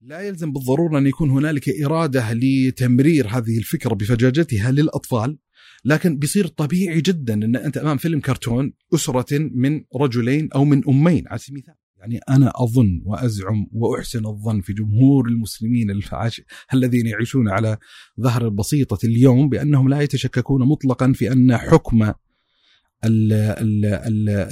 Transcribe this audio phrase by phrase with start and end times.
[0.00, 5.38] لا يلزم بالضرورة أن يكون هنالك إرادة لتمرير هذه الفكرة بفجاجتها للأطفال
[5.84, 11.28] لكن بيصير طبيعي جدا أن أنت أمام فيلم كرتون أسرة من رجلين أو من أمين
[11.28, 11.74] على سبيل المثال.
[11.98, 16.42] يعني أنا أظن وأزعم وأحسن الظن في جمهور المسلمين الفعاش
[16.74, 17.76] الذين يعيشون على
[18.20, 22.12] ظهر البسيطه اليوم بأنهم لا يتشككون مطلقا في أن حكم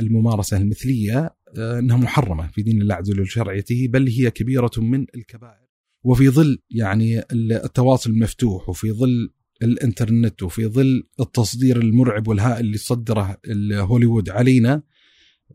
[0.01, 5.67] الممارسة المثلية إنها محرمة في دين الله عز وجل وشرعيته بل هي كبيرة من الكبائر
[6.03, 13.39] وفي ظل يعني التواصل المفتوح وفي ظل الإنترنت وفي ظل التصدير المرعب والهائل اللي صدره
[13.73, 14.83] هوليوود علينا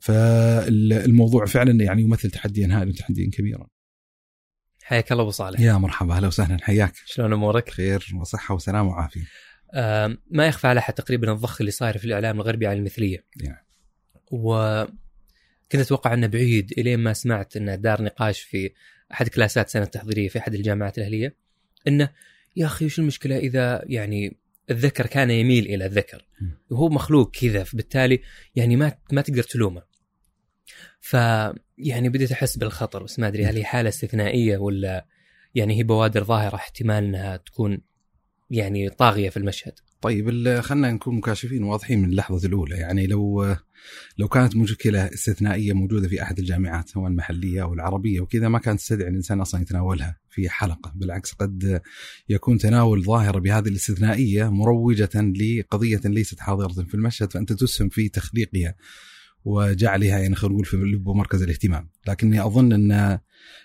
[0.02, 3.68] فالموضوع فعلا يعني يمثل تحديا هائلا وتحديا كبيرا.
[4.84, 5.60] حياك الله أبو صالح.
[5.60, 6.94] يا مرحبا أهلا وسهلا حياك.
[7.06, 9.28] شلون أمورك؟ خير وصحة وسلامة وعافية.
[9.74, 13.26] آه ما يخفى على أحد تقريبا الضخ اللي صاير في الإعلام الغربي على المثلية.
[13.42, 13.68] يعني.
[14.32, 14.84] و
[15.72, 18.72] كنت أتوقع أنه بعيد إلين ما سمعت انه دار نقاش في
[19.14, 21.36] أحد كلاسات سنة التحضيرية في أحد الجامعات الأهلية
[21.88, 22.10] إنه
[22.56, 24.38] يا أخي وش المشكلة إذا يعني
[24.72, 26.26] الذكر كان يميل إلى الذكر؟
[26.70, 28.22] وهو مخلوق كذا فبالتالي
[28.56, 29.84] يعني ما ما تقدر تلومه.
[31.00, 31.14] ف
[31.78, 35.06] يعني بديت أحس بالخطر بس ما أدري هل هي حالة استثنائية ولا
[35.56, 37.82] يعني هي بوادر ظاهرة احتمال إنها تكون
[38.52, 39.74] يعني طاغية في المشهد.
[40.02, 42.76] طيب خلينا نكون مكاشفين واضحين من اللحظة الأولى.
[42.76, 43.56] يعني لو
[44.18, 48.80] لو كانت مشكلة استثنائية موجودة في أحد الجامعات سواء المحلية أو العربية وكذا ما كانت
[48.80, 50.92] تستدعي الإنسان أصلا يتناولها في حلقة.
[50.96, 51.82] بالعكس قد
[52.30, 58.76] يكون تناول ظاهرة بهذه الاستثنائية مروجة لقضية ليست حاضرة في المشهد فأنت تسهم في تخليقها.
[59.46, 61.90] وجعلها يعني خلينا نقول في لب مركز الاهتمام.
[62.08, 63.20] لكني أظن أن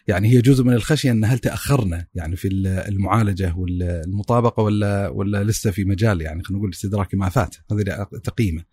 [0.09, 2.49] يعني هي جزء من الخشية أن هل تأخرنا يعني في
[2.89, 7.57] المعالجة والمطابقة ولا ولا لسه في مجال يعني خلينا نقول استدراك ما فات.
[7.73, 8.65] هذه تقييمة.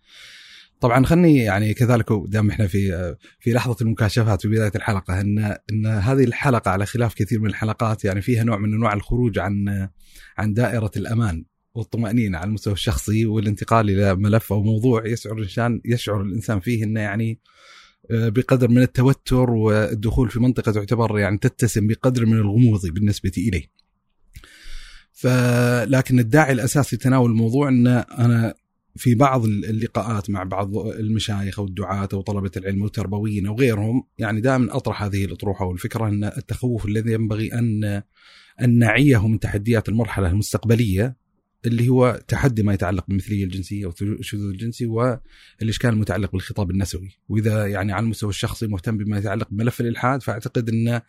[0.80, 5.86] طبعا خلني يعني كذلك دام إحنا في في لحظة المكاشفات في بداية الحلقة ان أن
[5.86, 9.88] هذه الحلقة على خلاف كثير من الحلقات يعني فيها نوع من أنواع الخروج عن
[10.38, 11.44] عن دائرة الأمان.
[11.74, 17.00] والطمأنينة على المستوى الشخصي والانتقال إلى ملف أو موضوع يشعر الإنسان يشعر الإنسان فيه أنه
[17.00, 17.38] يعني
[18.10, 23.70] آه، بقدر من التوتر والدخول في منطقة تعتبر يعني تتسم بقدر من الغموض بالنسبة إليه.
[25.12, 28.54] فلكن الداعي الأساسي لتناول الموضوع أن أنا
[28.96, 34.40] في بعض اللقاءات مع بعض المشايخ أو الدعاة أو طلبة العلم والتربويين أو غيرهم يعني
[34.40, 38.02] دائما أطرح هذه الأطروحة والفكرة إن التخوف الذي ينبغي ان
[38.60, 41.16] أن نعيه من تحديات المرحلة المستقبلية
[41.66, 47.92] اللي هو تحدي ما يتعلق بالمثلية الجنسية والشذوذ الجنسي والإشكال المتعلق بالخطاب النسوي، وإذا يعني
[47.92, 51.00] على المستوى الشخصي مهتم بما يتعلق بملف الإلحاد فأعتقد إن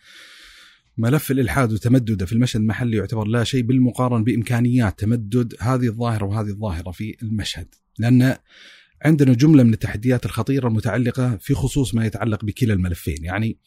[0.98, 6.50] ملف الإلحاد وتمدده في المشهد المحلي يعتبر لا شيء بالمقارنة بإمكانيات تمدد هذه الظاهرة وهذه
[6.50, 7.68] الظاهرة في المشهد،
[8.00, 8.38] لأن
[9.02, 13.58] عندنا جملة من التحديات الخطيرة المتعلقة في خصوص ما يتعلق بكلا الملفين، يعني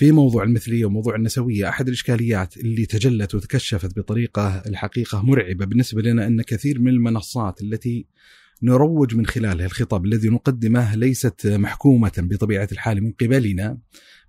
[0.00, 6.26] في موضوع المثلية وموضوع النسوية أحد الإشكاليات اللي تجلت وتكشفت بطريقة الحقيقة مرعبة بالنسبة لنا
[6.26, 8.06] أن كثير من المنصات التي
[8.62, 13.78] نروج من خلالها الخطاب الذي نقدمه ليست محكومة بطبيعة الحال من قبلنا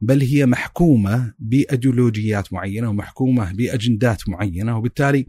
[0.02, 5.26] بل هي محكومة بأيديولوجيات معينة ومحكومة بأجندات معينة وبالتالي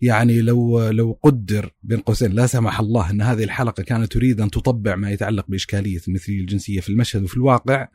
[0.00, 4.50] يعني لو لو قدر بين قوسين لا سمح الله أن هذه الحلقة كانت تريد أن
[4.50, 7.88] تطبع ما يتعلق بإشكالية المثلية الجنسية في المشهد وفي الواقع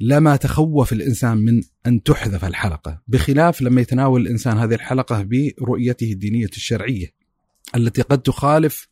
[0.00, 6.46] لما تخوف الإنسان من أن تحذف الحلقة، بخلاف لما يتناول الإنسان هذه الحلقة برؤيته الدينية
[6.56, 7.06] الشرعية
[7.76, 8.88] التي قد تخالف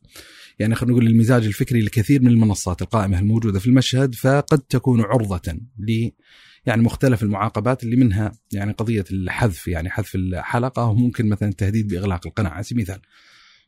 [0.58, 5.52] يعني خلينا نقول المزاج الفكري لكثير من المنصات القائمة الموجودة في المشهد فقد تكون عرضة
[5.78, 6.10] ل
[6.66, 12.26] يعني مختلف المعاقبات اللي منها يعني قضية الحذف يعني حذف الحلقة وممكن مثلا التهديد بإغلاق
[12.26, 13.02] القناه على سبيل المثال.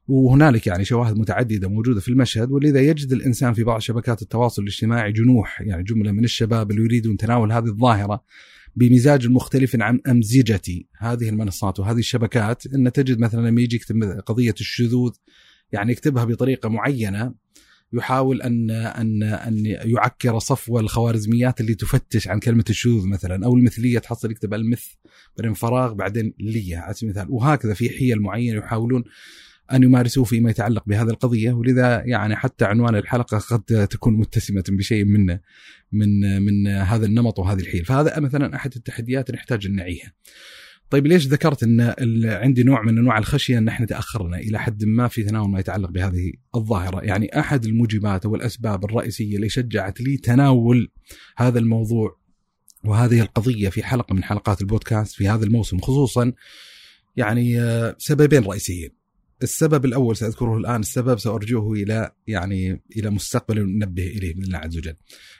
[0.08, 5.12] وهنالك يعني شواهد متعددة موجودة في المشهد ولذا يجد الإنسان في بعض شبكات التواصل الاجتماعي
[5.12, 8.24] جنوح يعني جملة من الشباب اللي يريدون تناول هذه الظاهرة
[8.76, 12.66] بمزاج مختلف عن أمزجة هذه المنصات وهذه الشبكات.
[12.66, 15.12] إن تجد مثلا لما يجي يكتب قضية الشذوذ
[15.72, 17.34] يعني يكتبها بطريقة معينة
[17.92, 23.98] يحاول أن أن أن يعكر صفو الخوارزميات اللي تفتش عن كلمة الشذوذ مثلا أو المثلية
[23.98, 24.84] تحصل يكتب المث
[25.36, 27.31] بعدين فراغ بعدين لية على سبيل المثال.
[27.31, 29.04] وهكذا في حيل معينة يحاولون
[29.73, 35.05] أن يمارسوه فيما يتعلق بهذه القضية ولذا يعني حتى عنوان الحلقة قد تكون متسمة بشيء
[35.05, 35.38] من
[35.93, 40.12] من من هذا النمط وهذه الحيل فهذا مثلا أحد التحديات نحتاج أن نعيها.
[40.91, 41.94] طيب ليش ذكرت إن
[42.25, 45.91] عندي نوع من أنواع الخشية أن إحنا تأخرنا إلى حد ما في تناول ما يتعلق
[45.91, 50.91] بهذه الظاهرة، يعني أحد الموجبات أو الأسباب الرئيسية اللي شجعت لي تناول
[51.37, 52.19] هذا الموضوع
[52.85, 56.32] وهذه القضية في حلقة من حلقات البودكاست في هذا الموسم خصوصا
[57.17, 59.01] يعني آه، سببين رئيسيين.
[59.42, 64.76] السبب الأول سأذكره الآن السبب سأرجئه إلى يعني إلى مستقبل ننبه إليه باذن الله عز
[64.76, 64.94] وجل.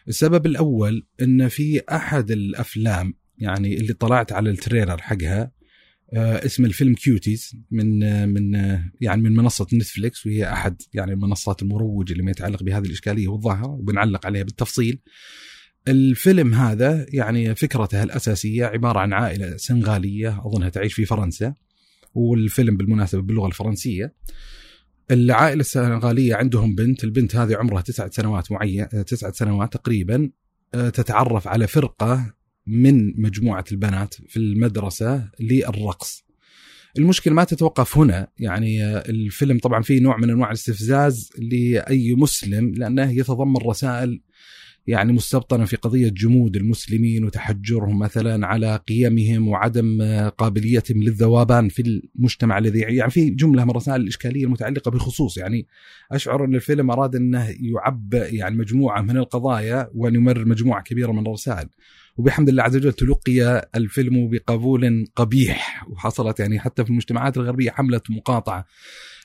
[0.08, 5.52] السبب الأول إن في أحد الأفلام يعني اللي طلعت على ال trailer حقها
[6.14, 11.12] آه، اسم الفيلم كيوتيز من آه، من آه، يعني من منصة نتفليكس وهي أحد يعني
[11.12, 14.99] المنصات المروجة لما يتعلق بهذه الإشكالية والظاهرة وبنعلق عليها بالتفصيل.
[15.88, 21.54] الفيلم هذا يعني فكرته الأساسية عبارة عن عائلة سنغالية أظنها تعيش في فرنسا
[22.14, 24.14] والفيلم بالمناسبة باللغة الفرنسية.
[25.11, 30.31] العائلة السنغالية عندهم بنت، البنت هذه عمرها تسعة سنوات معين تسعة سنوات تقريبا
[30.73, 32.35] تتعرف على فرقة
[32.67, 36.25] من مجموعة البنات في المدرسة للرقص.
[36.99, 43.11] المشكلة ما تتوقف هنا يعني الفيلم طبعا فيه نوع من أنواع الاستفزاز لأي مسلم لأنه
[43.11, 44.23] يتضمن رسائل
[44.87, 50.02] يعني مستبطنه في قضية جمود المسلمين وتحجرهم مثلا على قيمهم وعدم
[50.38, 55.67] قابليتهم للذوبان في المجتمع الذي يعني في جملة من الرسائل الإشكالية المتعلقة بخصوص يعني
[56.12, 61.26] أشعر أن الفيلم أراد أنه يعبئ يعني مجموعة من القضايا وان يمرر مجموعة كبيرة من
[61.26, 61.69] الرسائل.
[62.17, 65.87] وبحمد الله عز وجل تلقي الفيلم بقبول قبيح.
[65.90, 68.67] وحصلت يعني حتى في المجتمعات الغربية حملة مقاطعة.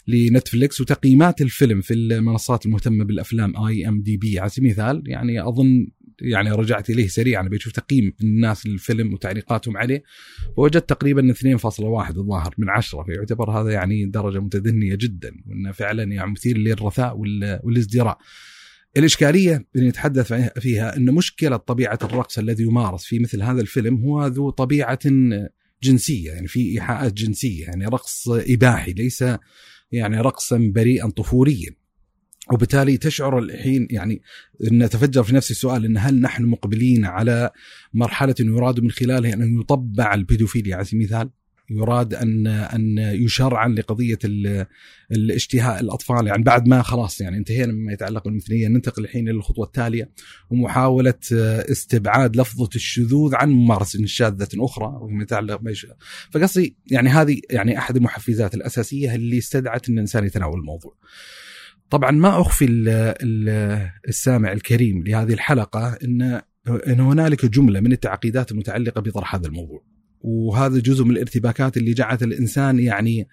[0.07, 5.87] لنتفليكس وتقييمات الفيلم في المنصات المهتمة بالأفلام IMDb على سبيل المثال يعني أظن
[6.21, 10.03] يعني رجعت إليه سريعا بشوف تقييم الناس للفيلم وتعليقاتهم عليه
[10.57, 11.45] ووجدت تقريبا 2.1
[12.17, 17.17] الظاهر من 10 فيعتبر هذا يعني درجة متدنية جدا وانه فعلا يعني مثير للرثاء
[17.63, 18.17] والازدراء.
[18.97, 24.27] الإشكالية اللي نتحدث فيها أن مشكلة طبيعة الرقص الذي يمارس في مثل هذا الفيلم هو
[24.27, 24.99] ذو طبيعة
[25.83, 29.23] جنسية يعني في إيحاءات جنسية يعني رقص إباحي ليس
[29.91, 31.75] يعني رقصا بريئا طفوليا
[32.53, 34.21] وبالتالي تشعر الحين يعني
[34.71, 37.51] إن تفجر في نفس السؤال إن هل نحن مقبلين على
[37.93, 41.29] مرحلة يراد من خلالها أن يطبع البيدوفيليا على سبيل المثال؟
[41.69, 44.19] يراد أن أن يشرعا لقضية
[45.11, 49.65] الاشتهاء الأطفال يعني بعد ما خلاص يعني انتهينا مما يتعلق بالمثلية ننتقل الحين إلى الخطوة
[49.65, 50.11] التالية
[50.49, 51.13] ومحاولة
[51.71, 55.61] استبعاد لفظة الشذوذ عن ممارسة شاذه أخرى وما يتعلق
[56.31, 60.95] فقصدي يعني هذه يعني أحد المحفزات الأساسية اللي استدعت أن الإنسان يتناول الموضوع.
[61.89, 62.65] طبعا ما أخفي
[64.07, 66.41] السامع الكريم لهذه الحلقة إن
[66.87, 69.96] إن هنالك جملة من التعقيدات المتعلقة بطرح هذا الموضوع.
[70.21, 73.27] وهذا جزء من الارتباكات اللي جعلت الإنسان يعني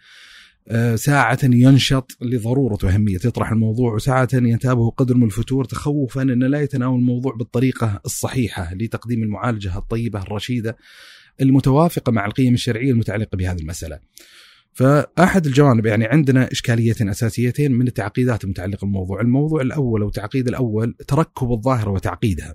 [0.69, 6.61] آه، ساعة ينشط لضرورة وأهمية يطرح الموضوع وساعة ينتابه قدر من الفتور تخوفا أن لا
[6.61, 10.77] يتناول الموضوع بالطريقة الصحيحة لتقديم المعالجة الطيبة الرشيدة
[11.41, 13.99] المتوافقة مع القيم الشرعية المتعلقة بهذه المسألة.
[14.73, 19.21] فأحد الجوانب يعني عندنا إشكاليتين أساسيتين من التعقيدات المتعلقة بالموضوع.
[19.21, 22.55] الموضوع الأول أو التعقيد الأول تركب الظاهرة وتعقيدها.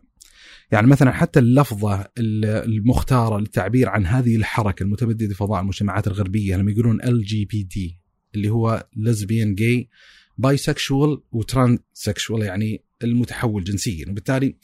[0.71, 6.71] يعني مثلا حتى اللفظة المختارة للتعبير عن هذه الحركة المتمددة في فضاء المجتمعات الغربية لما
[6.71, 7.99] يقولون LGBT
[8.35, 9.89] اللي هو lesbian gay
[10.37, 14.05] bisexual و transsexual يعني المتحول جنسيا.
[14.09, 14.55] وبالتالي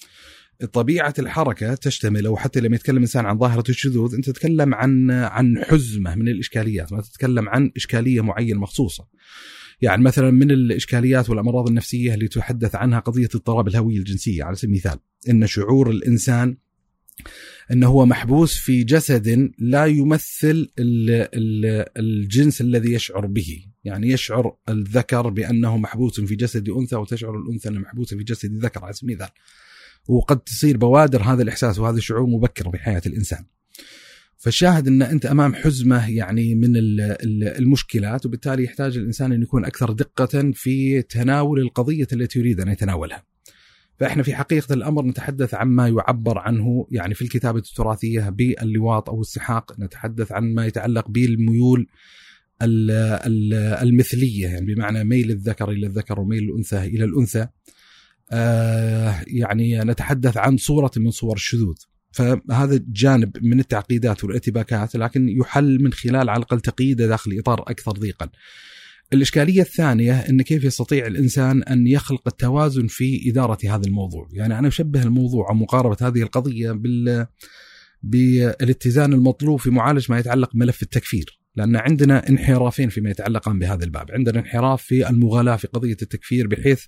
[0.73, 5.63] طبيعة الحركة تشتمل أو حتى لما يتكلم إنسان عن ظاهرة الشذوذ أنت تتكلم عن عن
[5.63, 9.07] حزمة من الإشكاليات ما تتكلم عن إشكالية معينة مخصوصة.
[9.81, 14.71] يعني مثلا من الإشكاليات والأمراض النفسية اللي تحدث عنها قضية اضطراب الهوية الجنسية على سبيل
[14.71, 14.99] المثال
[15.29, 16.57] إن شعور الإنسان
[17.71, 20.71] انه هو محبوس في جسد لا يمثل
[21.97, 27.81] الجنس الذي يشعر به، يعني يشعر الذكر بأنه محبوس في جسد أنثى وتشعر الأنثى انها
[27.81, 29.33] محبوسه في جسد ذكر على سبيل المثال.
[30.07, 33.45] وقد تصير بوادر هذا الإحساس وهذا الشعور مبكرا في حياه الإنسان.
[34.37, 36.73] فالشاهد أن أنت أمام حزمة يعني من
[37.57, 43.23] المشكلات وبالتالي يحتاج الإنسان أن يكون أكثر دقة في تناول القضية التي يريد أن يتناولها.
[43.99, 49.79] فإحنا في حقيقة الأمر نتحدث عما يعبر عنه يعني في الكتابة التراثية باللواط أو السحاق،
[49.79, 51.87] نتحدث عن ما يتعلق بالميول
[53.81, 57.47] المثلية يعني بمعنى ميل الذكر إلى الذكر وميل الأنثى إلى الأنثى.
[58.31, 61.75] آه يعني نتحدث عن صورة من صور الشذوذ.
[62.15, 67.91] فهذا جانب من التعقيدات والارتباكات لكن يحل من خلال على الأقل تقييده داخل إطار أكثر
[67.91, 68.29] ضيقا.
[69.13, 74.67] الإشكالية الثانية أن كيف يستطيع الإنسان أن يخلق التوازن في إدارة هذا الموضوع يعني أنا
[74.67, 77.27] أشبه الموضوع أو مقاربة هذه القضية بال
[78.03, 84.11] بالاتزان المطلوب في معالجة ما يتعلق بملف التكفير لأن عندنا انحرافين فيما يتعلق بهذا الباب
[84.11, 86.85] عندنا انحراف في المغالاة في قضية التكفير بحيث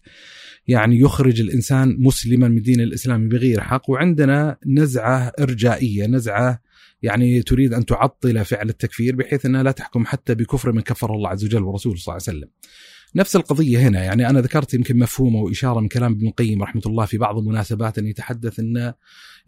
[0.67, 6.61] يعني يخرج الإنسان مسلما من دين الإسلام بغير حق وعندنا نزعة إرجائية نزعة
[7.01, 11.29] يعني تريد أن تعطل فعل التكفير بحيث إنها لا تحكم حتى بكفر من كفر الله
[11.29, 12.49] عز وجل ورسوله صلى الله عليه وسلم.
[13.17, 14.03] نفس القضية هنا.
[14.03, 17.97] يعني أنا ذكرت يمكن مفهومة وإشارة من كلام ابن القيم رحمة الله في بعض المناسبات
[17.97, 18.93] أن يتحدث أن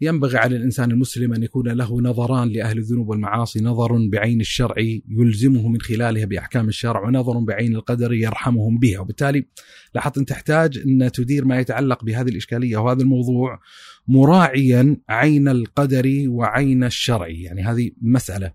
[0.00, 4.74] ينبغي على الإنسان المسلم أن يكون له نظران لأهل الذنوب والمعاصي نظر بعين الشرع
[5.08, 9.00] يلزمه من خلالها بأحكام الشرع ونظر بعين القدر يرحمهم بها.
[9.00, 9.46] وبالتالي
[9.94, 13.60] لاحظت أن تحتاج أن تدير ما يتعلق بهذه الإشكالية وهذا الموضوع
[14.08, 17.28] مراعيا عين القدر وعين الشرع.
[17.28, 18.52] يعني هذه مسألة.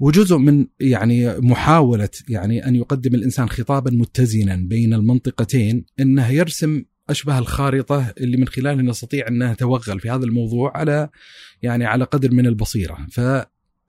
[0.00, 7.38] وجزء من يعني محاولة يعني أن يقدم الإنسان خطابا متزنا بين المنطقتين أنه يرسم أشبه
[7.38, 11.08] الخارطة اللي من خلالها نستطيع أن نتوغل في هذا الموضوع على
[11.62, 13.06] يعني على قدر من البصيرة.
[13.10, 13.20] ف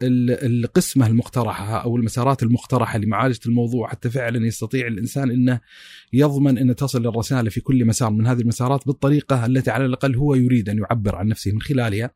[0.04, 5.60] القسمة المقترحة أو المسارات المقترحة لمعالجة الموضوع حتى فعلا يستطيع الإنسان أنه
[6.14, 10.36] يضمن أن تصل الرسالة في كل مسار من هذه المسارات بالطريقة التي على الأقل هو
[10.36, 12.12] يريد أن يعبر عن نفسه من خلالها.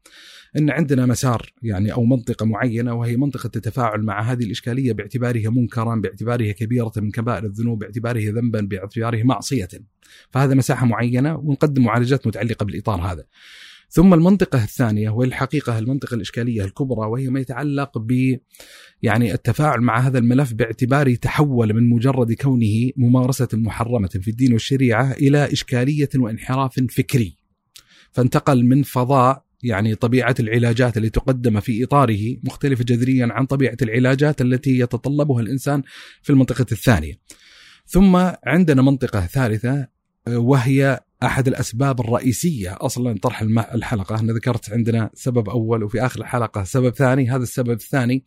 [0.58, 5.96] أن عندنا مسار يعني أو منطقة معينة وهي منطقة التفاعل مع هذه الإشكالية باعتبارها منكرا
[5.96, 9.68] باعتبارها كبيرة من كبائر الذنوب باعتباره ذنبا باعتباره معصية.
[10.30, 13.24] فهذا مساحة معينة ونقدم معالجات متعلقة بالإطار هذا.
[13.90, 18.38] ثم المنطقة الثانية وهي الحقيقة المنطقة الإشكالية الكبرى وهي ما يتعلق ب
[19.02, 25.12] يعني التفاعل مع هذا الملف باعتباره تحول من مجرد كونه ممارسة محرمة في الدين والشريعة
[25.12, 27.38] إلى إشكالية وانحراف فكري.
[28.12, 34.42] فانتقل من فضاء يعني طبيعة العلاجات التي تقدم في إطاره مختلفة جذريا عن طبيعة العلاجات
[34.42, 35.84] التي يتطلبها الإنسان
[36.22, 37.20] في المنطقة الثانية.
[37.86, 39.88] ثم عندنا منطقة ثالثة
[40.28, 43.42] وهي أحد الأسباب الرئيسية أصلا طرح
[43.74, 44.20] الحلقة.
[44.20, 47.30] أنا ذكرت عندنا سبب أول وفي آخر الحلقة سبب ثاني.
[47.30, 48.24] هذا السبب الثاني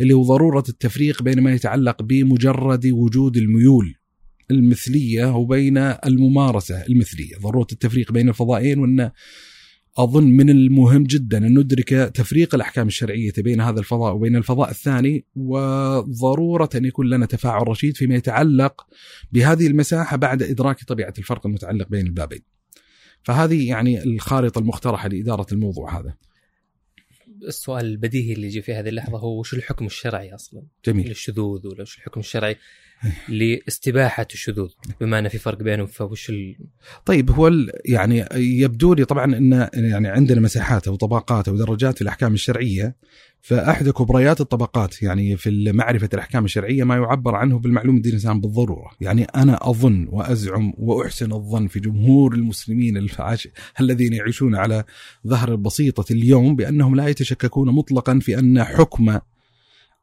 [0.00, 3.94] اللي هو ضرورة التفريق بين ما يتعلق بمجرد وجود الميول
[4.50, 7.36] المثلية وبين الممارسة المثلية.
[7.42, 9.10] ضرورة التفريق بين الفضائين وأن
[9.98, 15.24] أظن من المهم جدا أن ندرك تفريق الأحكام الشرعية بين هذا الفضاء وبين الفضاء الثاني
[15.36, 18.86] وضرورة أن يكون لنا تفاعل رشيد فيما يتعلق
[19.32, 22.42] بهذه المساحة بعد إدراك طبيعة الفرق المتعلق بين البابين.
[23.22, 26.14] فهذه يعني الخارطة المقترحة لإدارة الموضوع هذا.
[27.48, 31.82] السؤال البديهي اللي يجي في هذه اللحظة هو وش الحكم الشرعي أصلا؟ جميل للشذوذ ولا
[31.82, 32.56] وش الحكم الشرعي
[33.28, 34.70] لاستباحة الشذوذ
[35.00, 36.56] بما أن في فرق بينهم فوش ال...
[37.04, 37.50] طيب هو
[37.84, 42.96] يعني يبدو لي طبعا إن يعني عندنا مساحات أو طبقات أو درجات في الاحكام الشرعية
[43.44, 48.90] فاحدى كبريات الطبقات يعني في معرفه الأحكام الشرعية ما يعبر عنه بالمعلوم الدين الانسان بالضرورة،
[49.00, 53.48] يعني أنا أظن وأزعم وأحسن الظن في جمهور المسلمين الفعاش
[53.80, 54.84] الذين يعيشون على
[55.26, 59.18] ظهر البسيطة اليوم بأنهم لا يتشككون مطلقا في أن حكم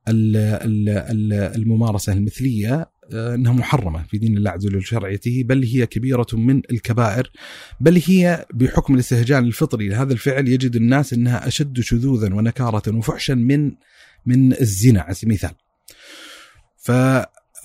[0.07, 6.61] الممارسة المثلية آه، إنها محرمة في دين الله عز وجل وشرعيته بل هي كبيرة من
[6.71, 7.31] الكبائر
[7.79, 13.71] بل هي بحكم الاستهجان الفطري لهذا الفعل يجد الناس إنها أشد شذوذا ونكارة وفحشا من
[14.25, 15.55] من الزنا على سبيل المثال.
[16.77, 16.91] ف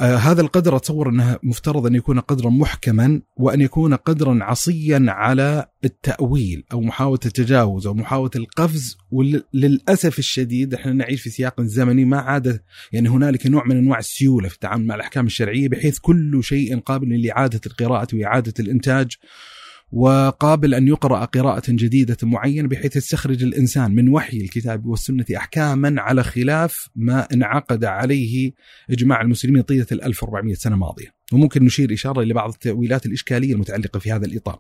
[0.01, 5.67] آه هذا القدر أتصور أنه مفترض أن يكون قدرا محكما وأن يكون قدرا عصيا على
[5.85, 8.97] التأويل أو محاولة التجاوز أو محاولة القفز.
[9.11, 12.61] وللأسف الشديد إحنا نعيش في سياق زمني ما عاد
[12.93, 17.23] يعني هنالك نوع من أنواع السيولة في التعامل مع الأحكام الشرعية بحيث كل شيء قابل
[17.23, 19.17] لإعادة القراءة وإعادة الإنتاج.
[19.93, 26.23] وقابل أن يقرأ قراءة جديدة معينة بحيث يستخرج الإنسان من وحي الكتاب والسنة أحكاما على
[26.23, 28.53] خلاف ما انعقد عليه
[28.91, 34.13] إجماع المسلمين طيلة ال 1400 سنة الماضيه، وممكن نشير إشارة لبعض التأويلات الإشكالية المتعلقة في
[34.13, 34.59] هذا الإطار.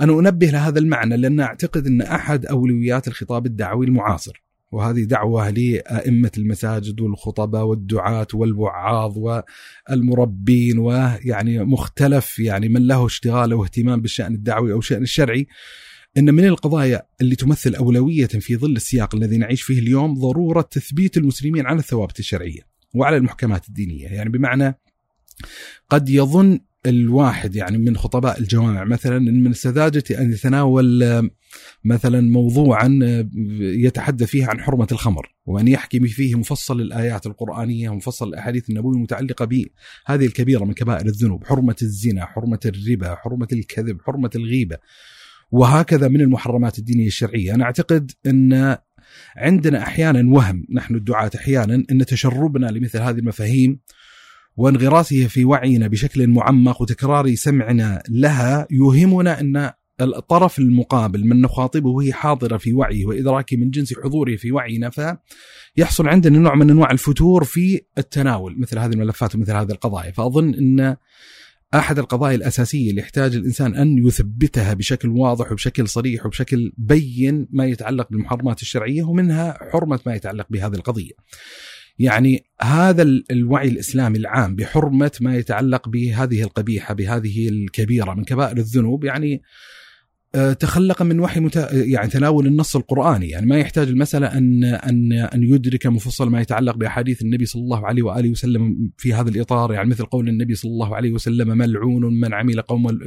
[0.00, 6.30] أنا أنبه لهذا المعنى لأن أعتقد أن أحد أولويات الخطاب الدعوي المعاصر وهذه دعوة لأئمة
[6.38, 9.18] المساجد والخطباء والدعاة والوعاظ
[9.88, 15.46] والمربين ويعني مختلف يعني من له اشتغال واهتمام بالشأن الدعوي أو الشأن الشرعي.
[16.16, 21.16] إن من القضايا اللي تمثل أولوية في ظل السياق الذي نعيش فيه اليوم ضرورة تثبيت
[21.16, 22.60] المسلمين على الثوابت الشرعية
[22.94, 24.78] وعلى المحكمات الدينية، يعني بمعنى
[25.88, 31.30] قد يظن الواحد يعني من خطباء الجوامع مثلا من السذاجه أن يتناول
[31.84, 32.98] مثلا موضوعا
[33.60, 39.44] يتحدث فيه عن حرمة الخمر وأن يحكي فيه مفصل الآيات القرآنية ومفصل الأحاديث النبوية المتعلقة
[39.44, 44.76] بهذه الكبيرة من كبائر الذنوب، حرمة الزنا، حرمة الربا، حرمة الكذب، حرمة الغيبة.
[45.50, 48.76] وهكذا من المحرمات الدينية الشرعية، أنا أعتقد إن
[49.36, 53.80] عندنا أحيانا وهم نحن الدعاة أحيانا إن تشربنا لمثل هذه المفاهيم
[54.60, 62.12] وانغراسها في وعينا بشكل معمق وتكرار سمعنا لها يوهمنا أن الطرف المقابل من نخاطبه وهي
[62.12, 67.44] حاضرة في وعيه وادراكه من جنس حضوره في وعينا فيحصل عندنا نوع من أنواع الفتور
[67.44, 70.96] في التناول مثل هذه الملفات ومثل هذه القضايا فأظن أن
[71.74, 77.66] أحد القضايا الأساسية اللي يحتاج الإنسان أن يثبتها بشكل واضح وبشكل صريح وبشكل بين ما
[77.66, 81.12] يتعلق بالمحرمات الشرعية ومنها حرمة ما يتعلق بهذه القضية.
[82.00, 89.04] يعني هذا الوعي الإسلامي العام بحرمة ما يتعلق بهذه القبيحة بهذه الكبيرة من كبائر الذنوب
[89.04, 89.42] يعني
[90.34, 91.68] آه، تخلق من وحي مت...
[91.72, 93.28] يعني تناول النص القرآني.
[93.28, 97.86] يعني ما يحتاج المسألة أن أن أن يدرك مفصل ما يتعلق بأحاديث النبي صلى الله
[97.86, 99.72] عليه وآله وسلم في هذا الإطار.
[99.72, 102.98] يعني مثل قول النبي صلى الله عليه وسلم ملعون من عمل قوم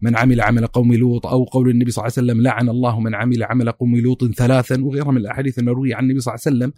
[0.00, 1.26] من عمل عمل قوم لوط.
[1.26, 4.84] أو قول النبي صلى الله عليه وسلم لعن الله من عمل عمل قوم لوط ثلاثا.
[4.84, 6.72] وغيرها من الأحاديث المروية عن النبي صلى الله عليه وسلم.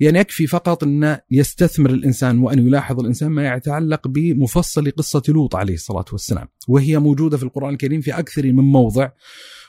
[0.00, 5.74] يعني يكفي فقط أن يستثمر الإنسان وأن يلاحظ الإنسان ما يتعلق بمفصل قصة لوط عليه
[5.74, 6.48] الصلاة والسلام.
[6.68, 9.08] وهي موجودة في القرآن الكريم في أكثر من موضع.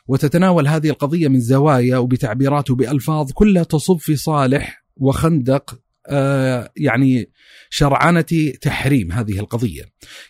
[0.08, 5.80] وتتناول هذه القضية من زوايا وبتعبيرات وبألفاظ كلها تصب في صالح وخندق
[6.78, 7.32] يعني
[7.70, 9.84] شرعنة تحريم هذه القضية.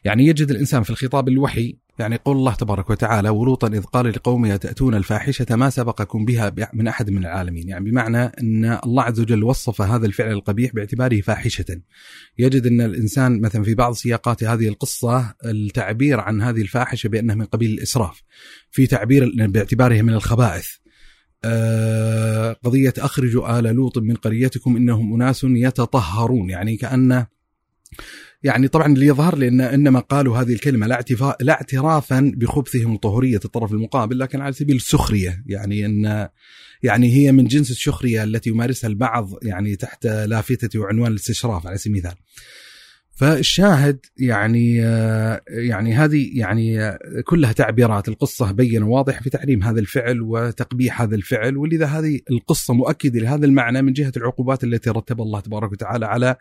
[0.04, 4.56] يعني يجد الإنسان في الخطاب الوحي يعني قول الله تبارك وتعالى ولوطا إذ قال لقومه
[4.56, 7.70] تأتون الفاحشة ما سبقكم بها من أحد من العالمين.
[7.70, 11.82] يعني بمعنى أن الله عز وجل وصف هذا الفعل القبيح باعتباره فاحشة.
[12.38, 17.46] يجد أن الإنسان مثلا في بعض سياقات هذه القصة التعبير عن هذه الفاحشة بأنها من
[17.46, 18.24] قبيل الإسراف
[18.72, 20.68] في تعبير باعتباره من الخبائث.
[20.68, 20.87] آه
[22.64, 27.26] قضية أخرجوا آل لوط من قريتكم إنهم أناس يتطهرون يعني كأن
[28.44, 31.06] يعني طبعا اللي يظهر لي ان إنما قالوا هذه الكلمة لا
[31.40, 36.28] لا اعترافا بخبثهم وطهوريه الطرف المقابل لكن على سبيل السخرية يعني إن
[36.84, 41.98] يعني هي من جنس السخرية التي يمارسها البعض يعني تحت لافتة وعنوان الاستشراف على سبيل
[41.98, 42.18] المثال.
[43.18, 44.76] فالشاهد يعني
[45.48, 48.08] يعني هذه يعني كلها تعبيرات.
[48.08, 53.46] القصة بين واضح في تحريم هذا الفعل وتقبيح هذا الفعل ولذا هذه القصة مؤكده لهذا
[53.46, 56.36] المعنى من جهة العقوبات التي رتب الله تبارك وتعالى على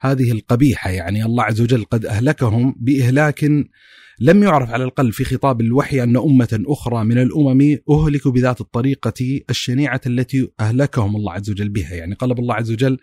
[0.00, 0.90] هذه القبيحة.
[0.90, 3.44] يعني الله عز وجل قد أهلكهم بإهلاك
[4.20, 9.40] لم يعرف على الاقل في خطاب الوحي أن أمة أخرى من الأمم أهلكوا بذات الطريقة
[9.50, 12.98] الشنيعة التي أهلكهم الله عز وجل بها، يعني قلب الله عز وجل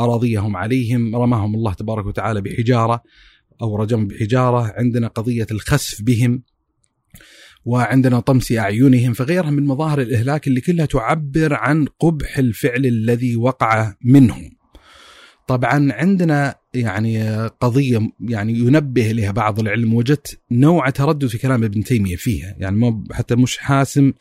[0.00, 3.02] أراضيهم عليهم رماهم الله تبارك وتعالى بحجارة
[3.62, 6.42] أو رجم بحجارة عندنا قضية الخسف بهم
[7.64, 13.94] وعندنا طمس أعينهم فغيرها من مظاهر الإهلاك اللي كلها تعبر عن قبح الفعل الذي وقع
[14.04, 14.50] منهم.
[15.48, 21.84] طبعا عندنا يعني قضية يعني ينبه إليها بعض العلم وجدت نوع تردد في كلام ابن
[21.84, 22.56] تيمية فيها.
[22.58, 24.12] يعني ما حتى مش حاسم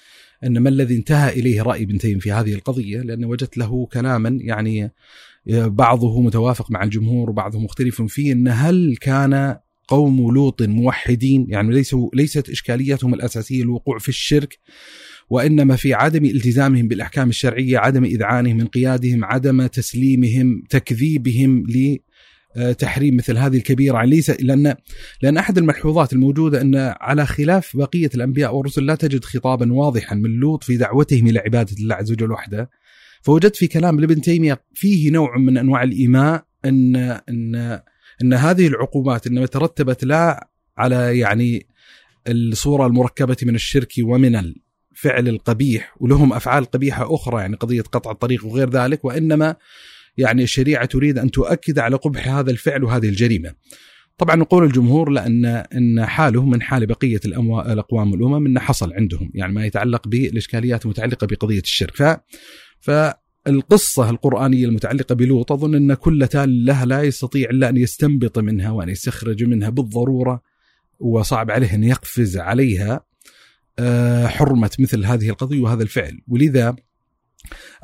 [0.44, 4.40] أن ما الذي انتهى إليه رأي ابن تيمية في هذه القضية لأن وجدت له كلاما
[4.42, 4.92] يعني
[5.50, 12.10] بعضه متوافق مع الجمهور وبعضه مختلف فيه إن هل كان قوم لوط موحدين؟ يعني ليسوا
[12.13, 14.60] ليست إشكاليتهم الأساسية الوقوع في الشرك
[15.30, 21.63] وإنما في عدم التزامهم بالأحكام الشرعية، عدم إذعانهم، انقيادهم، عدم تسليمهم، تكذيبهم
[22.56, 23.95] لتحريم مثل هذه الكبيرة.
[23.95, 24.76] يعني ليس لأن
[25.21, 30.30] لأن أحد الملحوظات الموجودة إن على خلاف بقية الأنبياء والرسل لا تجد خطابا واضحا من
[30.30, 32.69] لوط في دعوتهم إلى عبادة الله عز وجل وحده.
[33.21, 36.95] فوجدت في كلام لابن تيمية فيه نوع من أنواع الإيماء إن
[37.29, 37.79] إن
[38.21, 41.67] إن هذه العقوبات إنما ترتبت لا على يعني
[42.27, 48.45] الصورة المركبة من الشرك ومن الفعل القبيح ولهم أفعال قبيحة أخرى يعني قضية قطع الطريق
[48.45, 49.55] وغير ذلك وإنما
[50.17, 53.53] يعني الشريعة تريد أن تؤكد على قبح هذا الفعل وهذه الجريمة.
[54.17, 59.53] طبعا نقول الجمهور لأن إن حاله من حال بقية الأقوام والامم إنه حصل عندهم يعني
[59.53, 62.23] ما يتعلق بالإشكاليات المتعلقة بقضية الشرك
[62.80, 68.72] فالقصة القرآنية المتعلقة بلوط أظن أن كل تال له لا يستطيع إلا أن يستنبط منها
[68.72, 70.42] وأن يستخرج منها بالضرورة
[71.00, 73.06] وصعب عليه أن يقفز عليها
[73.80, 76.22] آه، حرمة مثل هذه القضية وهذا الفعل.
[76.28, 76.76] ولذا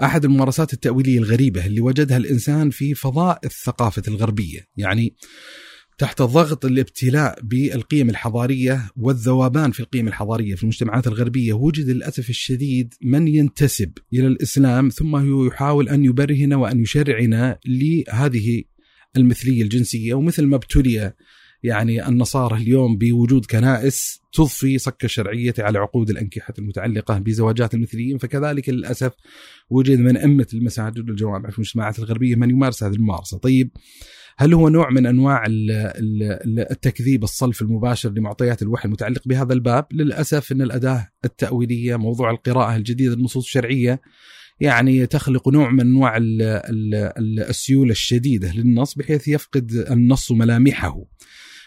[0.03, 5.15] أحد الممارسات التأويلية الغريبة اللي وجدها الإنسان في فضاء الثقافة الغربية يعني
[5.97, 12.93] تحت ضغط الابتلاء بالقيم الحضارية والذوبان في القيم الحضارية في المجتمعات الغربية وجد للأسف الشديد
[13.01, 18.63] من ينتسب إلى الإسلام ثم يحاول أن يبرهن وأن يشرعن لهذه
[19.17, 21.13] المثلية الجنسية ومثل ما ابتلي
[21.65, 28.69] يعني النصارى اليوم بوجود كنائس تضفي صك الشرعية على عقود الأنكحة المتعلقة بزواجات المثليين فكذلك
[28.69, 29.11] للأسف
[29.69, 33.71] وجد من أمة المساجد والجوامع في المجتمعات الغربية من يمارس هذه الممارسة طيب
[34.37, 35.43] هل هو نوع من أنواع
[36.71, 43.13] التكذيب الصلف المباشر لمعطيات الوحي المتعلق بهذا الباب؟ للأسف إن الأداة التأويلية موضوع القراءة الجديده
[43.13, 44.01] النصوص الشرعية
[44.59, 46.17] يعني تخلق نوع من أنواع
[47.49, 51.03] السيولة الشديدة للنص بحيث يفقد النص ملامحه.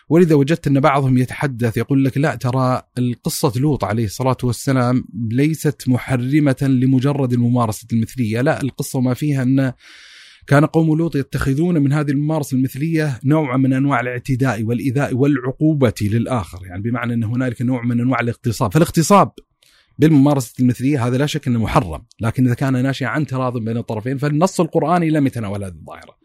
[0.09, 5.89] ولذا وجدت أن بعضهم يتحدث يقول لك لا ترى القصة لوط عليه الصلاة والسلام ليست
[5.89, 9.73] محرمة لمجرد الممارسة المثلية، لا القصة ما فيها أن
[10.47, 16.67] كان قوم لوط يتخذون من هذه الممارسة المثلية نوعا من أنواع الاعتداء والإيذاء والعقوبة للآخر،
[16.67, 19.33] يعني بمعنى أن هنالك نوع من أنواع الاغتصاب، فالاغتصاب
[19.99, 24.19] بالممارسة المثلية هذا لا شك أنه محرم، لكن إذا كان ناشئا عن تراض بين الطرفين
[24.19, 26.18] فالنص القرآني لم يتناول هذه الظاهرة.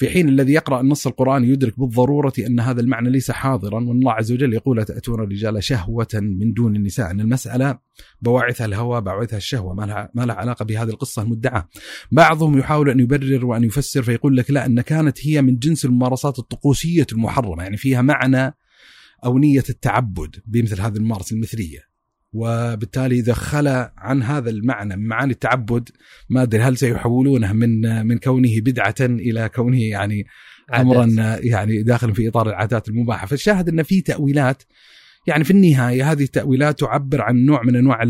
[0.00, 4.12] في حين الذي يقرأ النص القرآني يدرك بالضرورة أن هذا المعنى ليس حاضرا وأن الله
[4.12, 7.10] عز وجل يقول تأتون الرجال شهوة من دون النساء.
[7.10, 7.78] أن المسألة
[8.22, 11.68] بواعثها الهوى بواعثها الشهوة ما لها, ما لها علاقة بهذه القصة المدعاة.
[12.12, 16.38] بعضهم يحاول أن يبرر وأن يفسر فيقول لك لا أن كانت هي من جنس الممارسات
[16.38, 17.62] الطقوسية المحرمة.
[17.62, 18.54] يعني فيها معنى
[19.24, 21.89] أو نية التعبد بمثل هذه الممارسة المثلية.
[22.32, 25.88] وبالتالي إذا خلى عن هذا المعنى من معاني التعبد
[26.30, 30.26] ما أدري هل سيحولونه من من كونه بدعة إلى كونه يعني
[30.74, 31.06] امرا
[31.40, 33.26] يعني داخل في إطار العادات المباحة.
[33.26, 34.62] فالشاهد أن في تأويلات
[35.26, 38.02] يعني في النهاية هذه التأويلات تعبر عن نوع من أنواع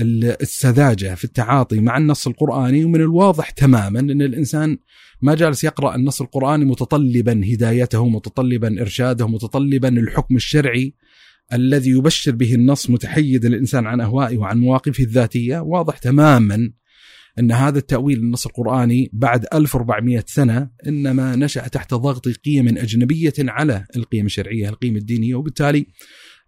[0.00, 4.78] السذاجة في التعاطي مع النص القرآني ومن الواضح تماما أن الإنسان
[5.22, 10.94] ما جالس يقرأ النص القرآني متطلبا هدايته متطلبا إرشاده متطلبا الحكم الشرعي
[11.52, 16.72] الذي يبشر به النص متحيد الإنسان عن أهوائه وعن مواقفه الذاتية واضح تماما
[17.38, 23.86] أن هذا التأويل النص القرآني بعد 1400 سنة إنما نشأ تحت ضغط قيم أجنبية على
[23.96, 25.86] القيم الشرعية، القيم الدينية وبالتالي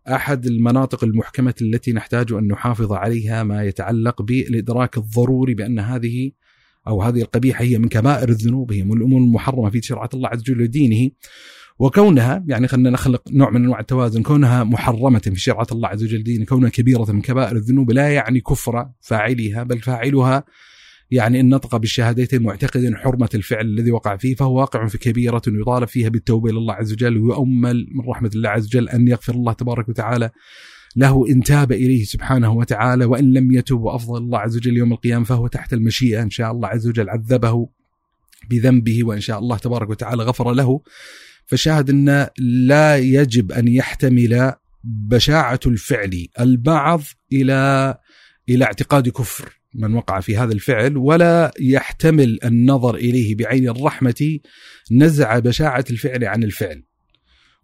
[0.09, 6.31] أحد المناطق المحكمة التي نحتاج أن نحافظ عليها ما يتعلق بالإدراك الضروري بأن هذه
[6.87, 10.41] أو هذه القبيحة هي من كبائر الذنوب هي من الأمور المحرمة في شرعة الله عز
[10.41, 11.11] وجل ودينه.
[11.79, 16.23] وكونها يعني خلينا نخلق نوع من أنواع التوازن كونها محرمة في شرعه الله عز وجل
[16.23, 20.45] دين كونها كبيرة من كبائر الذنوب لا يعني كفر فاعلها بل فاعلها
[21.11, 25.89] يعني إن نطق بالشهادتين معتقدا حرمة الفعل الذي وقع فيه فهو واقع في كبيرة يطالب
[25.89, 29.53] فيها بالتوبة إلى الله عز وجل ويؤمل من رحمة الله عز وجل أن يغفر الله
[29.53, 30.31] تبارك وتعالى
[30.97, 35.25] له إن تاب إليه سبحانه وتعالى وإن لم يتب وأفضل الله عز وجل يوم القيامة
[35.25, 37.69] فهو تحت المشيئة إن شاء الله عز وجل عذبه
[38.51, 40.81] بذنبه وإن شاء الله تبارك وتعالى غفر له
[41.47, 44.53] فشاهد أن لا يجب أن يحتمل
[44.85, 47.03] بشاعة الفعل البعض
[47.33, 47.95] إلى
[48.49, 54.39] إلى اعتقاد كفر من وقع في هذا الفعل ولا يحتمل النظر إليه بعين الرحمة
[54.91, 56.85] نزع بشاعة الفعل عن الفعل.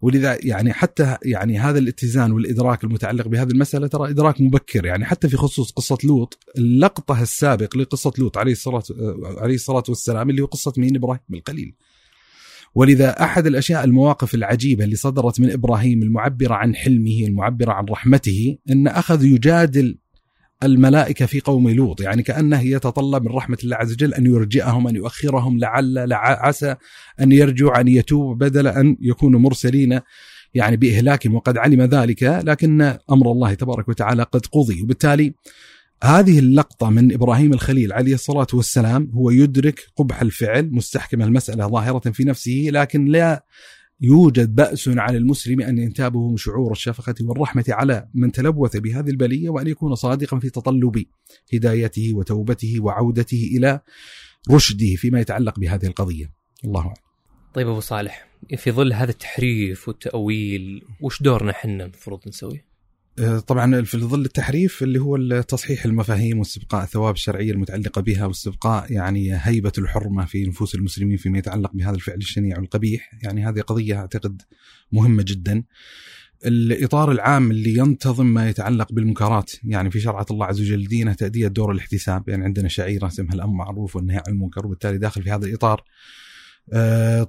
[0.01, 5.29] ولذا يعني حتى يعني هذا الاتزان والإدراك المتعلق بهذه المسألة ترى إدراك مبكر يعني حتى
[5.29, 8.83] في خصوص قصة لوط اللقطه السابق لقصة لوط عليه الصلاة
[9.37, 11.75] عليه الصلاة والسلام اللي هو قصة مين إبراهيم القليل.
[12.75, 18.57] ولذا أحد الأشياء المواقف العجيبة اللي صدرت من إبراهيم المعبره عن حلمه المعبره عن رحمته
[18.71, 19.97] أن أخذ يجادل
[20.63, 24.95] الملائكة في قوم لوط يعني كأنه يتطلب من رحمة الله عز وجل أن يرجئهم أن
[24.95, 26.75] يؤخرهم لعل عسى
[27.21, 29.99] أن يرجوا أن يتوب بدل أن يكونوا مرسلين
[30.53, 32.81] يعني بإهلاكهم وقد علم ذلك لكن
[33.11, 34.81] أمر الله تبارك وتعالى قد قضي.
[34.81, 35.33] وبالتالي
[36.03, 42.11] هذه اللقطة من إبراهيم الخليل عليه الصلاة والسلام هو يدرك قبح الفعل مستحكم المسألة ظاهرة
[42.11, 43.45] في نفسه لكن لا
[44.01, 49.67] يوجد بأس على المسلم أن ينتابه شعور الشفقة والرحمة على من تلوث بهذه البلية وأن
[49.67, 51.05] يكون صادقا في تطلب
[51.53, 53.79] هدايته وتوبته وعودته إلى
[54.49, 56.31] رشده فيما يتعلق بهذه القضية
[56.65, 56.93] الله أعلم
[57.53, 62.70] طيب أبو صالح في ظل هذا التحريف والتأويل وش دورنا حنا المفروض نسوي؟
[63.19, 68.91] آه، طبعا في ظل التحريف اللي هو تصحيح المفاهيم واستبقاء الثواب الشرعية المتعلقة بها واستبقاء
[68.91, 73.95] يعني هيبة الحرمة في نفوس المسلمين فيما يتعلق بهذا الفعل الشنيع والقبيح، يعني هذه قضية
[73.95, 74.41] أعتقد
[74.91, 75.63] مهمة جدا.
[76.45, 81.47] الإطار العام اللي ينتظم ما يتعلق بالمنكرات، يعني في شرعة الله عز وجل دينه تأدية
[81.47, 85.45] دور الاحتساب، يعني عندنا شعيرة اسمها الأمر معروف والنهي عن المنكر وبالتالي داخل في هذا
[85.45, 85.83] الإطار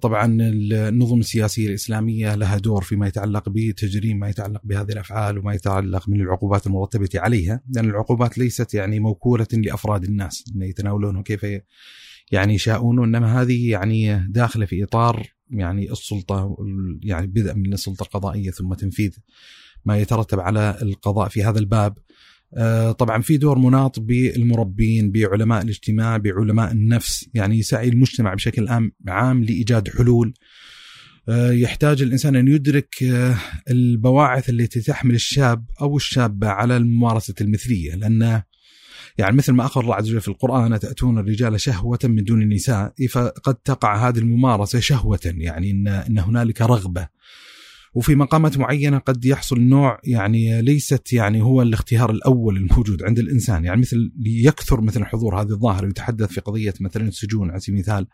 [0.01, 6.09] طبعا النظم السياسية الإسلامية لها دور فيما يتعلق بتجريم ما يتعلق بهذه الأفعال وما يتعلق
[6.09, 11.47] من العقوبات المرتبة عليها، لأن العقوبات ليست يعني موكولة لأفراد الناس إن يتناولونه كيف
[12.33, 16.57] يعني يشاءون انما هذه يعني داخلة في إطار يعني السلطة
[17.03, 19.11] يعني بدءا من السلطة القضائية ثم تنفيذ
[19.85, 21.99] ما يترتب على القضاء في هذا الباب.
[21.99, 22.12] آه،
[22.99, 27.29] طبعا في دور مناط بالمربين بعلماء الاجتماع بعلماء النفس.
[27.35, 28.69] يعني يسعي المجتمع بشكل
[29.09, 30.35] عام لإيجاد حلول.
[31.29, 33.37] آه، يحتاج الإنسان أن يدرك آه،
[33.71, 37.95] البواعث التي تحمل الشاب أو الشابة على الممارسة المثلية.
[37.95, 38.43] لأن
[39.19, 42.93] يعني مثل ما أخبر الله عز وجل في القرآن تاتون الرجال شهوة من دون النساء؟
[43.11, 45.21] فقد تقع هذه الممارسة شهوة.
[45.25, 47.09] يعني إن إن هنالك رغبة.
[47.95, 53.65] وفي مقامات معينة قد يحصل نوع يعني ليست يعني هو الاختيار الأول الموجود عند الإنسان
[53.65, 58.07] يعني مثل يكثر مثل حضور هذه الظاهرة يتحدث في قضية مثلا السجون على سبيل المثال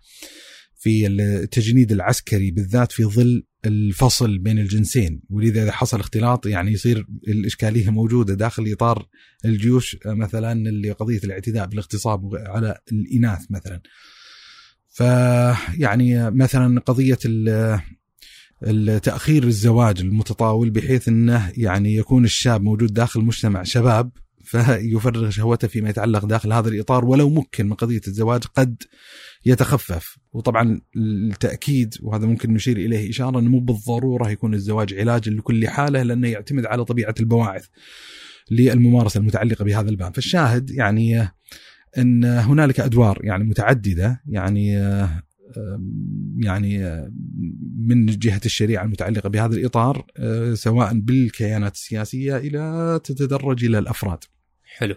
[0.78, 7.06] في التجنيد العسكري بالذات في ظل الفصل بين الجنسين ولذا إذا حصل اختلاط يعني يصير
[7.28, 9.08] الإشكالية موجودة داخل إطار
[9.44, 13.80] الجيوش مثلا اللي قضيه الاعتداء بالاغتصاب على الإناث مثلا.
[14.88, 17.18] فيعني مثلا قضية
[19.02, 24.10] تأخير الزواج المتطاول بحيث أنه يعني يكون الشاب موجود داخل مجتمع شباب
[24.48, 28.82] فيفرغ شهوته فيما يتعلق داخل هذا الإطار ولو ممكن من قضية الزواج قد
[29.46, 30.18] يتخفف.
[30.32, 36.02] وطبعا التأكيد وهذا ممكن نشير إليه إشارة إنه مو بالضرورة يكون الزواج علاجا لكل حالة
[36.02, 37.66] لأنه يعتمد على طبيعة البواعث
[38.50, 40.14] للممارسة المتعلقة بهذا الباب.
[40.14, 41.28] فالشاهد يعني
[41.98, 44.78] إن هنالك أدوار يعني متعددة يعني
[46.36, 46.78] يعني
[47.78, 50.06] من جهة الشريعة المتعلقة بهذا الإطار
[50.54, 54.18] سواء بالكيانات السياسية إلى تتدرج إلى الأفراد.
[54.64, 54.94] حلو.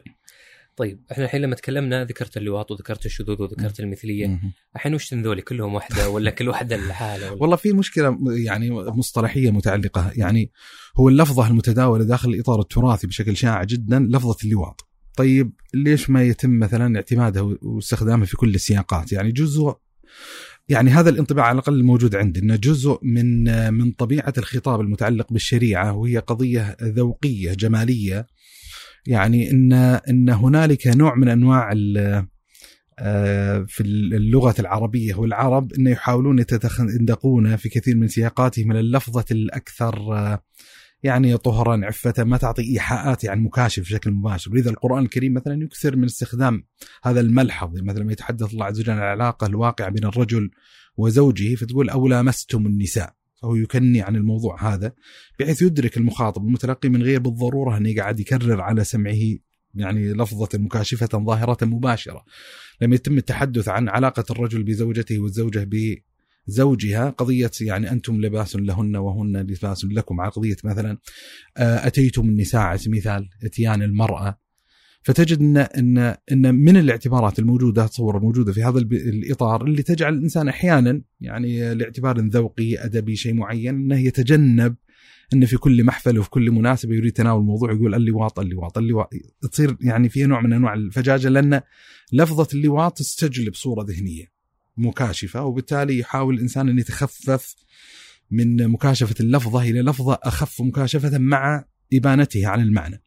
[0.76, 4.40] طيب إحنا الحين لما تكلمنا ذكرت اللواط وذكرت الشذوذ وذكرت المثلية.
[4.76, 10.12] الحين وش ذولي كلهم واحدة ولا كل واحدة لحالها والله في مشكلة يعني مصطلحية متعلقة.
[10.16, 10.52] يعني
[10.98, 14.88] هو اللفظة المتداولة داخل الإطار التراثي بشكل شائع جدا لفظة اللواط.
[15.18, 19.76] طيب ليش ما يتم مثلا اعتمادها واستخدامها في كل السياقات؟ يعني جزء
[20.69, 23.43] يعني هذا الانطباع على الأقل الموجود عندي انه جزء من
[23.74, 28.28] من طبيعة الخطاب المتعلق بالشريعة وهي قضية ذوقية جمالية.
[29.08, 29.74] يعني إن
[30.10, 31.71] إن هنالك نوع من أنواع
[33.00, 40.13] آه، في اللغة العربية والعرب انه يحاولون يتخندقون في كثير من سياقاتهم من اللفظة الأكثر
[40.13, 40.43] آه،
[41.04, 44.52] يعني طهرا عفة ما تعطي إيحاءات يعني مكاشف بشكل مباشر.
[44.52, 46.64] ولذا القرآن الكريم مثلا يكثر من استخدام
[47.04, 50.52] هذا الملحظ مثلا ما يتحدث الله عز وجل عن العلاقة الواقعة بين الرجل
[50.98, 53.14] وزوجه فتقول أو لامستم النساء.
[53.42, 54.94] فهو يكني عن الموضوع هذا
[55.40, 59.38] بحيث يدرك المخاطب المتلقي من غير بالضرورة أنه قاعد يكرر على سمعه
[59.76, 62.26] يعني لفظة مكاشفة ظاهرة مباشرة.
[62.82, 65.64] لم يتم التحدث عن علاقة الرجل بزوجته والزوجة
[66.47, 70.21] زوجها قضية يعني أنتم لباس لهن وهن لباس لكم.
[70.21, 70.97] على قضية مثلا
[71.58, 74.38] آه، أتيتم النساء على سبيل المثال إتيان المرأة.
[75.04, 75.97] فتجد إن إن
[76.32, 82.19] إن من الاعتبارات الموجودة تصور الموجوده في هذا الإطار اللي تجعل الإنسان أحيانا يعني لاعتبار
[82.19, 84.75] ذوقي أدبي شيء معين إنه يتجنب
[85.34, 89.10] انه في كل محفل وفي كل مناسبة يريد تناول الموضوع يقول اللواط اللواط اللواط.
[89.51, 91.62] تصير يعني فيها نوع من أنواع الفجاجة لأن
[92.13, 94.31] لفظة اللواط تستجلب صورة ذهنية.
[94.78, 97.56] مكاشفة وبالتالي يحاول الإنسان أن يتخفف
[98.32, 103.04] من مكاشفة اللفظة إلى لفظة أخف مكاشفة مع ابانتها عن المعنى.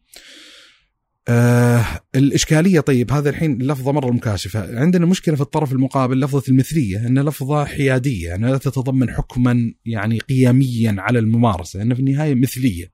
[1.27, 7.07] آه الإشكالية طيب هذا الحين لفظة مرة مكاشفة، عندنا مشكلة في الطرف المقابل لفظة المثلية
[7.07, 12.91] أن لفظة حيادية يعني لا تتضمن حكما يعني قيميا على الممارسة، انها في النهاية مثلية.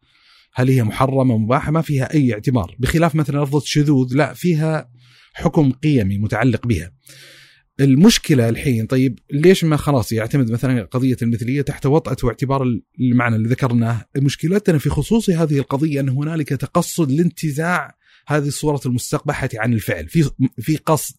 [0.54, 4.90] هل هي محرمة مباحة ما فيها أي اعتبار، بخلاف مثلا لفظة شذوذ لا فيها
[5.34, 6.92] حكم قيمي متعلق بها.
[7.82, 12.63] المشكلة الحين طيب ليش ما خلاص يعتمد مثلا قضية المثلية تحت وطأة واعتبار
[13.00, 17.96] المعنى اللي ذكرناه؟ مشكلتنا في خصوص هذه القضية أن هنالك تقصد لانتزاع
[18.38, 20.08] هذه الصورة المستقبحة عن الفعل.
[20.08, 21.15] في في قصد.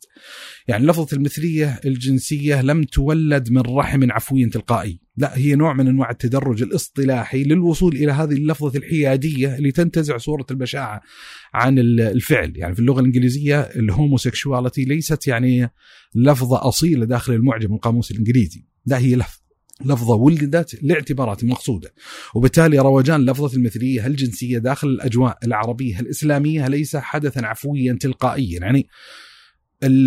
[0.68, 5.00] يعني لفظة المثلية الجنسية لم تولد من رحم عفوي تلقائي.
[5.16, 10.46] لا هي نوع من أنواع التدرج الاصطلاحي للوصول إلى هذه اللفظة الحيادية اللي تنتزع صورة
[10.50, 11.02] البشاعة
[11.54, 12.52] عن الفعل.
[12.56, 15.70] يعني في اللغة الإنجليزية الهوموسيكشواليتي ليست يعني
[16.14, 18.64] لفظة أصيلة داخل المعجم القاموس الإنجليزي.
[18.86, 19.41] لا هي لفظ
[19.84, 21.94] لفظة ولدت لاعتبارات مقصودة.
[22.34, 28.88] وبالتالي روجان لفظة المثلية الجنسية داخل الأجواء العربية الإسلامية ليس حدثا عفويا تلقائيا؟ يعني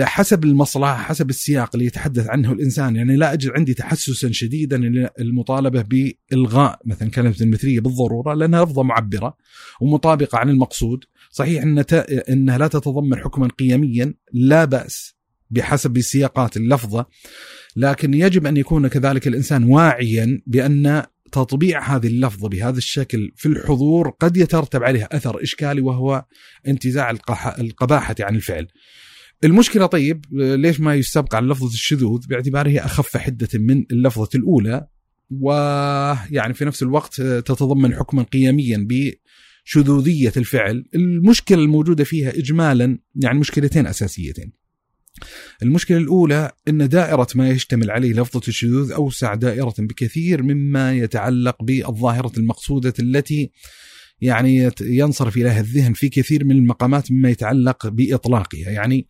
[0.02, 4.82] حسب المصلحة حسب السياق اللي يتحدث عنه الإنسان يعني لا أجد عندي تحسسا شديدا
[5.20, 9.38] المطالبة بإلغاء مثلا كلمة المثلية بالضرورة لأنها لفظة معبرة
[9.82, 11.04] ومطابقة عن المقصود.
[11.32, 11.84] صحيح أن
[12.30, 15.15] أنها لا تتضمن حكما قيميا لا بأس
[15.50, 17.06] بحسب سياقات اللفظة
[17.76, 24.10] لكن يجب أن يكون كذلك الإنسان واعيا بأن تطبيع هذه اللفظة بهذا الشكل في الحضور
[24.10, 26.26] قد يترتب عليه أثر إشكالي وهو
[26.68, 27.10] انتزاع
[27.60, 28.68] القباحة عن الفعل.
[29.44, 34.88] المشكلة طيب ليش ما يستبقى عن لفظة الشذوذ باعتباره أخف حدة من اللفظة الأولى
[35.32, 43.88] ويعني في نفس الوقت تتضمن حكما قيميا بشذوذية الفعل، المشكلة الموجودة فيها اجمالا يعني مشكلتين
[43.88, 44.65] أساسيتين.
[45.64, 52.32] المشكلة الأولى أن دائرة ما يشتمل عليه لفظة الشذوذ أوسع دائرة بكثير مما يتعلق بالظاهرة
[52.38, 53.52] المقصودة التي
[54.22, 58.70] يعني ينصرف إليها الذهن في كثير من المقامات مما يتعلق بإطلاقها.
[58.70, 59.08] يعني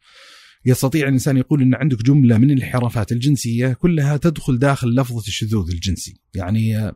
[0.65, 6.21] يستطيع الإنسان يقول أن عندك جملة من الانحرافات الجنسية كلها تدخل داخل لفظة الشذوذ الجنسي.
[6.35, 6.91] يعني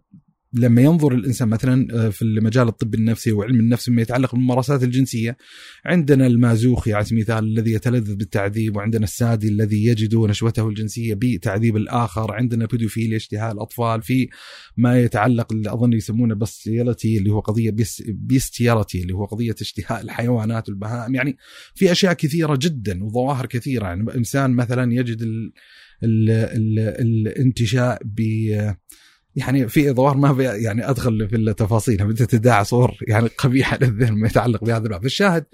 [0.53, 5.37] لما ينظر الإنسان مثلا آه، في المجال الطب النفسي وعلم النفس مما يتعلق بالممارسات الجنسية
[5.85, 11.77] عندنا المازوخي على سبيل المثال الذي يتلذذ بالتعذيب وعندنا السادي الذي يجد نشوته الجنسية بتعذيب
[11.77, 14.29] الآخر عندنا بيدوفيليا اشتهاء الأطفال في
[14.77, 17.75] ما يتعلق اللي أظن يسمونه بستيالتي اللي هو قضية
[18.07, 21.15] بيستيالتي اللي هو قضية اشتهاء الحيوانات والبهائم.
[21.15, 21.37] يعني
[21.75, 23.85] في أشياء كثيرة جدا وظواهر كثيرة.
[23.85, 25.53] يعني إنسان مثلا يجد ال
[26.03, 28.21] ال ال الانتشاء ب
[29.35, 34.27] يعني في ظواهر ما يعني أدخل في التفاصيل بدأت تداعى صور يعني قبيحة للذهن ما
[34.27, 35.05] يتعلق بهذا الباب.
[35.05, 35.45] الشاهد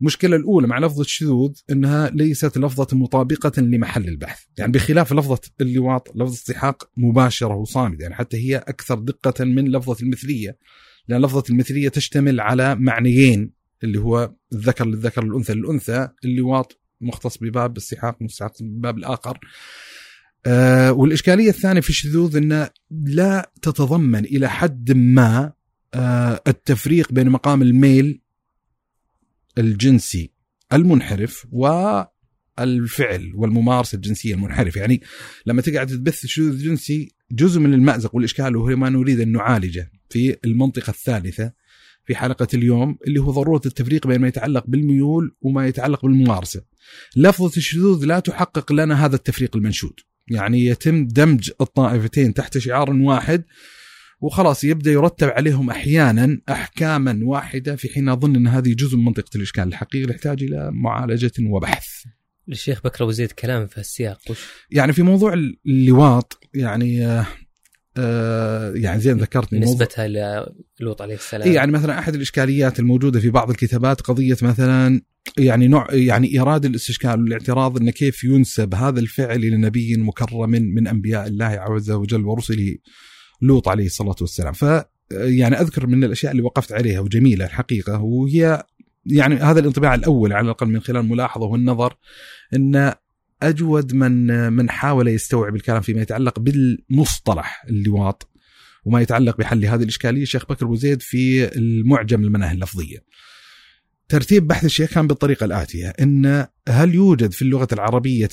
[0.00, 4.44] المشكلة الأولى مع لفظة الشذوذ أنها ليست لفظة مطابقة لمحل البحث.
[4.58, 9.96] يعني بخلاف لفظة اللواط لفظة استحاق مباشرة وصامدة يعني حتى هي أكثر دقة من لفظة
[10.02, 10.58] المثلية
[11.08, 13.50] لأن لفظة المثلية تشتمل على معنيين
[13.84, 19.38] اللي هو الذكر للذكر الأنثى للأنثى اللواط مختص بباب السحاق مستحق بباب الآخر.
[20.46, 25.52] آه والإشكالية الثانية في الشذوذ أنه لا تتضمن إلى حد ما
[25.94, 28.20] آه التفريق بين مقام الميل
[29.58, 30.30] الجنسي
[30.72, 34.76] المنحرف والفعل والممارسة الجنسية المنحرف.
[34.76, 35.02] يعني
[35.46, 40.36] لما تقعد تبث الشذوذ الجنسي جزء من المأزق والإشكال وهو ما نريد أن نعالجه في
[40.44, 41.52] المنطقة الثالثة
[42.04, 46.62] في حلقة اليوم اللي هو ضرورة التفريق بين ما يتعلق بالميول وما يتعلق بالممارسة.
[47.16, 50.00] لفظة الشذوذ لا تحقق لنا هذا التفريق المنشود.
[50.30, 53.44] يعني يتم دمج الطائفتين تحت شعار واحد
[54.20, 59.36] وخلاص يبدأ يرتب عليهم أحيانا احكاما واحدة في حين أظن إن هذه جزء من منطقة
[59.36, 61.86] الإشكال الحقيقي يحتاج إلى معالجة وبحث.
[62.48, 64.38] الشيخ بكر أبو زيد كلام في السياق وش؟
[64.70, 65.34] يعني في موضوع
[65.66, 67.26] اللواط يعني آه
[67.96, 70.08] آه يعني زي ما ذكرت نسبتها
[70.80, 75.00] للوط عليه السلام يعني مثلا أحد الإشكاليات الموجودة في بعض الكتابات قضية مثلا
[75.38, 80.88] يعني نوع يعني إيراد الاستشكال والاعتراض إن كيف ينسب هذا الفعل إلى نبي مكرم من
[80.88, 82.76] أنبياء الله عز وجل ورسله
[83.42, 84.64] لوط عليه الصلاة والسلام ف
[85.10, 88.64] يعني أذكر من الأشياء اللي وقفت عليها وجميلة الحقيقة وهي
[89.06, 91.96] يعني هذا الانطباع الأول على الأقل من خلال الملاحظه والنظر
[92.54, 92.92] إن
[93.42, 98.30] أجود من من حاول يستوعب الكلام فيما يتعلق بالمصطلح اللواط
[98.84, 102.98] وما يتعلق بحل هذه الإشكالية الشيخ بكر أبو زيد في المعجم المناهي اللفظية.
[104.08, 108.28] ترتيب بحث الشيخ كان بالطريقة الآتية إن هل يوجد في اللغة العربية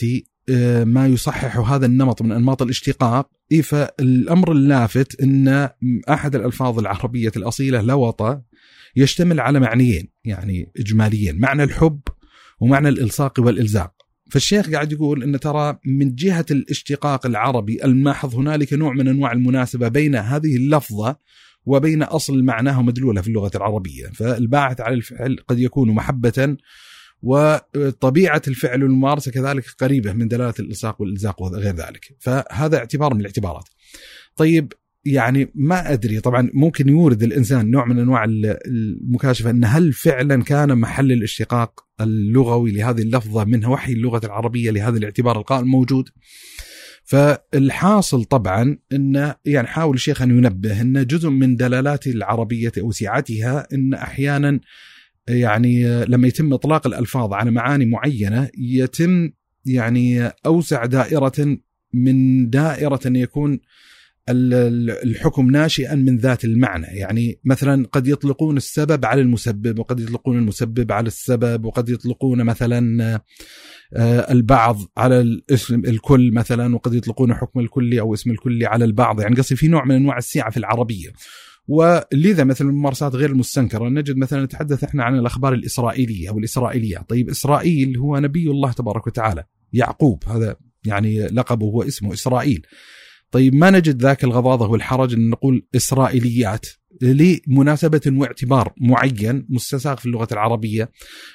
[0.49, 5.69] آه، ما يصحح هذا النمط من أنماط الاشتقاق؟ إيه فالأمر اللافت إن
[6.09, 8.43] أحد الألفاظ العربية الأصيلة لوط
[8.95, 11.99] يشتمل على معنيين يعني إجماليين معنى الحب
[12.59, 13.93] ومعنى الإلصاق والإلزاق.
[14.31, 19.87] فالشيخ قاعد يقول إن ترى من جهة الاشتقاق العربي الماحظ هنالك نوع من أنواع المناسبة
[19.87, 21.17] بين هذه اللفظة
[21.65, 26.57] وبين أصل معناه مدلولة في اللغة العربية، فالباعث على الفعل قد يكون محبة
[27.21, 33.69] وطبيعة الفعل والممارسه كذلك قريبة من دلالة الإلصاق والإلزاق وغير ذلك، فهذا اعتبار من الاعتبارات.
[34.35, 34.73] طيب
[35.05, 38.25] يعني ما أدري طبعا ممكن يورد الإنسان نوع من أنواع
[38.67, 44.97] المكاشفة أن هل فعلا كان محل الاشتقاق اللغوي لهذه اللفظة من وحي اللغة العربية لهذا
[44.97, 46.09] الاعتبار القائم موجود؟
[47.03, 53.93] فالحاصل طبعا انه يعني حاول الشيخ أن ينبه إن جزء من دلالات العربية وسعتها إن
[53.93, 54.59] أحيانا
[55.27, 59.31] يعني لما يتم إطلاق الألفاظ على معاني معينة يتم
[59.65, 61.57] يعني أوسع دائرة
[61.93, 63.59] من دائرة أن يكون
[64.29, 66.85] الحكم ناشئا من ذات المعنى.
[66.85, 73.19] يعني مثلا قد يطلقون السبب على المسبب وقد يطلقون المسبب على السبب وقد يطلقون مثلا
[73.95, 79.21] آه، البعض على الاسم الكل مثلا وقد يطلقون حكم الكلي أو اسم الكلي على البعض.
[79.21, 81.09] يعني قصدي في نوع من أنواع السعه في العربية.
[81.67, 83.89] ولذا مثلا الممارسات غير المستنكرة.
[83.89, 86.97] نجد مثلا نتحدث إحنا عن الأخبار الإسرائيلية أو الإسرائيلية.
[86.97, 90.23] طيب إسرائيل هو نبي الله تبارك وتعالى يعقوب.
[90.27, 90.55] هذا
[90.85, 92.65] يعني لقبه هو اسمه إسرائيل.
[93.33, 96.65] طيب ما نجد ذاك الغضاضة والحرج إن نقول إسرائيليات؟
[97.01, 100.91] لمناسبة واعتبار معين مستساغ في اللغة العربية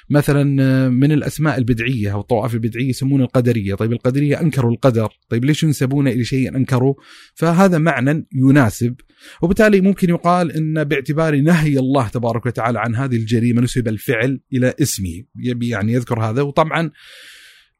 [0.09, 0.43] مثلا
[0.89, 3.75] من الأسماء البدعية أو الطوائف البدعية يسمون القدرية.
[3.75, 5.09] طيب القدرية أنكروا القدر.
[5.29, 6.93] طيب ليش ينسبون إلى شيء أنكروا
[7.33, 8.95] فهذا معنى يناسب.
[9.41, 14.73] وبالتالي ممكن يقال أن باعتبار نهي الله تبارك وتعالى عن هذه الجريمة نسب الفعل إلى
[14.81, 15.23] اسمه.
[15.43, 16.41] يبي يعني يذكر هذا.
[16.41, 16.91] وطبعا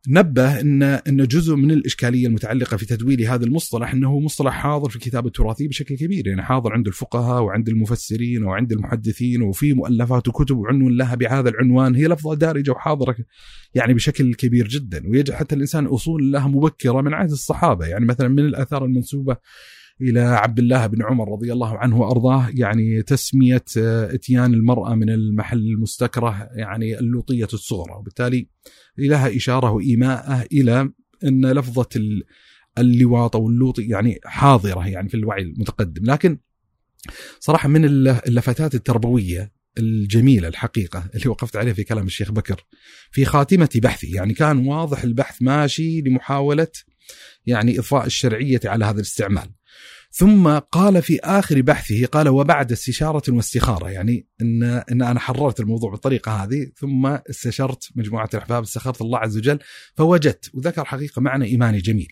[0.07, 4.95] نبه ان إن جزء من الإشكالية المتعلقة في تدويل هذا المصطلح إنه مصطلح حاضر في
[4.95, 6.27] الكتاب التراثي بشكل كبير.
[6.27, 11.95] يعني حاضر عند الفقهاء وعند المفسرين وعند المحدثين وفي مؤلفات وكتب وعنون لها بهذا العنوان.
[11.95, 13.15] هي لفظة دارجة وحاضرة
[13.75, 15.03] يعني بشكل كبير جدا.
[15.09, 17.85] ويجعل حتى الإنسان اصول لها مبكرة من عهد الصحابة.
[17.85, 19.38] يعني مثلا من الآثار المنسوبة
[20.01, 25.09] إلى عبد الله بن عمر رضي الله عنه وأرضاه يعني تسمية آه، إتيان المرأة من
[25.09, 27.93] المحل المستكره يعني اللوطية الصغرى.
[27.93, 28.47] وبالتالي
[29.07, 30.91] لها إشارة وإيماءه إلى
[31.23, 31.89] أن لفظة
[32.77, 36.12] اللواط أو اللوط يعني حاضرة يعني في الوعي المتقدم.
[36.12, 36.38] لكن
[37.39, 42.65] صراحة من اللفتات التربوية الجميلة الحقيقة اللي وقفت عليها في كلام الشيخ بكر
[43.12, 44.12] في خاتمة بحثي.
[44.12, 46.67] يعني كان واضح البحث ماشي لمحاولة
[47.45, 49.49] يعني إضفاء الشرعية على هذا الاستعمال.
[50.19, 53.89] ثم قال في آخر بحثه قال وبعد استشارة واستخارة.
[53.89, 59.37] يعني إن إن أنا حررت الموضوع بالطريقة هذه ثم استشرت مجموعة الأحباب استخرت الله عز
[59.37, 59.60] وجل
[59.96, 62.08] فوجدت وذكر حقيقة معنى ايماني جميل.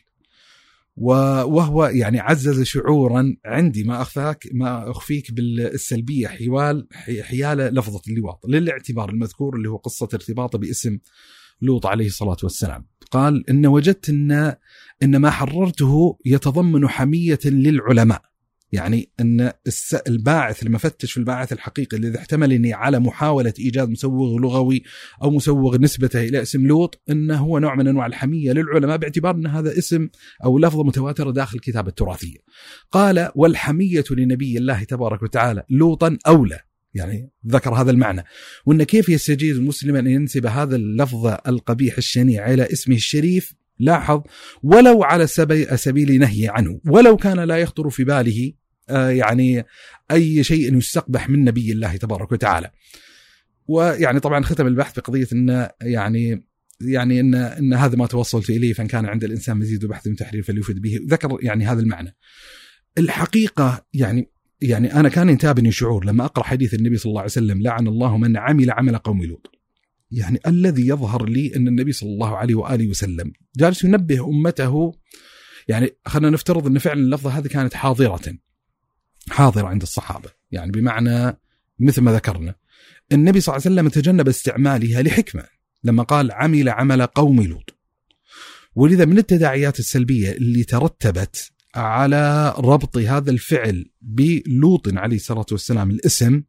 [0.97, 6.87] وهو يعني عزز شعورا عندي ما أخفاك ما أخفيك بالسلبية حوال
[7.21, 10.97] حيال لفظة اللواط للاعتبار المذكور اللي هو قصة ارتباطه باسم
[11.61, 12.85] لوط عليه الصلاة والسلام.
[13.11, 14.55] قال إن وجدت إن
[15.03, 18.21] إن ما حررته يتضمن حمية للعلماء.
[18.71, 19.51] يعني إن
[20.07, 24.83] الباعث لما فتش في الباعث الحقيقي الذي احتملني على محاولة إيجاد مسوغ لغوي
[25.23, 29.47] أو مسوغ نسبته إلى اسم لوط إنه هو نوع من أنواع الحمية للعلماء باعتبار إن
[29.47, 30.09] هذا اسم
[30.43, 32.37] أو لفظه متواتره داخل الكتابه التراثيه.
[32.91, 36.59] قال والحمية لنبي الله تبارك وتعالى لوطا أولى.
[36.93, 38.23] يعني ذكر هذا المعنى.
[38.65, 44.21] وإن كيف يستجيز المسلم أن ينسب هذا اللفظ القبيح الشنيع إلى اسمه الشريف؟ لاحظ
[44.63, 45.27] ولو على
[45.75, 48.53] سبيل نهي عنه ولو كان لا يخطر في باله
[48.89, 49.65] آه، يعني
[50.11, 52.71] أي شيء يستقبح من نبي الله تبارك وتعالى.
[53.67, 56.47] ويعني طبعا ختم البحث بقضية إن يعني
[56.81, 60.43] يعني إن إن هذا ما توصلت إليه فإن كان عند الإنسان مزيد بحث من تحرير
[60.43, 62.15] فليفد به ذكر يعني هذا المعنى.
[62.97, 67.61] الحقيقة يعني يعني أنا كان ينتابني شعور لما أقرأ حديث النبي صلى الله عليه وسلم
[67.61, 69.56] لعن الله من عمل عمل قوم لوط.
[70.11, 74.93] يعني الذي يظهر لي أن النبي صلى الله عليه وآله وسلم جالس ينبه أمته.
[75.67, 78.37] يعني خلينا نفترض أن فعلا اللفظة هذه كانت حاضرة.
[79.29, 80.29] حاضرة عند الصحابة.
[80.51, 81.37] يعني بمعنى
[81.79, 82.55] مثل ما ذكرنا
[83.11, 85.43] النبي صلى الله عليه وسلم تجنب استعمالها لحكمة.
[85.83, 87.77] لما قال عمل عمل قوم لوط.
[88.75, 96.43] ولذا من التداعيات السلبية اللي ترتبت على ربط هذا الفعل بلوط عليه الصلاة والسلام الاسم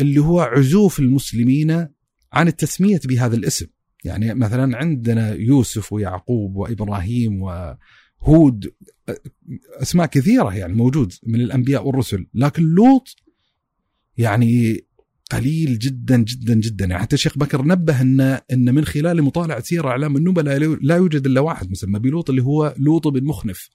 [0.00, 1.88] اللي هو عزوف المسلمين
[2.32, 3.66] عن التسمية بهذا الاسم.
[4.04, 8.72] يعني مثلا عندنا يوسف ويعقوب وإبراهيم وهود
[9.82, 13.16] أسماء كثيرة يعني موجود من الأنبياء والرسل لكن لوط
[14.16, 14.86] يعني
[15.30, 16.84] قليل جدا جدا جدا.
[16.84, 21.26] يعني حتى الشيخ بكر نبه ان إن من خلال مطالعة سيرة إعلام النبلاء لا يوجد
[21.26, 23.68] إلا واحد مسمى بلوط اللي هو لوط بن مخنف.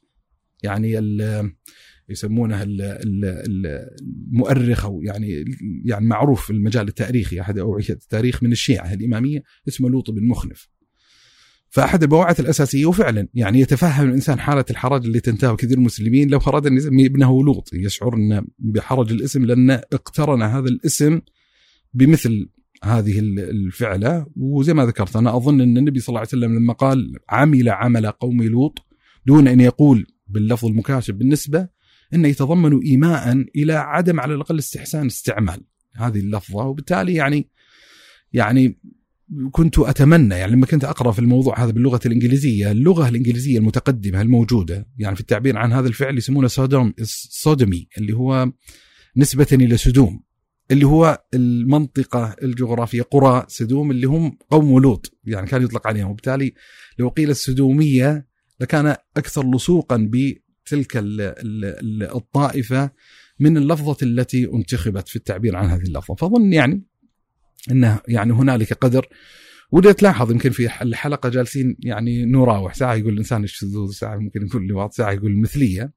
[0.64, 1.00] يعني
[2.12, 2.64] يسمونه
[4.34, 5.46] المؤرخ أو يعني
[5.86, 10.70] يعني معروف في المجال التاريخي أحد أوعية التاريخ من الشيعة الإمامية اسمه لوط بن مخنف.
[11.70, 16.68] فأحد البواعث الأساسية وفعلا يعني يتفهم الإنسان حالة الحرج اللي تنتهى كثير المسلمين لو أراد
[16.68, 21.22] أن يسمي ابنه لوط يشعر انه بحرج الاسم لأن اقترن هذا الاسم
[21.94, 22.50] بمثل
[22.84, 27.14] هذه الفعلة وزي ما ذكرت أنا أظن أن النبي صلى الله عليه وسلم لما قال
[27.30, 28.80] عمل عمل قوم لوط
[29.26, 31.68] دون أن يقول باللفظ المكاشف بالنسبة
[32.14, 35.62] إنه يتضمن ايماء إلى عدم على الأقل استحسان استعمال.
[35.96, 36.64] هذه اللفظة.
[36.64, 37.50] وبالتالي يعني
[38.34, 38.80] يعني
[39.52, 44.88] كنت أتمنى يعني لما كنت أقرأ في الموضوع هذا باللغة الإنجليزية، اللغة الإنجليزية المتقدمة الموجودة
[44.98, 48.52] يعني في التعبير عن هذا الفعل يسمونه سودوم سودومي اللي هو
[49.18, 50.24] نسبة إلى سدوم
[50.72, 56.10] اللي هو المنطقة الجغرافية قرى سدوم اللي هم قوم لوط يعني كان يطلق عليهم.
[56.10, 56.54] وبالتالي
[57.00, 58.28] لو قيل السدومية
[58.60, 59.98] لكان أكثر لصوقا
[60.66, 60.92] تلك
[62.16, 62.92] الطائفة
[63.40, 66.16] من اللفظة التي انتخبت في التعبير عن هذه اللفظة.
[66.16, 66.84] فظن يعني
[67.72, 69.08] إنه يعني هنالك قدر.
[69.72, 72.74] ودي تلاحظ يمكن في الحلقة جالسين يعني نراوح.
[72.74, 75.94] ساعة يقول الإنسان الشذوذ ساعة ممكن يقول لواط ساعة يقول المثليه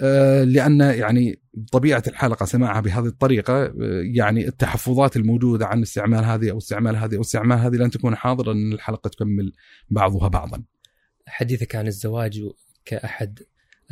[0.00, 1.40] آه، لأن يعني
[1.72, 3.72] طبيعة الحلقة سماعها بهذه الطريقة آه،
[4.14, 8.52] يعني التحفظات الموجودة عن استعمال هذه أو استعمال هذه أو استعمال هذه لن تكون حاضرة
[8.52, 9.52] إن الحلقة تكمل
[9.90, 10.64] بعضها بعضا.
[11.26, 12.42] حديثك عن الزواج
[12.84, 13.38] كأحد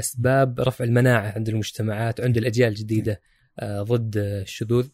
[0.00, 3.20] أسباب رفع المناعة عند المجتمعات وعند الأجيال الجديدة
[3.58, 4.88] آه، ضد الشذوذ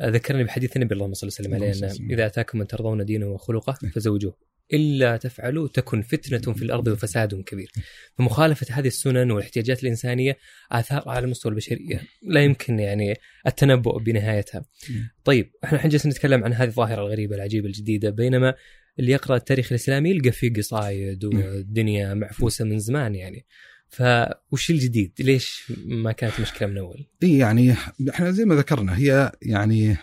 [0.00, 1.72] آه، ذكرني بحديث النبي اللهم صل وسلم عليه
[2.10, 3.92] إذا أتاكم من ترضون دينه وخلقه نعم.
[3.92, 7.72] فزوجوه إلا تفعلوا تكن فتنة في الأرض وفساد كبير.
[8.18, 10.38] فمخالفة هذه السنن والاحتياجات الإنسانية
[10.72, 14.64] آثار على مستوى البشريه لا يمكن يعني التنبؤ بنهايتها.
[14.90, 15.08] نعم.
[15.24, 18.54] طيب إحنا الحين جالسين نتكلم عن هذه الظاهرة الغريبة العجيبة الجديدة بينما
[18.98, 21.42] اللي يقرأ التاريخ الإسلامي يلقى فيه قصايد نعم.
[21.42, 23.46] والدنيا معفوسة من زمان يعني.
[23.88, 27.74] فوش الجديد؟ ليش ما كانت مشكلة من أول؟ إي يعني
[28.10, 29.96] إحنا زي ما ذكرنا هي يعني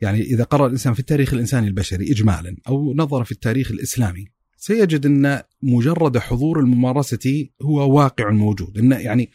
[0.00, 4.24] يعني إذا قرأ الإنسان في التاريخ الإنساني البشري اجمالا أو نظر في التاريخ الإسلامي
[4.56, 9.30] سيجد أن مجرد حضور الممارسة هو واقع موجود أن يعني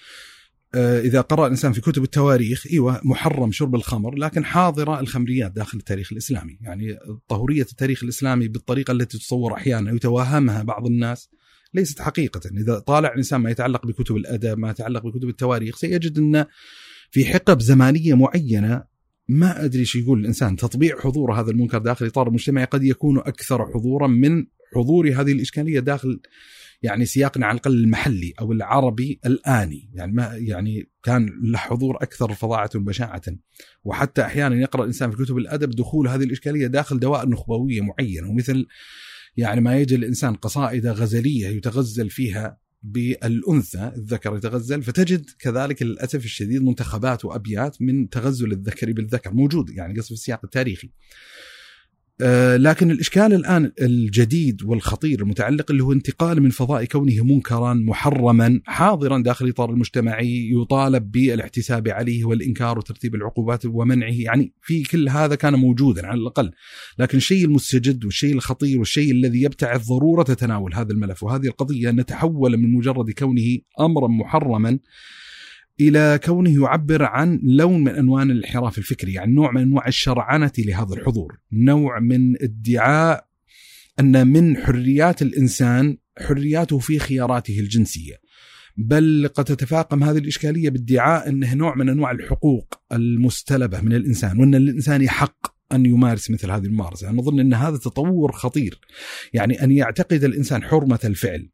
[0.75, 5.77] آه، إذا قرأ الإنسان في كتب التواريخ إيوه محرم شرب الخمر لكن حاضرة الخمريات داخل
[5.77, 6.97] التاريخ الإسلامي، يعني
[7.27, 11.29] طهورية التاريخ الإسلامي بالطريقة التي تصور أحيانا يتوهمها بعض الناس
[11.73, 12.41] ليست حقيقة.
[12.57, 16.45] إذا طالع الإنسان ما يتعلق بكتب الأدب ما يتعلق بكتب التواريخ سيجد أن
[17.11, 18.83] في حقب زمانية معينة
[19.27, 20.55] ما أدري إيش يقول الإنسان.
[20.55, 24.45] تطبيع حضور هذا المنكر داخل إطار المجتمع قد يكون أكثر حضورا من
[24.75, 26.21] حضور هذه الإشكالية داخل
[26.81, 29.89] يعني سياقنا على الأقل المحلي أو العربي الآني.
[29.93, 33.21] يعني ما يعني كان له حضور أكثر فظاعة وبشاعة.
[33.83, 38.65] وحتى أحيانا يقرأ الإنسان في كتب الأدب دخول هذه الإشكالية داخل دوائر نخبوية معينة ومثل
[39.37, 46.63] يعني ما يجد الإنسان قصائد غزلية يتغزل فيها بالأنثى الذكر يتغزل فتجد كذلك للأسف الشديد
[46.63, 50.91] منتخبات وأبيات من تغزل الذكر بالذكر موجود يعني قصد في السياق التاريخي.
[52.21, 58.61] آه، لكن الإشكال الآن الجديد والخطير المتعلق اللي هو انتقال من فضاء كونه منكرا محرما
[58.65, 64.11] حاضرا داخل الاطار المجتمعي يطالب بالاحتساب عليه والإنكار وترتيب العقوبات ومنعه.
[64.11, 66.51] يعني في كل هذا كان موجودا على الأقل.
[66.99, 71.23] لكن الشيء المستجد والشيء الخطير والشيء الذي يبتعث ضرورة تناول هذا الملف.
[71.23, 74.79] وهذه القضية ان نتحول من مجرد كونه امرا محرما
[75.79, 80.93] إلى كونه يعبر عن لون من انواع الانحراف الفكري، يعني نوع من أنواع الشرعنة لهذا
[80.93, 83.27] الحضور، نوع من ادعاء
[83.99, 88.23] أن من حريات الإنسان حرياته في خياراته الجنسية.
[88.77, 94.55] بل قد تتفاقم هذه الإشكالية بادعاء أنه نوع من أنواع الحقوق المستلبة من الإنسان، وأن
[94.55, 98.79] الإنسان يحق أن يمارس مثل هذه الممارسة، أنا اظن أن هذا تطور خطير.
[99.33, 101.49] يعني أن يعتقد الإنسان حرمة الفعل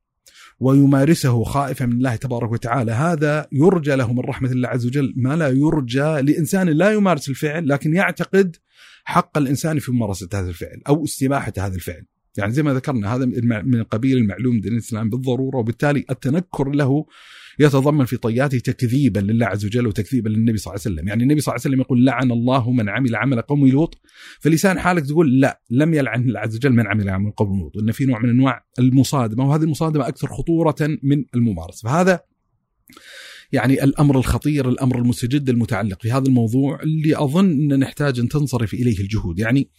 [0.60, 2.92] ويمارسه خائفا من الله تبارك وتعالى.
[2.92, 5.14] هذا يرجى له من رحمة الله عز وجل.
[5.18, 8.56] ما لا يرجى لإنسان لا يمارس الفعل لكن يعتقد
[9.04, 12.06] حق الإنسان في ممارسة هذا الفعل أو استباحة هذا الفعل.
[12.38, 13.26] يعني زي ما ذكرنا هذا
[13.66, 17.06] من قبيل المعلوم دين الإسلام بالضرورة وبالتالي التنكر له
[17.60, 21.08] يتضمن في طياته تكذيبا لله عز وجل وتكذيبا للنبي صلى الله عليه وسلم.
[21.08, 24.02] يعني النبي صلى الله عليه وسلم يقول لعن الله من عمل عمل قوم لوط.
[24.40, 27.76] فلسان حالك تقول لا لم يلعن الله عز وجل من عمل عمل قوم لوط.
[27.76, 31.90] وان في نوع من أنواع المصادمة وهذه المصادمة أكثر خطورة من الممارسة.
[31.90, 32.20] فهذا
[33.52, 38.74] يعني الأمر الخطير الأمر المستجد المتعلق في هذا الموضوع اللي أظن أن نحتاج أن تنصرف
[38.74, 39.40] إليه الجهود.
[39.40, 39.70] يعني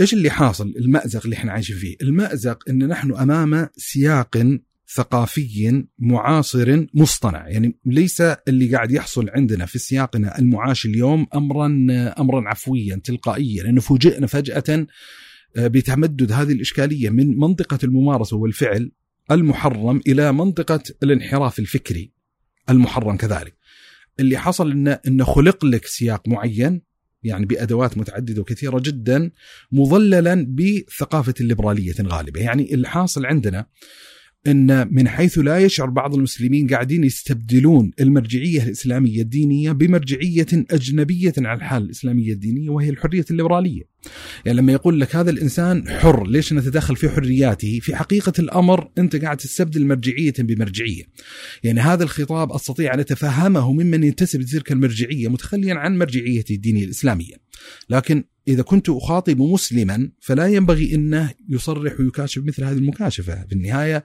[0.00, 1.96] إيش اللي حاصل؟ المأزق اللي إحنا عايشين فيه.
[2.02, 4.58] المأزق إن نحن أمام سياق
[4.94, 7.48] ثقافي معاصر مصطنع.
[7.48, 11.66] يعني ليس اللي قاعد يحصل عندنا في سياقنا المعاش اليوم امرا
[12.18, 13.62] امرا عفويا تلقائيا.
[13.62, 14.86] لأنه فوجئنا فجأة
[15.56, 18.92] آه، بتمدد هذه الإشكالية من منطقة الممارسة والفعل
[19.30, 22.12] المحرم إلى منطقة الانحراف الفكري
[22.70, 23.56] المحرم كذلك.
[24.20, 26.82] اللي حصل انه انه خلق لك سياق معين
[27.22, 29.30] يعني بأدوات متعددة وكثيرة جدا
[29.72, 33.66] مظللا بثقافة الليبرالية غالبه، يعني الحاصل عندنا
[34.46, 41.56] إن من حيث لا يشعر بعض المسلمين قاعدين يستبدلون المرجعية الإسلامية الدينية بمرجعية أجنبية عن
[41.56, 43.82] الحاله الإسلامية الدينية وهي الحرية الليبرالية.
[44.44, 49.16] يعني لما يقول لك هذا الإنسان حر، ليش نتدخل في حرياته؟ في حقيقة الأمر أنت
[49.16, 51.02] قاعد تستبدل مرجعية بمرجعية.
[51.62, 57.34] يعني هذا الخطاب أستطيع أن أتفهمه ممن ينتسب لتلك المرجعية متخليا عن مرجعيته الدينية الإسلامية.
[57.90, 63.46] لكن إذا كنت أخاطب مسلما فلا ينبغي أنه يصرح ويكاشف مثل هذه المكاشفة.
[63.46, 64.04] في النهاية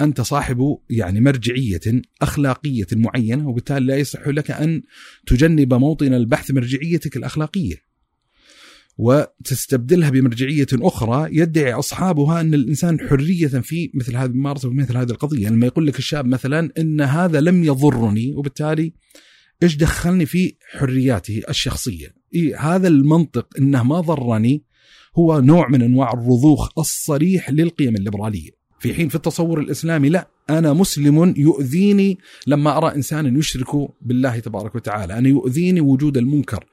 [0.00, 1.80] أنت صاحب يعني مرجعية
[2.22, 4.82] أخلاقية معينة وبالتالي لا يصح لك أن
[5.26, 7.92] تجنب موطن البحث مرجعيتك الأخلاقية.
[8.98, 15.48] وتستبدلها بمرجعية أخرى يدعي أصحابها أن الإنسان حرية في مثل هذه الممارسة ومثل هذه القضية.
[15.48, 18.92] لما يقول لك الشاب مثلا أن هذا لم يضرني وبالتالي
[19.62, 24.62] إيش دخلني في حرياته الشخصية؟ إيه هذا المنطق إنه ما ضرني
[25.16, 28.50] هو نوع من أنواع الرضوخ الصريح للقيم الليبرالية.
[28.80, 34.74] في حين في التصور الإسلامي لا أنا مسلم يؤذيني لما أرى إنسانا يشرك بالله تبارك
[34.74, 35.18] وتعالى.
[35.18, 36.64] أنا يؤذيني وجود المنكر.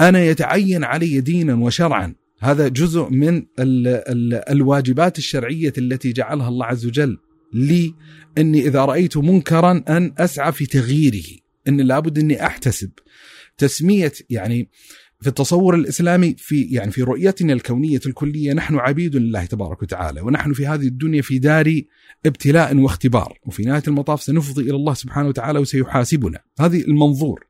[0.00, 2.14] أنا يتعين علي دينا وشرعا.
[2.40, 7.18] هذا جزء من ال ال الواجبات الشرعية التي جعلها الله عز وجل.
[7.54, 7.94] لي
[8.38, 11.38] إني إذا رأيت منكرا أن أسعى في تغييره.
[11.68, 12.90] إن لابد إني أحتسب.
[13.58, 14.68] تسمية يعني
[15.20, 20.52] في التصور الإسلامي في يعني في رؤيتنا الكونية الكلية نحن عبيد لله تبارك وتعالى ونحن
[20.52, 21.82] في هذه الدنيا في دار
[22.26, 26.38] ابتلاء واختبار وفي نهاية المطاف سنفضي إلى الله سبحانه وتعالى وسيحاسبنا.
[26.60, 27.46] هذه المنظور.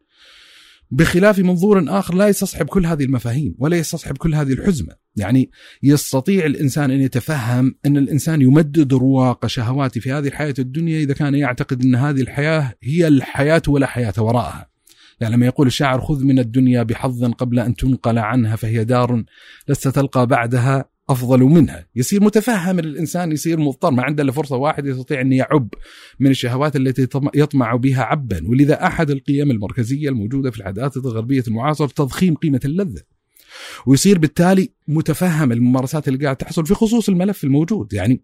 [0.90, 5.50] بخلاف منظور آخر لا يستصحب كل هذه المفاهيم ولا يستصحب كل هذه الحزمة، يعني
[5.82, 11.34] يستطيع الإنسان أن يتفهم أن الإنسان يمدد رواق شهواته في هذه الحياة الدنيا إذا كان
[11.34, 14.71] يعتقد أن هذه الحياة هي الحياة ولا حياة وراءها.
[15.22, 19.24] يعني لما يقول الشاعر خذ من الدنيا بحظ قبل أن تنقل عنها فهي دار
[19.68, 21.86] لست تلقى بعدها أفضل منها.
[21.96, 25.68] يصير متفهم الإنسان يصير مضطر ما عنده إلا فرصة واحدة يستطيع أن يعب
[26.20, 28.48] من الشهوات التي يطمع بها عبا.
[28.48, 33.02] ولذا أحد القيم المركزية الموجودة في الحداثة الغربية المعاصرة تضخيم قيمة اللذة.
[33.86, 37.92] ويصير بالتالي متفهم الممارسات اللي قاعد تحصل في خصوص الملف الموجود.
[37.92, 38.22] يعني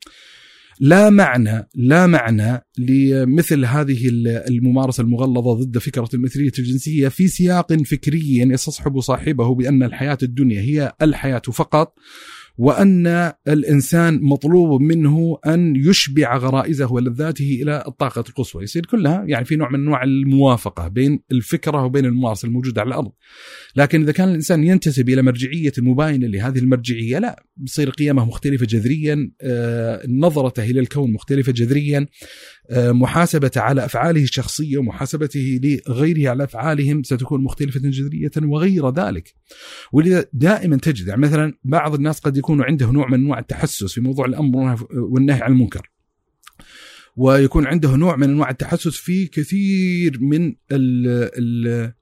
[0.80, 4.08] لا معنى لا معنى لمثل هذه
[4.48, 10.92] الممارسة المغلظة ضد فكرة المثلية الجنسية في سياق فكري يستصحب صاحبه بأن الحياة الدنيا هي
[11.02, 11.94] الحياة فقط.
[12.59, 19.56] وأن الإنسان مطلوب منه أن يشبع غرائزه ولذاته إلى الطاقة القصوى، يصير كلها يعني في
[19.56, 23.11] نوع من أنواع الموافقة بين الفكرة وبين الممارسة الموجودة على الأرض.
[23.76, 29.30] لكن إذا كان الإنسان ينتسب إلى مرجعية مباينة لهذه المرجعية لا بصير قيمة مختلفة جذريا،
[29.40, 32.06] آه، نظرته إلى الكون مختلفة جذريا،
[32.76, 39.34] محاسبة على أفعاله الشخصية ومحاسبته لغيره على أفعالهم ستكون مختلفة جذرية وغير ذلك.
[39.92, 44.00] ولذا دائما تجد يعني مثلا بعض الناس قد يكون عنده نوع من أنواع التحسس في
[44.00, 45.90] موضوع الأمر والنهي عن المنكر.
[47.16, 51.06] ويكون عنده نوع من أنواع التحسس في كثير من ال
[51.38, 51.92] ال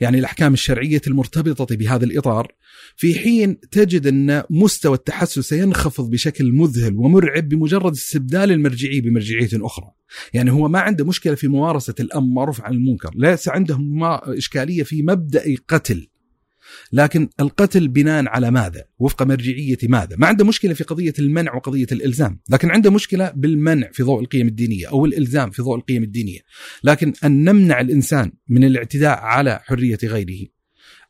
[0.00, 2.52] يعني الأحكام الشرعية المرتبطة بهذا الإطار
[2.96, 9.90] في حين تجد أن مستوى التحسس سينخفض بشكل مذهل ومرعب بمجرد استبدال المرجعيه بمرجعية أخرى.
[10.34, 13.78] يعني هو ما عنده مشكلة في ممارسة الأمر معروف عن المنكر، ليس عنده
[14.24, 16.08] إشكالية في مبدأ قتل
[16.92, 21.86] لكن القتل بناء على ماذا؟ وفق مرجعية ماذا؟ ما عنده مشكلة في قضية المنع وقضية
[21.92, 26.40] الإلزام لكن عنده مشكلة بالمنع في ضوء القيم الدينية أو الإلزام في ضوء القيم الدينية
[26.84, 30.46] لكن أن نمنع الإنسان من الاعتداء على حرية غيره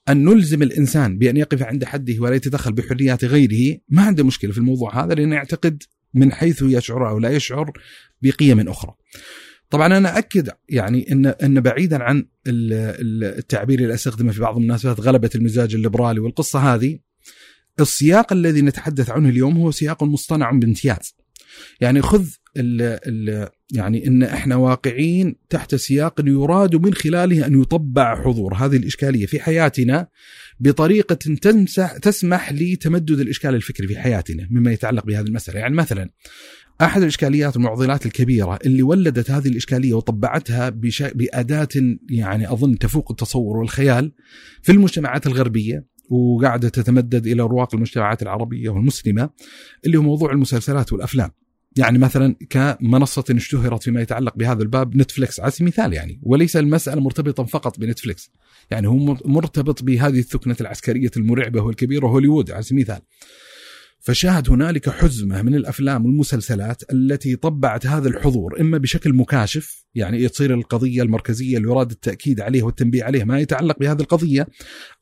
[0.08, 4.58] أن نلزم الإنسان بأن يقف عند حده ولا يتدخل بحريات غيره ما عنده مشكلة في
[4.58, 5.82] الموضوع هذا لأنه يعتقد
[6.14, 7.72] من حيث يشعر أو لا يشعر
[8.22, 8.94] بقيم أخرى
[9.74, 15.30] طبعا أنا اكد يعني ان إن بعيدا عن التعبير اللي أستخدمه في بعض المناسبات غلبة
[15.34, 16.98] المزاج الليبرالي والقصة هذه.
[17.80, 21.16] السياق الذي نتحدث عنه اليوم هو سياق مصطنع بامتياز.
[21.80, 28.22] يعني خذ ال ال يعني إن إحنا واقعين تحت سياق يراد من خلاله أن يطبع
[28.24, 28.54] حضور.
[28.54, 30.08] هذه الإشكالية في حياتنا
[30.60, 36.10] بطريقة تمسح تسمح لتمدد الإشكال الفكري في حياتنا مما يتعلق بهذه المسألة، يعني مثلا
[36.82, 41.02] أحد الإشكاليات والمعضلات الكبيرة اللي ولدت هذه الإشكالية وطبعتها بش...
[41.02, 41.68] بأداة
[42.10, 44.12] يعني أظن تفوق التصور والخيال
[44.62, 49.30] في المجتمعات الغربية وقاعدة تتمدد إلى رواق المجتمعات العربية والمسلمة
[49.86, 51.30] اللي هو موضوع المسلسلات والأفلام.
[51.76, 57.00] يعني مثلا كمنصة اشتهرت فيما يتعلق بهذا الباب نتفليكس على سبيل المثال يعني وليس المسألة
[57.00, 58.30] مرتبطة فقط بنتفليكس
[58.70, 63.02] يعني هو مرتبط بهذه الثكنة العسكرية المرعبة والكبيرة هوليوود على سبيل المثال
[64.04, 70.54] فشاهد هنالك حزمة من الأفلام والمسلسلات التي طبعت هذا الحضور إما بشكل مكاشف يعني تصير
[70.54, 74.46] القضية المركزية اللي يراد التأكيد عليه والتنبيه عليه ما يتعلق بهذه القضية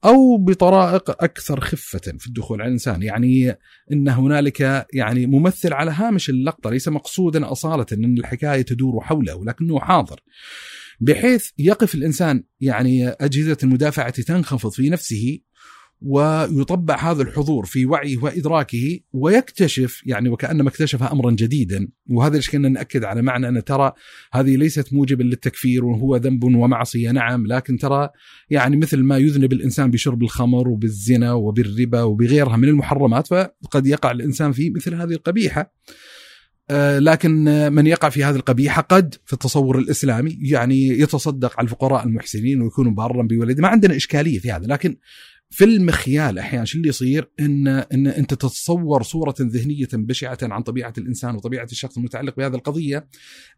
[0.05, 3.03] أو بطرائق أكثر خفة في الدخول على الإنسان.
[3.03, 3.57] يعني
[3.93, 9.81] إن هنالك يعني ممثل على هامش اللقطة ليس مقصودا أصالة إن الحكاية تدور حوله ولكنه
[9.81, 10.21] حاضر.
[11.01, 15.39] بحيث يقف الإنسان يعني أجهزة المدافعة تنخفض في نفسه
[16.05, 21.89] ويطبع هذا الحضور في وعيه وإدراكه ويكتشف يعني وكأنما اكتشف امرا جديدا.
[22.11, 23.93] وهذا إيش كنا نأكد على معنى أن ترى
[24.33, 27.11] هذه ليست موجبا للتكفير وهو ذنب ومعصية.
[27.11, 28.09] نعم لكن ترى
[28.51, 34.53] يعني مثل ما يذنب الإنسان بشرب الخمر وبالزنا وبالربا وبغيرها من المحرمات فقد يقع الإنسان
[34.53, 35.73] في مثل هذه القبيحة.
[36.71, 42.05] آه، لكن من يقع في هذه القبيحة قد في التصور الإسلامي يعني يتصدق على الفقراء
[42.05, 43.63] المحسنين ويكون بارا بولده.
[43.63, 44.97] ما عندنا إشكالية في هذا لكن
[45.53, 50.93] في المخيال أحيانا شو اللي يصير؟ ان إن أنت تتصور صورة ذهنية بشعة عن طبيعة
[50.99, 53.09] الإنسان وطبيعة الشخص المتعلق بهذه القضية.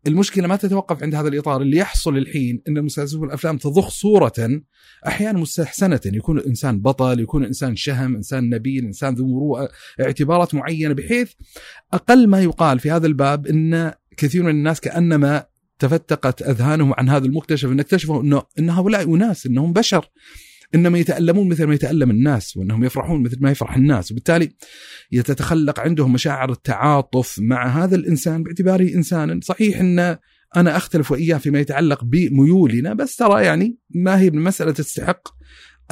[0.07, 1.63] المشكلة ما تتوقف عند هذا الإطار.
[1.63, 4.63] اللي يحصل الحين إن المسلسلات والافلام تضخ صورة
[5.07, 6.01] أحيانا مستحسنة.
[6.07, 9.69] يكون الانسان بطل يكون الانسان شهم إنسان نبيل إنسان ذو مروءه
[10.01, 11.33] اعتبارات معينة بحيث
[11.93, 15.45] أقل ما يقال في هذا الباب إن كثير من الناس كأنما
[15.79, 17.69] تفتقت أذهانهم عن هذا المكتشف.
[17.69, 20.11] إن اكتشفوا انه إن هؤلاء أناس إنهم بشر.
[20.75, 24.13] إنما يتألمون مثل ما يتألم الناس وإنهم يفرحون مثل ما يفرح الناس.
[24.13, 24.57] وبالتالي
[25.13, 29.99] يتتخلق عندهم مشاعر التعاطف مع هذا الإنسان باعتباره انسانا صحيح إن
[30.57, 35.29] أنا أختلف وإياه فيما يتعلق بميولنا بس ترى يعني ما هي مسألة تستحق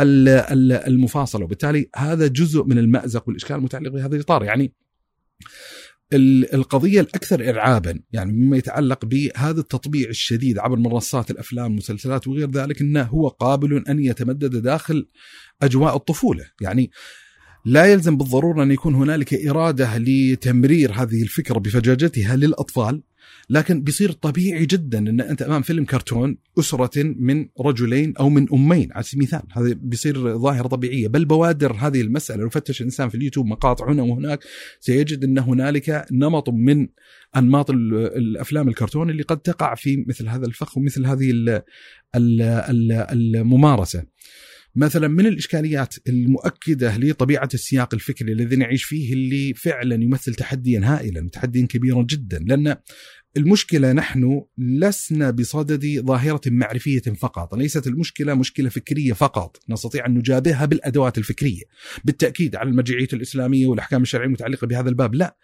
[0.01, 1.45] المفاصلة.
[1.45, 4.45] وبالتالي هذا جزء من المأزق والإشكال المتعلق بهذا الإطار.
[4.45, 4.74] يعني
[6.12, 12.80] القضية الأكثر ارعابا يعني مما يتعلق بهذا التطبيع الشديد عبر منصات الأفلام والمسلسلات وغير ذلك
[12.80, 15.08] إنه هو قابل أن يتمدد داخل
[15.62, 16.44] أجواء الطفولة.
[16.60, 16.90] يعني
[17.64, 23.02] لا يلزم بالضرورة أن يكون هنالك إرادة لتمرير هذه الفكرة بفجاجتها للأطفال
[23.50, 28.92] لكن بيصير طبيعي جدا أن أنت أمام فيلم كرتون أسرة من رجلين أو من أمين
[28.92, 29.42] على سبيل المثال.
[29.52, 31.08] هذا بيصير ظاهرة طبيعية.
[31.08, 34.44] بل بوادر هذه المسألة لو فتش الإنسان في اليوتيوب مقاطع هنا وهناك
[34.80, 36.88] سيجد أن هنالك نمط من
[37.36, 41.62] أنماط الأفلام الكرتون اللي قد تقع في مثل هذا الفخ ومثل هذه
[43.12, 44.04] الممارسة.
[44.76, 51.24] مثلا من الإشكاليات المؤكدة لطبيعة السياق الفكري الذي نعيش فيه اللي فعلا يمثل تحديا هائلا
[51.24, 52.76] وتحديا كبيرا جدا لأن
[53.36, 60.66] المشكلة نحن لسنا بصدد ظاهرة معرفية فقط، ليست المشكلة مشكلة فكرية فقط، نستطيع أن نجابهها
[60.66, 61.62] بالأدوات الفكرية.
[62.04, 65.36] بالتأكيد على المرجعيه الإسلامية والأحكام الشرعية المتعلقة بهذا الباب، لا.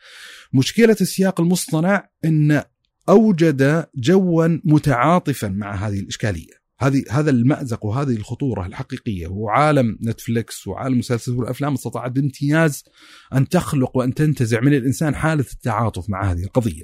[0.52, 2.62] مشكلة السياق المصطنع إن
[3.08, 6.67] أوجد جوا متعاطفا مع هذه الإشكالية.
[6.80, 12.84] هذه هذا المأزق وهذه الخطورة الحقيقية هو عالم نتفليكس وعالم المسلسلات والأفلام استطاعت بامتياز
[13.34, 16.82] أن تخلق وأن تنتزع من الإنسان حالة التعاطف مع هذه القضية.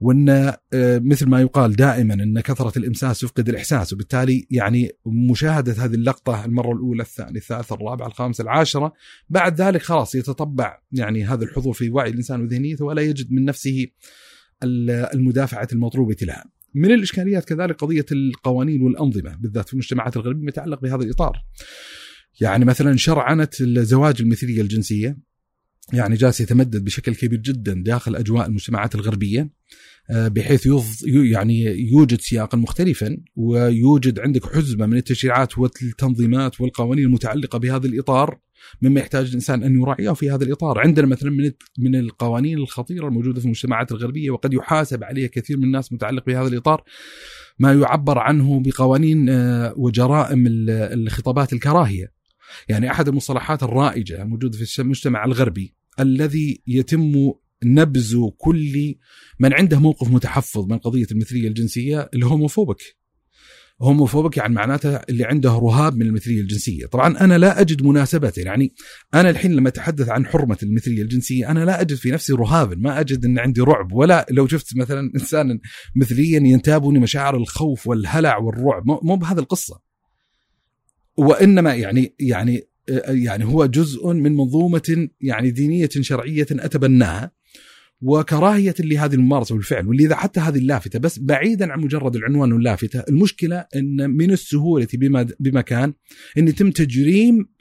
[0.00, 0.58] وأن آه،
[0.98, 6.72] مثل ما يقال دائما أن كثرة الإمساس يفقد الإحساس وبالتالي يعني مشاهدة هذه اللقطة المرة
[6.72, 8.92] الأولى الثانية الثالثة الرابعة الخامسة العاشرة
[9.28, 13.86] بعد ذلك خلاص يتطبع يعني هذا الحضور في وعي الإنسان وذهنيته ولا يجد من نفسه
[14.62, 16.44] المدافعة المطلوبة لها.
[16.74, 21.44] من الإشكاليات كذلك قضية القوانين والأنظمة بالذات في المجتمعات الغربية يتعلق بهذا الإطار.
[22.40, 25.18] يعني مثلا شرعنت الزواج المثليه الجنسية
[25.92, 29.50] يعني جالس يتمدد بشكل كبير جدا داخل أجواء المجتمعات الغربية
[30.10, 30.68] آه، بحيث
[31.04, 38.38] يعني يوجد سياقا مختلفا ويوجد عندك حزمة من التشريعات والتنظيمات والقوانين المتعلقة بهذا الإطار
[38.82, 43.40] مما يحتاج الإنسان أن يراعيه في هذا الإطار، عندنا مثلا من من القوانين الخطيرة الموجودة
[43.40, 46.82] في المجتمعات الغربية وقد يحاسب عليها كثير من الناس متعلق بهذا الإطار
[47.58, 52.14] ما يعبر عنه بقوانين آه، وجرائم الخطابات الكراهية.
[52.68, 57.32] يعني أحد المصطلحات الرائجة الموجودة في المجتمع الغربي الذي يتم
[57.64, 58.94] نبذ كل
[59.40, 62.96] من عنده موقف متحفظ من قضية المثلية الجنسية الهوموفوبك
[63.84, 68.74] هوموفوبك يعني معناته اللي عنده رهاب من المثلية الجنسية، طبعا أنا لا أجد مناسبة يعني
[69.14, 73.00] أنا الحين لما أتحدث عن حرمة المثلية الجنسية أنا لا أجد في نفسي رهابا، ما
[73.00, 75.58] أجد إن عندي رعب ولا لو شفت مثلا انسانا
[75.96, 79.80] مثليا ينتابني مشاعر الخوف والهلع والرعب، مو بهذه القصة.
[81.16, 82.68] وإنما يعني يعني
[83.08, 87.30] يعني هو جزء من منظومة يعني دينية شرعية أتبناها
[88.02, 93.66] وكراهية لهذه الممارسة والفعل ولذا حتى هذه اللافتة بس بعيدا عن مجرد العنوان واللافتة المشكلة
[93.76, 95.94] إن من السهولة بما بمكان
[96.38, 97.54] إن يتم تجريم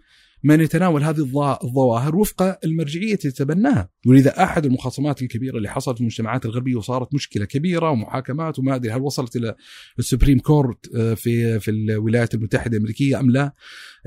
[0.44, 1.20] من يتناول هذه
[1.64, 7.14] الظواهر وفق المرجعية التي تبناها ولذا أحد المخاصمات الكبيرة اللي حصلت في المجتمعات الغربية وصارت
[7.14, 9.56] مشكلة كبيرة ومحاكمات وما أدري هل وصلت إلى
[10.00, 13.54] ال Supreme Court آه، في في الولايات المتحدة الأمريكية أم لا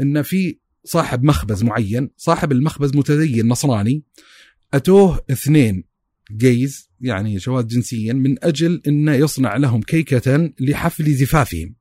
[0.01, 4.05] إن في صاحب مخبز معين صاحب المخبز متدين نصراني
[4.75, 5.85] أتوه اثنين
[6.33, 11.75] gays يعني شواذ جنسيا من أجل انه يصنع لهم كيكة لحفل زفافهم.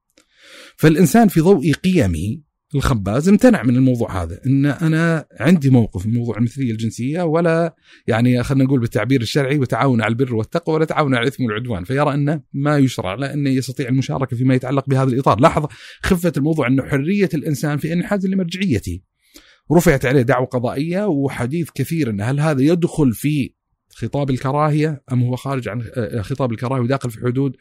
[0.77, 6.37] فالإنسان في ضوء قيمه الخباز امتنع من الموضوع هذا إن أنا عندي موقف من موضوع
[6.37, 7.75] المثلية الجنسية ولا
[8.07, 11.83] يعني خلينا نقول بالتعبير الشرعي وتعاون على البر والتقوى ولا تعاون على الإثم والعدوان.
[11.83, 15.39] فيرى انه ما يشرع له انه يستطيع المشاركة فيما يتعلق بهذا الإطار.
[15.39, 15.65] لاحظ
[16.03, 18.99] خفة الموضوع انه حرية الإنسان في إنحاز لمرجعيته.
[19.71, 23.54] رفعت عليه دعوة قضائية وحديث كثير أن هل هذا يدخل في
[23.89, 27.55] خطاب الكراهية أم هو خارج عن آه، خطاب الكراهية وداخل في حدود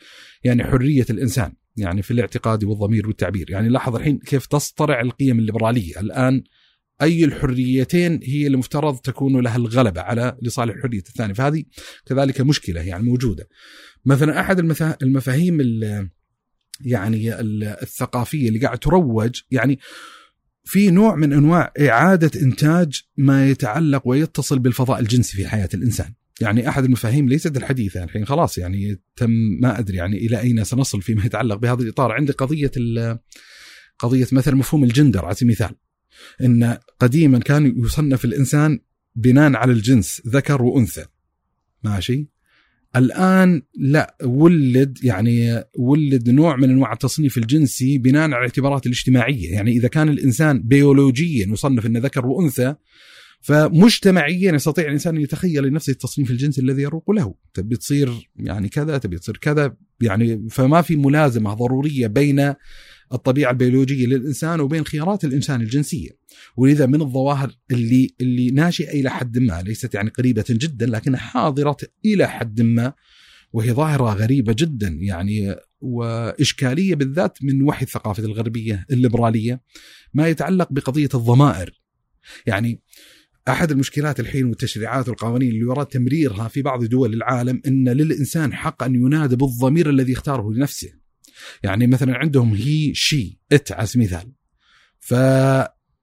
[0.45, 3.51] يعني حرية الإنسان يعني في الاعتقاد والضمير والتعبير.
[3.51, 6.01] يعني لاحظ الحين كيف تصطرع القيم الليبرالية.
[6.01, 6.43] الآن
[7.03, 11.35] أي الحريتين هي المفترض تكون لها الغلبة على لصالح الحرية الثانية.
[11.35, 11.65] فهذه
[12.07, 13.49] كذلك مشكلة يعني موجودة.
[14.05, 14.59] مثلا أحد
[15.03, 15.61] المفاهيم
[16.81, 17.41] يعني
[17.83, 19.79] الثقافية اللي قاعد تروج يعني
[20.65, 26.15] في نوع من أنواع إعادة إنتاج ما يتعلق ويتصل بالفضاء الجنسي في حياة الإنسان.
[26.41, 31.03] يعني أحد المفاهيم ليست الحديثة الحين خلاص يعني تم ما أدري يعني إلى أين سنصل
[31.03, 32.13] فيما يتعلق بهذا الإطار.
[32.13, 32.71] عندي قضية
[33.99, 35.77] قضية مثلا مفهوم الجندر على سبيل المثال.
[36.41, 38.81] إن قديما كان يصنف الإنسان
[39.15, 41.05] بناء على الجنس ذكر وأنثى.
[41.83, 42.29] ماشي؟
[42.97, 49.73] الآن لا ولد يعني ولد نوع من أنواع التصنيف الجنسي بناء على الاعتبارات الاجتماعية، يعني
[49.73, 52.75] إذا كان الإنسان بيولوجيا يصنف إنه ذكر وأنثى
[53.41, 58.99] فمجتمعيا يستطيع الإنسان أن يتخيل لنفسه التصنيف الجنسي الذي يروق له، تبي تصير يعني كذا،
[58.99, 62.55] تبي تصير كذا، يعني فما في ملازمة ضرورية بين
[63.15, 66.11] الطبيعة البيولوجية للإنسان وبين خيارات الإنسان الجنسية.
[66.57, 71.77] ولذا من الظواهر اللي اللي ناشئة إلى حد ما ليست يعني قريبة جدا لكنها حاضرة
[72.05, 72.93] إلى حد ما
[73.53, 79.61] وهي ظاهرة غريبة جدا يعني وإشكالية بالذات من وحي الثقافة الغربية الليبرالية
[80.15, 81.81] ما يتعلق بقضية الضمائر.
[82.47, 82.83] يعني
[83.49, 88.83] أحد المشكلات الحين والتشريعات والقوانين اللي يراد تمريرها في بعض دول العالم إن للإنسان حق
[88.83, 91.04] ان ينادى بالضمير الذي اختاره لنفسه.
[91.63, 94.33] يعني مثلا عندهم هي شي ات على سبيل المثال.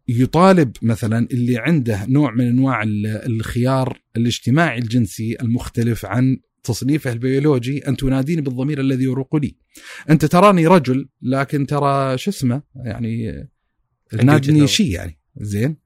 [0.08, 7.98] فيطالب مثلا اللي عنده نوع من أنواع الخيار الاجتماعي الجنسي المختلف عن تصنيفه البيولوجي ان
[7.98, 9.56] تناديني بالضمير الذي يروق لي.
[10.10, 13.48] أنت تراني رجل لكن ترى شو اسمه يعني
[14.24, 15.81] نادني شي يعني زين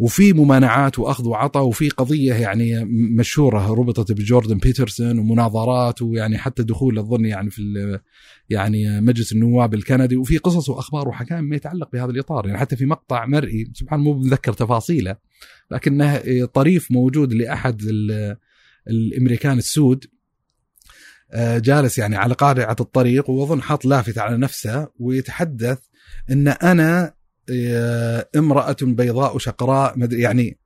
[0.00, 2.84] وفي ممانعات وأخذ وعطاء وفي قضية يعني
[3.18, 8.00] مشهورة ربطت بجوردن بيترسون ومناظرات ويعني حتى دخول اظن يعني في
[8.50, 12.46] يعني مجلس النواب الكندي وفي قصص وأخبار وحكايم ما يتعلق بهذا الإطار.
[12.46, 15.16] يعني حتى في مقطع مرئي سبحان مو بتذكر تفاصيله
[15.70, 17.82] لكنه طريف موجود لأحد
[18.88, 20.04] الأمريكان السود.
[21.32, 25.78] آه، جالس يعني على قارعة الطريق واظن حاط لافتة على نفسه ويتحدث
[26.30, 27.19] إن أنا
[28.36, 30.58] امرأة بيضاء شقراء مدري يعني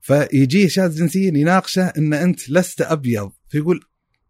[0.00, 3.80] فيجيه شاذ جنسيا يناقشه إن أنت لست أبيض فيقول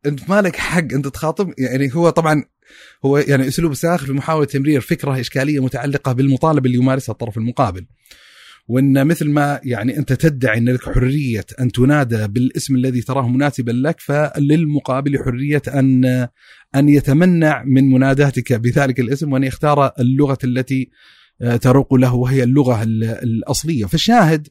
[0.06, 2.44] أنت مالك حق أنت تخاطب يعني هو طبعا
[3.04, 7.86] هو يعني أسلوب ساخر في محاولة تمرير فكرة إشكالية متعلقة بالمطالبه اللي يمارسها الطرف المقابل.
[8.68, 13.70] وإن مثل ما يعني أنت تدعي إن لك حرية أن تنادى بالاسم الذي تراه مناسبا
[13.70, 16.04] لك فللمقابل حرية أن
[16.74, 21.17] أن يتمنع من مناداتك بذلك الاسم وأن يختار اللغة التي آه،
[21.60, 23.84] تروق له وهي اللغة الأصلية.
[23.84, 24.48] فالشاهد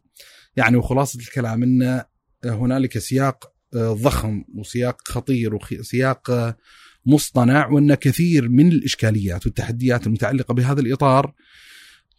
[0.56, 2.04] يعني وخلاصة الكلام إن
[2.46, 6.58] هنالك سياق آه، ضخم وسياق خطير وسياق آه،
[7.06, 11.34] مصطنع وإن كثير من الإشكاليات والتحديات المتعلقة بهذا الإطار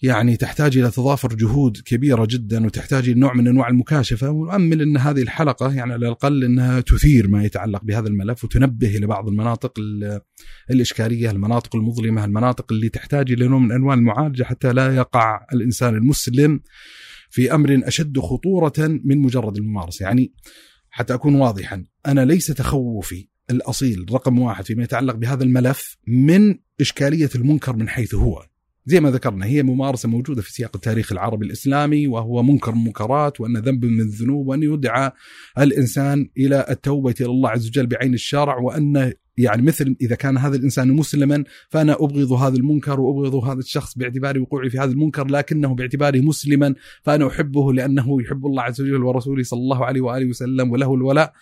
[0.03, 4.31] يعني تحتاج إلى تضافر جهود كبيرة جدا وتحتاج إلى نوع من أنواع المكاشفة.
[4.31, 9.07] ونؤمل إن هذه الحلقة يعني على الأقل إنها تثير ما يتعلق بهذا الملف وتنبه إلى
[9.07, 9.81] بعض المناطق
[10.71, 15.95] الإشكالية، المناطق المظلمة، المناطق اللي تحتاج إلى نوع من أنواع المعالجة حتى لا يقع الإنسان
[15.95, 16.61] المسلم
[17.31, 20.33] في أمر أشد خطورة من مجرد الممارسة، يعني
[20.91, 27.31] حتى أكون واضحا أنا ليس تخوفي الأصيل رقم واحد فيما يتعلق بهذا الملف من إشكالية
[27.35, 28.47] المنكر من حيث هو.
[28.89, 33.57] زي ما ذكرنا هي ممارسة موجودة في سياق التاريخ العربي الإسلامي وهو منكر منكرات وأن
[33.57, 35.11] ذنب من الذنوب وأن يدعى
[35.59, 40.57] الإنسان إلى التوبة إلى الله عز وجل بعين الشرع وأن يعني مثل إذا كان هذا
[40.57, 45.75] الإنسان مسلما فأنا أبغض هذا المنكر وأبغض هذا الشخص باعتبار وقوعي في هذا المنكر لكنه
[45.75, 50.71] باعتباره مسلما فأنا أحبه لأنه يحب الله عز وجل ورسوله صلى الله عليه وآله وسلم
[50.71, 51.33] وله الولاء.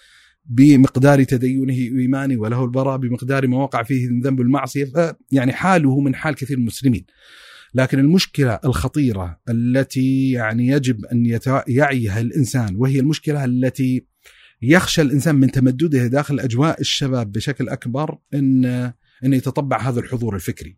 [0.48, 4.92] بمقدار تدينه وإيمانه وله البراء بمقدار ما وقع فيه من ذنب المعصية.
[5.32, 7.04] يعني حاله من حال كثير من المسلمين.
[7.74, 11.38] لكن المشكلة الخطيرة التي يعني يجب أن
[11.68, 14.06] يعيها الإنسان وهي المشكلة التي
[14.62, 18.64] يخشى الإنسان من تمدده داخل أجواء الشباب بشكل أكبر أن
[19.24, 20.76] أن يتطبع هذا الحضور الفكري.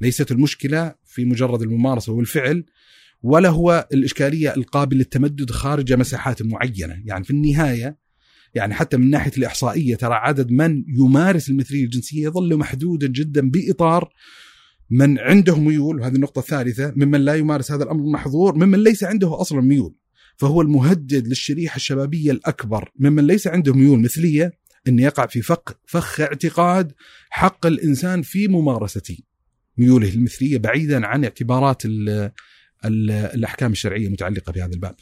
[0.00, 2.64] ليست المشكلة في مجرد الممارسة والفعل
[3.22, 7.02] ولا هو الإشكالية القابل للتمدد خارج مساحات معينة.
[7.04, 8.01] يعني في النهاية
[8.54, 14.12] يعني حتى من ناحية الإحصائية ترى عدد من يمارس المثلية الجنسية يظل محدودا جدا بإطار
[14.90, 19.40] من عنده ميول وهذه النقطة الثالثة ممن لا يمارس هذا الأمر المحظور ممن ليس عنده
[19.40, 19.94] أصلا ميول
[20.36, 24.52] فهو المهدد للشريحة الشبابية الأكبر ممن ليس عنده ميول مثلية
[24.88, 26.92] أن يقع في فخ, فخ اعتقاد
[27.30, 29.16] حق الإنسان في ممارسة
[29.78, 32.08] ميوله المثلية بعيدا عن اعتبارات ال
[32.84, 34.94] ال الأحكام الشرعية المتعلقة بهذا الباب.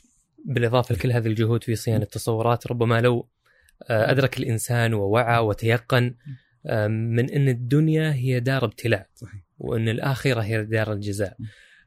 [0.45, 3.29] بالإضافة لكل هذه الجهود في صيانة التصورات ربما لو
[3.89, 6.15] أدرك الإنسان ووعى وتيقن
[6.67, 9.07] آه، من أن الدنيا هي دار ابتلاء.
[9.59, 11.37] وأن الآخرة هي دار الجزاء.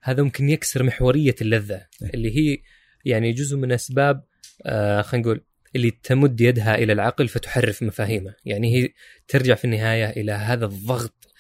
[0.02, 2.58] هذا ممكن يكسر محورية اللذة اللي هي
[3.06, 4.24] يعني جزء من أسباب
[4.66, 8.36] آه، خلينا نقول اللي تمد يدها إلى العقل فتحرف مفاهيمه.
[8.46, 8.90] يعني هي
[9.28, 11.33] ترجع في النهاية إلى هذا الضغط آه،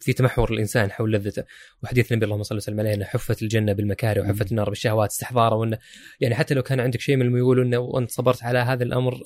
[0.00, 1.44] في تمحور الإنسان حول لذته.
[1.82, 5.78] وحديث النبي اللهم صل وسلم عليه أنه حفت الجنة بالمكاره وحفت النار بالشهوات استحضارا وأنه
[6.20, 9.20] يعني حتى لو كان عندك شيء من الميول أنه وأنت صبرت على هذا الأمر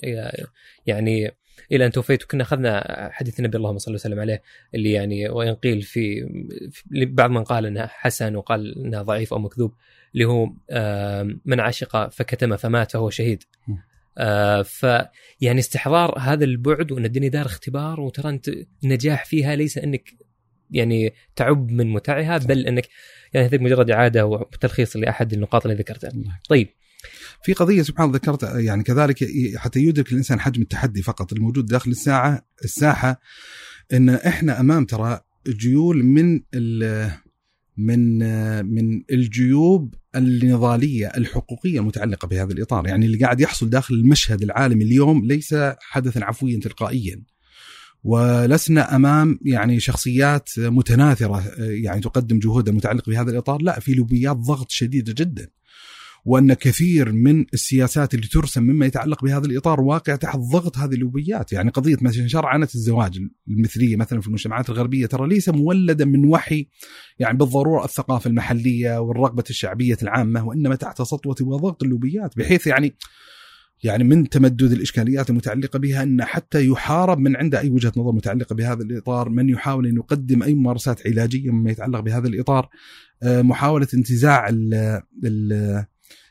[0.85, 1.31] يعني
[1.71, 2.23] إلى أن توفيت.
[2.23, 4.41] وكنا أخذنا حديث النبي اللهم صل وسلم عليه
[4.75, 6.21] اللي يعني وإن قيل في,
[6.71, 9.73] في بعض من قال أنه حسن وقال أنه ضعيف أو مكذوب
[10.13, 10.45] اللي هو
[11.45, 13.43] من عشق فكتم فمات فهو شهيد.
[14.17, 14.83] آه ف
[15.41, 18.51] يعني استحضار هذا البعد وإن الدنيا دار اختبار وترى أنت
[18.83, 20.09] النجاح فيها ليس أنك
[20.71, 22.87] يعني تعب من متعها بل أنك
[23.33, 26.11] يعني هذه مجرد إعادة وتلخيص لأحد النقاط اللي ذكرتها.
[26.49, 26.67] طيب.
[27.43, 29.17] في قضية سبحان الله ذكرت يعني كذلك
[29.57, 33.19] حتى يدرك الإنسان حجم التحدي فقط الموجود داخل الساعة الساحة
[33.93, 36.41] إن إحنا أمام ترى جيول من
[37.77, 38.19] من
[38.65, 45.25] من الجيوب النضالية الحقوقية المتعلقة بهذا الإطار، يعني اللي قاعد يحصل داخل المشهد العالمي اليوم
[45.25, 47.21] ليس حدثا عفويا تلقائيا.
[48.03, 54.71] ولسنا أمام يعني شخصيات متناثرة يعني تقدم جهودها متعلقة بهذا الإطار، لا في لوبيات ضغط
[54.71, 55.47] شديده جدا.
[56.25, 61.53] وأن كثير من السياسات اللي ترسم مما يتعلق بهذا الإطار واقع تحت ضغط هذه اللوبيات،
[61.53, 66.67] يعني قضية مثلا شرعنه الزواج المثلية مثلا في المجتمعات الغربية ترى ليس مولدا من وحي
[67.19, 72.95] يعني بالضرورة الثقافة المحلية والرغبة الشعبية العامة وإنما تحت سطوة وضغط اللوبيات بحيث يعني
[73.83, 78.55] يعني من تمدد الإشكاليات المتعلقة بها أن حتى يحارب من عنده أي وجهة نظر متعلقة
[78.55, 82.69] بهذا الإطار، من يحاول أن يقدم أي ممارسات علاجية مما يتعلق بهذا الإطار،
[83.23, 84.73] آه، محاولة انتزاع ال
[85.23, 85.85] ال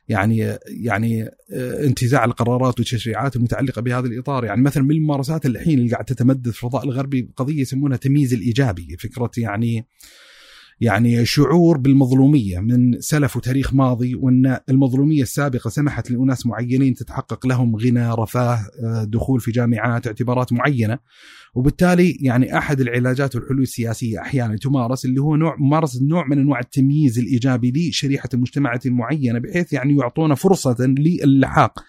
[0.09, 4.45] يعني يعني آه، انتزاع القرارات والتشريعات المتعلقة بهذا الإطار.
[4.45, 8.97] يعني مثلا من الممارسات الحين اللي قاعد تتمدد في الفضاء الغربي قضية يسمونها تمييز الإيجابي.
[8.99, 9.87] فكرة يعني
[10.81, 17.77] يعني شعور بالمظلومية من سلف وتاريخ ماضي وأن المظلومية السابقة سمحت لأناس معينين تتحقق لهم
[17.77, 20.99] غنى رفاه آه، دخول في جامعات اعتبارات معينة.
[21.55, 26.61] وبالتالي يعني أحد العلاجات والحلول السياسية أحيانا تمارس اللي هو نوع ممارسه نوع من أنواع
[26.61, 31.85] التمييز الإيجابي لشريحة المجتمع المعينه بحيث يعني يعطونا فرصة للحاق.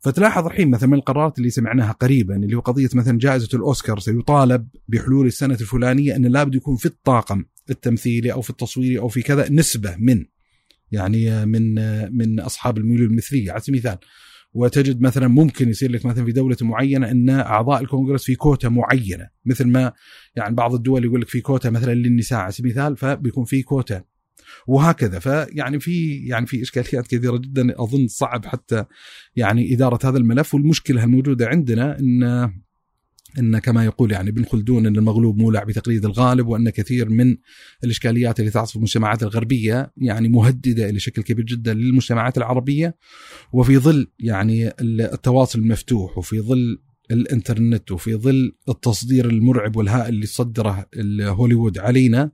[0.00, 4.68] فتلاحظ الحين مثلا من القرارات اللي سمعناها قريبا اللي هو قضية مثلا جائزة الأوسكار سيطالب
[4.88, 9.48] بحلول السنة الفلانية أن لابد يكون في الطاقم التمثيلي أو في التصويري أو في كذا
[9.50, 10.24] نسبة من
[10.92, 11.74] يعني من
[12.16, 13.52] من أصحاب الميول المثلية.
[13.52, 13.98] على سبيل المثال
[14.52, 19.28] وتجد مثلا ممكن يصير لك مثلا في دولة معينة أن أعضاء الكونغرس في كوتا معينة
[19.44, 19.92] مثل ما
[20.36, 22.38] يعني بعض الدول يقول لك في كوتا مثلا للنساء.
[22.38, 24.02] على سبيل المثال فبيكون في كوتا
[24.66, 25.18] وهكذا.
[25.18, 27.82] فيعني في يعني في إشكاليات كثيرة جدا.
[27.82, 28.84] أظن صعب حتى
[29.36, 30.54] يعني إدارة هذا الملف.
[30.54, 32.50] والمشكلة الموجودة عندنا إن
[33.38, 37.36] إن كما يقول يعني ابن خلدون إن المغلوب مولع بتقليد الغالب وأن كثير من
[37.84, 42.96] الإشكاليات اللي تعصف المجتمعات الغربية يعني مهددة إلى شكل كبير جدا للمجتمعات العربية.
[43.52, 46.78] وفي ظل يعني التواصل المفتوح وفي ظل
[47.10, 50.86] الإنترنت وفي ظل التصدير المرعب والهائل اللي صدره
[51.20, 52.30] هوليوود علينا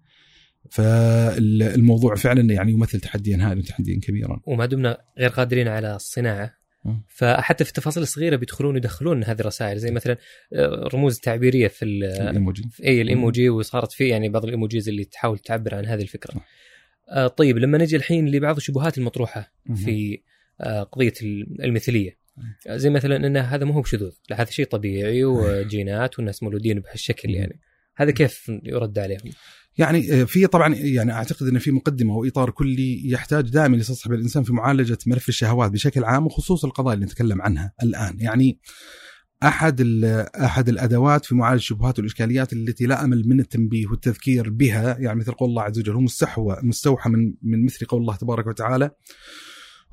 [0.70, 4.40] فالموضوع فعلا يعني يمثل تحديا هائلا تحديا كبيرا.
[4.46, 6.64] وما دمنا غير قادرين على الصناعه
[7.08, 10.16] فحتى في التفاصيل الصغيرة بيدخلون يدخلون هذه الرسائل زي مثلا
[10.52, 12.64] آه، رموز تعبيرية في الإيموجي.
[12.84, 16.34] اي الإيموجي وصارت في يعني بعض الإيموجيز اللي تحاول تعبر عن هذه الفكرة.
[17.08, 20.22] آه طيب لما نجي الحين لبعض الشبهات المطروحة في
[20.60, 21.12] آه قضية
[21.60, 22.18] المثلية.
[22.68, 27.30] زي مثلا إن هذا مو هو بشذوذ، لا هذا شيء طبيعي وجينات والناس مولودين بهالشكل
[27.30, 27.60] يعني.
[27.96, 29.32] هذا كيف يرد عليهم؟
[29.78, 34.42] يعني آه، في طبعا يعني أعتقد إن في مقدمة وإطار كلي يحتاج دائما يستصحب الإنسان
[34.42, 38.16] في معالجة ملف الشهوات بشكل عام وخصوص القضايا اللي نتكلم عنها الآن.
[38.20, 38.58] يعني
[39.42, 40.04] أحد
[40.44, 45.32] أحد الأدوات في معالجة الشبهات والإشكاليات التي لا أمل من التنبيه والتذكير بها يعني مثل
[45.32, 48.90] قول الله عز وجل هو مستحوى مستوحى من من مثل قول الله تبارك وتعالى.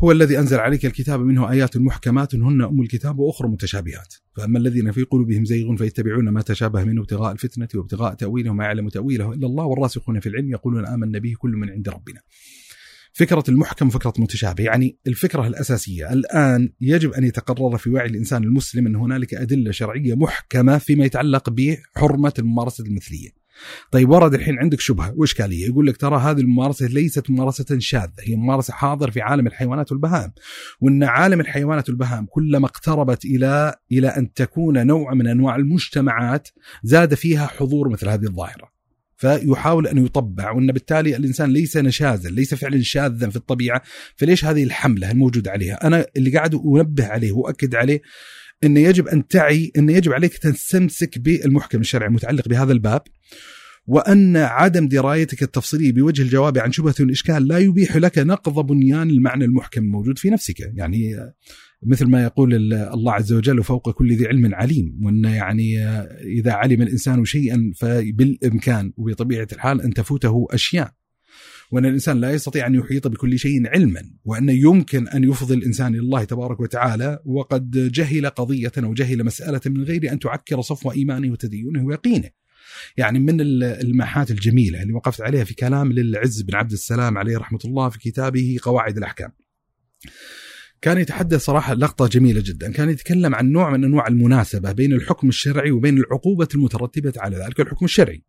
[0.03, 4.13] هو الذي أنزل عليك الكتاب منه آيات محكمات هن أم الكتاب وأخرى متشابهات.
[4.37, 8.89] فأما الذين في قلوبهم زيغ فيتبعون ما تشابه منه ابتغاء الفتنة وابتغاء تأويله ما يعلم
[8.89, 12.21] تأويله إلا الله والراسخون في العلم يقولون آمنا به كل من عند ربنا.
[13.13, 18.87] فكرة المحكم وفكرة متشابه يعني الفكرة الأساسية الآن يجب أن يتقرر في وعي الإنسان المسلم
[18.87, 23.40] أن هنالك أدلة شرعية محكمة فيما يتعلق بحرمة الممارسة المثلية.
[23.91, 25.13] طيب ورد الحين عندك شبهة.
[25.15, 29.91] واشكاليه يقول لك ترى هذه الممارسة ليست ممارسة شاذة هي ممارسة حاضر في عالم الحيوانات
[29.91, 30.31] والبهائم.
[30.81, 36.47] وإن عالم الحيوانات والبهائم كلما اقتربت إلى إلى أن تكون نوع من أنواع المجتمعات
[36.83, 38.71] زاد فيها حضور مثل هذه الظاهرة.
[39.17, 43.81] فيحاول أن يطبع وإن بالتالي الإنسان ليس نشازا ليس فعلا شاذا في الطبيعة.
[44.15, 48.01] فليش هذه الحملة الموجودة عليها؟ أنا اللي قاعد أنبه عليه وأؤكد عليه
[48.63, 53.01] إنه يجب أن تعي إنه يجب عليك تستمسك بالمحكم الشرعي المتعلق بهذا الباب
[53.87, 59.45] وأن عدم درايتك التفصيلية بوجه الجواب عن شبهة الإشكال لا يبيح لك نقض بنيان المعنى
[59.45, 60.59] المحكم الموجود في نفسك.
[60.59, 61.15] يعني
[61.83, 65.79] مثل ما يقول الله عز وجل وفوق كل ذي علم عليم وأن يعني
[66.39, 71.00] إذا علم الإنسان شيئا فبالإمكان وبطبيعة الحال أن تفوته أشياء.
[71.71, 75.99] وأن الإنسان لا يستطيع أن يحيط بكل شيء علما وانه يمكن أن يفضي الإنسان إلى
[75.99, 81.31] الله تبارك وتعالى وقد جهل قضية أو جهل مسألة من غير أن تعكر صفو إيمانه
[81.31, 82.29] وتدينه ويقينه.
[82.97, 87.59] يعني من الماحات الجميلة اللي وقفت عليها في كلام للعز بن عبد السلام عليه رحمة
[87.65, 89.31] الله في كتابه قواعد الأحكام.
[90.81, 95.29] كان يتحدث صراحة لقطة جميلة جدا كان يتكلم عن نوع من أنواع المناسبة بين الحكم
[95.29, 98.23] الشرعي وبين العقوبة المترتبة على ذلك الحكم الشرعي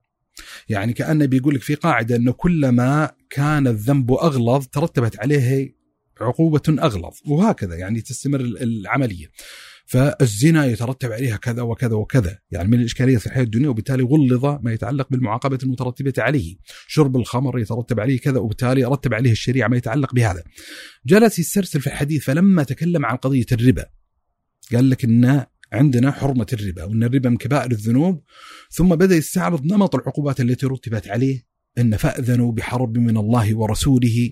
[0.68, 5.76] يعني كأنه بيقول لك في قاعدة أنه كلما كان الذنب أغلظ ترتبت عليه
[6.20, 9.26] عقوبة أغلظ وهكذا يعني تستمر العملية.
[9.86, 14.72] فالزنا يترتب عليها كذا وكذا وكذا يعني من الإشكالية في الحياة الدنيا وبالتالي غلظ ما
[14.72, 16.56] يتعلق بالمعاقبة المترتبة عليه.
[16.86, 20.42] شرب الخمر يترتب عليه كذا وبالتالي رتب عليه الشريعة ما يتعلق بهذا.
[21.06, 23.86] جلس يسترسل في الحديث فلما تكلم عن قضية الربا
[24.72, 28.22] قال لك إن عندنا حرمة الربا وأن الربا من كبائر الذنوب
[28.70, 31.51] ثم بدأ يستعرض نمط العقوبات التي رتبت عليه.
[31.78, 34.30] أن فأذنوا بحرب من الله ورسوله.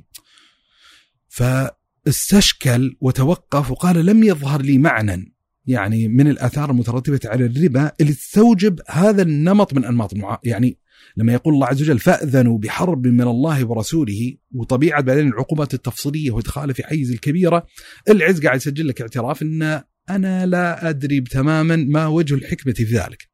[1.29, 5.35] فاستشكل وتوقف وقال لم يظهر لي معنى
[5.67, 10.39] يعني من الآثار المترتبة على الربا اللي تستوجب هذا النمط من أنماط المعا...
[10.45, 10.79] يعني
[11.17, 16.73] لما يقول الله عز وجل فأذنوا بحرب من الله ورسوله وطبيعة بعدين العقوبات التفصيلية وإدخاله
[16.73, 17.67] في حيز الكبيرة
[18.09, 23.30] العز قاعد يسجل لك اعتراف أن أنا لا أدري تماما ما وجه الحكمة في ذلك.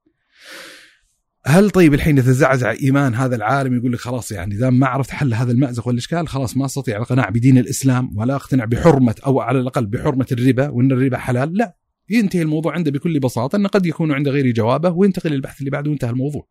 [1.49, 5.35] هل طيب الحين يتزعزع إيمان هذا العالم يقول لك خلاص يعني إذا ما عرفت حل
[5.35, 9.87] هذا المأزق والإشكال خلاص ما أستطيع القناع بدين الإسلام ولا أقتنع بحرمة أو على الأقل
[9.87, 11.77] بحرمة الربا وإن الربا حلال لا
[12.11, 15.91] ينتهي الموضوع عنده بكل بساطة إنه قد يكون عنده غير جوابه وينتقل للبحث اللي بعده
[15.91, 16.49] وانتهى الموضوع.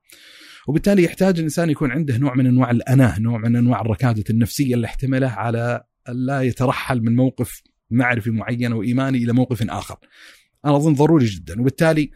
[0.67, 4.87] وبالتالي يحتاج الإنسان يكون عنده نوع من أنواع الأناة، نوع من أنواع الركادة النفسية اللي
[4.87, 9.97] احتمله على لا يترحل من موقف معرفي معين وايماني إلى موقف آخر.
[10.65, 12.11] أنا أظن ضروري جدا وبالتالي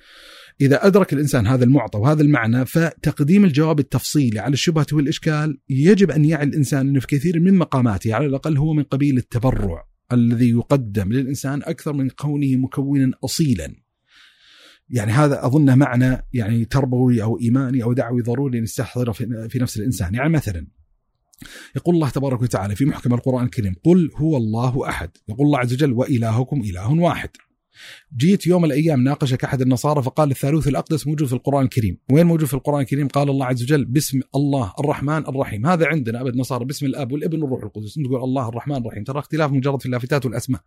[0.61, 6.25] إذا أدرك الإنسان هذا المعطى وهذا المعنى فتقديم الجواب التفصيلي على الشبهة والإشكال يجب أن
[6.25, 11.11] يعي الإنسان إنه في كثير من مقاماته على الأقل هو من قبيل التبرع الذي يقدم
[11.11, 13.75] للإنسان أكثر من كونه مكونا أصيلا.
[14.89, 19.11] يعني هذا اظنه معنى يعني تربوي أو إيماني أو دعوي ضروري نستحضره
[19.47, 20.67] في نفس الإنسان، يعني مثلا
[21.75, 25.73] يقول الله تبارك وتعالى في محكم القرآن الكريم: قل هو الله أحد، يقول الله عز
[25.73, 27.29] وجل: وإلهكم إله واحد.
[28.17, 32.47] جيت يوم الأيام ناقشك أحد النصارى فقال الثالوث الأقدس موجود في القرآن الكريم، وين موجود
[32.47, 36.65] في القرآن الكريم؟ قال الله عز وجل باسم الله الرحمن الرحيم، هذا عندنا أبد نصارى
[36.65, 40.61] باسم الأب والابن والروح القدس، تقول الله الرحمن الرحيم، ترى اختلاف مجرد في اللافتات والأسماء.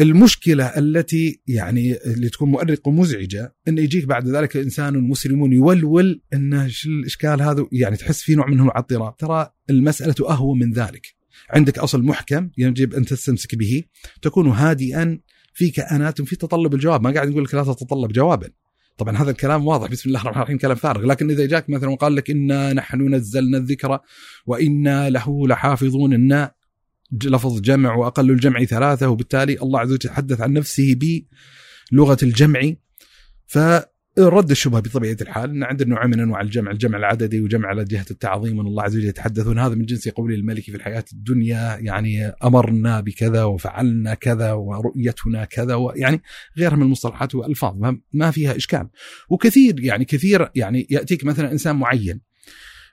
[0.00, 6.70] المشكلة التي يعني اللي تكون مؤرقة ومزعجة أن يجيك بعد ذلك إنسان مسلم يولول أن
[6.86, 11.06] الإشكال هذا يعني تحس فيه نوع من انواع الاضطراب ترى المسألة أهون من ذلك.
[11.50, 13.82] عندك أصل محكم يجب أن تستمسك به.
[14.22, 15.18] تكون هادئا
[15.58, 17.02] في كائنات في تطلب الجواب.
[17.02, 18.50] ما قاعد نقول لك لا تتطلب جوابا.
[18.98, 19.90] طبعا هذا الكلام واضح.
[19.90, 20.58] بسم الله الرحمن الرحيم.
[20.58, 21.06] كلام فارغ.
[21.06, 23.98] لكن إذا جاك مثلا وقال لك إنا نحن نزلنا الذكر
[24.46, 26.12] وإنا له لحافظون.
[26.12, 26.48] إن
[27.24, 30.96] لفظ جمع وأقل الجمع ثلاثة وبالتالي الله عز وجل يتحدث عن نفسه
[31.92, 32.72] بلغة الجمع.
[33.46, 33.58] ف
[34.18, 38.06] رد الشبهة بطبيعة الحال إن عندنا نوع من أنواع الجمع، الجمع العددي وجمع على جهة
[38.10, 42.26] التعظيم ان الله عز وجل يتحدثون هذا من جنس قول الملك في الحياة الدنيا يعني
[42.26, 46.22] أمرنا بكذا وفعلنا كذا ورؤيتنا كذا ويعني
[46.58, 48.88] غيرها من المصطلحات والألفاظ ما فيها إشكال.
[49.30, 52.20] وكثير يعني كثير يعني يأتيك مثلا إنسان معين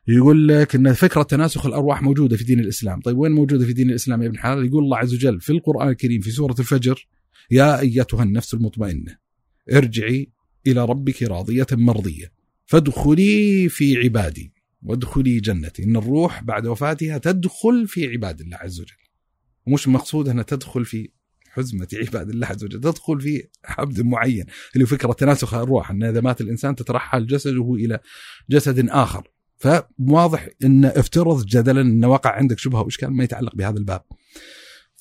[0.07, 3.89] يقول لك إن فكرة تناسخ الأرواح موجودة في دين الإسلام، طيب وين موجودة في دين
[3.89, 7.07] الإسلام يا ابن حلال؟ يقول الله عز وجل في القرآن الكريم في سورة الفجر
[7.51, 9.17] يا أيتها النفس المطمئنة
[9.73, 10.34] ارجعي
[10.67, 12.31] إلى ربك راضية مرضية.
[12.65, 14.53] فادخلي في عبادي
[14.83, 15.83] وادخلي جنتي.
[15.83, 18.95] إن الروح بعد وفاتها تدخل في عباد الله عز وجل.
[19.67, 21.09] ومش مقصود انها تدخل في
[21.49, 24.45] حزمة عباد الله عز وجل تدخل في عبد معين.
[24.75, 27.99] اللي فكرة تناسخ الأرواح أن مات الإنسان تترحل جسده إلى
[28.49, 29.27] جسد آخر.
[29.57, 34.01] فواضح أن افترض جدلا أن وقع عندك شبهة وإشكال ما يتعلق بهذا الباب؟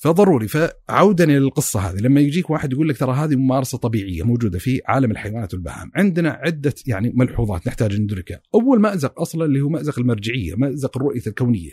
[0.05, 0.47] فضروري.
[0.47, 1.97] فعودا القصة هذه.
[1.97, 5.91] لما يجيك واحد يقول لك ترى هذه ممارسة طبيعية موجودة في عالم الحيوانات والبهائم.
[5.95, 8.41] عندنا عدة يعني ملحوظات نحتاج ندركها.
[8.55, 11.71] أول مأزق أصلا اللي هو مأزق المرجعية مأزق الرؤية الكونية.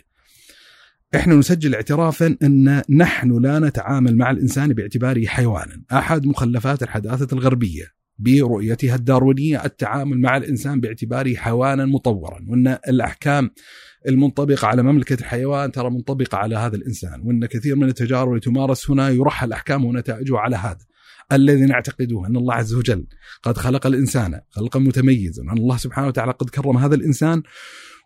[1.15, 5.83] إحنا نسجل اعترافا أن نحن لا نتعامل مع الإنسان باعتباره حيوانا.
[5.91, 7.85] أحد مخلفات الحداثة الغربية
[8.19, 12.45] برؤيتها الداروينية التعامل مع الإنسان باعتباره حيوانا مطورا.
[12.47, 13.49] وأن الأحكام
[14.07, 18.89] المنطبقة على مملكة الحيوان ترى منطبقة على هذا الإنسان وأن كثير من التجارب التي تمارس
[18.89, 20.85] هنا يرحل أحكامه ونتائجه على هذا
[21.31, 23.07] الذي نعتقده أن الله عز وجل
[23.43, 27.43] قد خلق الإنسان خلقا متميزا وأن الله سبحانه وتعالى قد كرم هذا الإنسان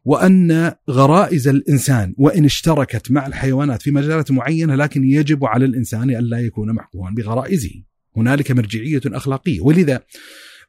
[0.05, 6.39] وأن غرائز الإنسان وإن اشتركت مع الحيوانات في مجالات معينة لكن يجب على الإنسان ألا
[6.39, 7.83] يكون محكوما بغرائزه.
[8.17, 10.01] هنالك مرجعية أخلاقية ولذا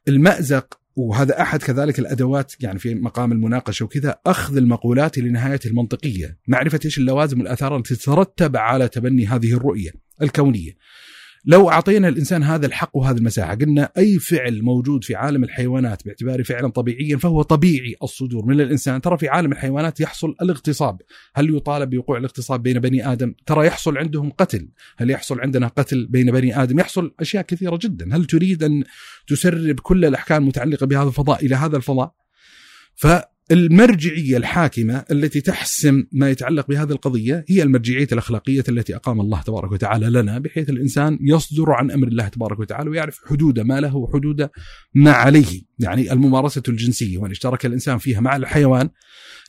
[0.07, 6.79] المأزق وهذا أحد كذلك الأدوات يعني في مقام المناقشة وكذا أخذ المقولات لنهايته المنطقية، معرفة
[6.85, 10.71] إيش اللوازم والآثار التي تترتب على تبني هذه الرؤية الكونية.
[11.45, 16.43] لو أعطينا الإنسان هذا الحق وهذه المساحة قلنا أي فعل موجود في عالم الحيوانات باعتباره
[16.43, 19.01] فعلا طبيعيا فهو طبيعي الصدور من الإنسان.
[19.01, 21.01] ترى في عالم الحيوانات يحصل الاغتصاب.
[21.35, 24.69] هل يطالب بوقوع الاغتصاب بين بني آدم؟ ترى يحصل عندهم قتل.
[24.97, 28.15] هل يحصل عندنا قتل بين بني آدم؟ يحصل أشياء كثيرة جدا.
[28.15, 28.83] هل تريد أن
[29.27, 32.13] تسرب كل الأحكام المتعلقة بهذا الفضاء إلى هذا الفضاء؟
[32.95, 33.07] ف
[33.51, 39.71] المرجعية الحاكمة التي تحسم ما يتعلق بهذه القضية هي المرجعية الأخلاقية التي أقام الله تبارك
[39.71, 44.49] وتعالى لنا بحيث الإنسان يصدر عن أمر الله تبارك وتعالى ويعرف حدود ما له وحدود
[44.93, 48.89] ما عليه، يعني الممارسة الجنسية وإن اشترك الإنسان فيها مع الحيوان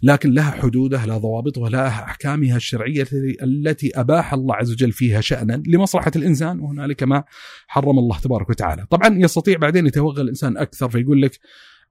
[0.02, 3.06] لكن لها حدودها لها ضوابطها لها أحكامها الشرعية
[3.42, 7.24] التي أباح الله عز وجل فيها شأنا لمصلحة الإنسان وهنالك ما
[7.66, 11.38] حرم الله تبارك وتعالى، طبعا يستطيع بعدين يتوغل الإنسان أكثر فيقول لك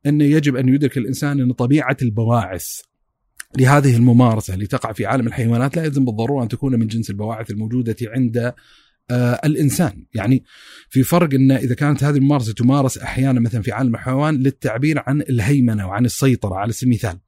[0.05, 2.81] أنه يجب أن يدرك الإنسان أن طبيعة البواعث
[3.57, 7.51] لهذه الممارسة اللي تقع في عالم الحيوانات لا يلزم بالضرورة أن تكون من جنس البواعث
[7.51, 8.53] الموجودة عند
[9.11, 10.43] آه الإنسان، يعني
[10.89, 15.21] في فرق أن إذا كانت هذه الممارسة تمارس أحيانا مثلا في عالم الحيوان للتعبير عن
[15.21, 17.19] الهيمنة وعن السيطرة على سبيل المثال.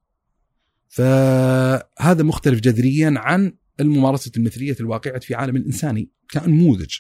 [0.89, 6.97] فهذا مختلف جذريا عن الممارسة المثلية الواقعة في عالم الإنساني كنموذج.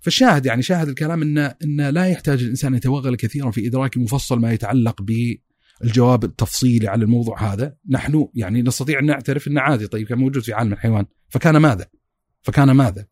[0.00, 4.40] فالشاهد يعني شاهد الكلام ان إن لا يحتاج الإنسان أن يتوغل كثيرا في إدراك مفصل
[4.40, 10.06] ما يتعلق بالجواب التفصيلي على الموضوع هذا، نحن يعني نستطيع أن نعترف إنه عادي طيب
[10.06, 11.86] كان موجود في عالم الحيوان، فكان ماذا؟
[12.42, 13.06] فكان ماذا؟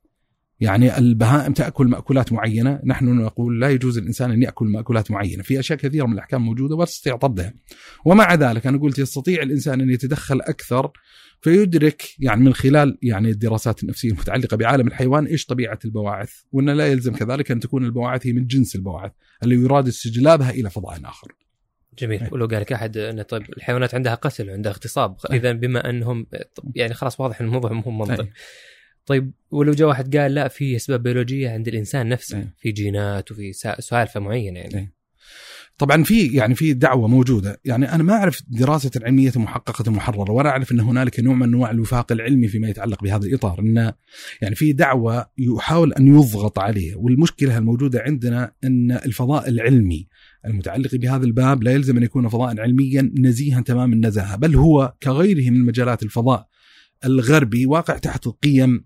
[0.61, 5.61] يعني البهائم تأكل مأكولات معينة، نحن نقول لا يجوز الإنسان أن يأكل مأكولات معينة، في
[5.61, 7.55] أشياء كثيرة من الأحكام موجودة ولا تستطيع طردها.
[8.05, 10.91] ومع ذلك أنا قلت يستطيع الإنسان أن يتدخل أكثر
[11.41, 16.87] فيدرك يعني من خلال يعني الدراسات النفسية المتعلقة بعالم الحيوان إيش طبيعة البواعث، وأن لا
[16.87, 19.13] يلزم كذلك أن تكون البواعث هي من جنس البواعث
[19.43, 21.33] اللي يراد استجلابها إلى فضاء آخر.
[21.99, 22.23] جميل.
[22.23, 22.29] أي.
[22.33, 25.17] ولو قال لك أحد انه طيب الحيوانات عندها قتل وعندها اغتصاب.
[25.33, 26.27] إذا بما أنهم
[26.75, 28.29] يعني خلاص واضح إن الموضوع مو منطق.
[29.07, 32.55] طيب ولو جاء واحد قال لا في أسباب بيولوجية عند الإنسان نفسه إيه.
[32.59, 34.95] في جينات وفي سا- سالفه معينة يعني إيه.
[35.79, 40.49] طبعا في يعني في دعوة موجودة يعني أنا ما أعرف دراسة علميه محققه محرره ولا
[40.51, 43.93] أعرف إن هنالك نوع من أنواع الوفاق العلمي فيما يتعلق بهذا الإطار إن
[44.43, 50.07] يعني في دعوة يحاول أن يضغط عليه والمشكلة الموجودة عندنا إن الفضاء العلمي
[50.47, 55.51] المتعلق بهذا الباب لا يلزم أن يكون فضاء علميا نزيها تمام النزاهه بل هو كغيره
[55.51, 56.49] من مجالات الفضاء
[57.05, 58.85] الغربي واقع تحت قيم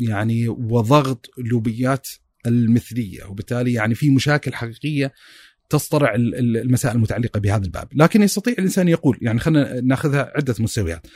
[0.00, 2.08] يعني وضغط لوبيات
[2.46, 5.12] المثلية وبالتالي يعني في مشاكل حقيقية
[5.70, 10.54] تصطرع ال- ال- المسائل المتعلقة بهذا الباب، لكن يستطيع الإنسان يقول يعني خلينا ناخذها عدة
[10.60, 11.06] مستويات.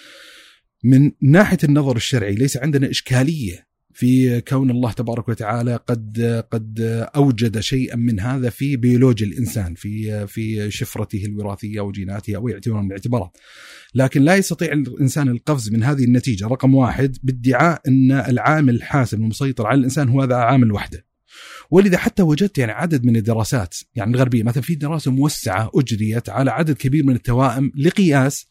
[0.84, 6.81] من ناحية النظر الشرعي ليس عندنا إشكالية في كون الله تبارك وتعالى قد قد
[7.16, 12.86] أوجد شيئا من هذا في بيولوجيا الإنسان في في شفرته الوراثية وجيناته أو اعتبار من
[12.86, 13.36] الاعتبارات.
[13.94, 19.66] لكن لا يستطيع الإنسان القفز من هذه النتيجة رقم واحد بادعاء إن العامل الحاسم المسيطر
[19.66, 21.06] على الإنسان هو هذا عامل وحده.
[21.70, 26.51] ولذا حتى وجدت يعني عدد من الدراسات يعني الغربية مثلا في دراسة موسعة أجريت على
[26.51, 28.47] عدد كبير من التوائم لقياس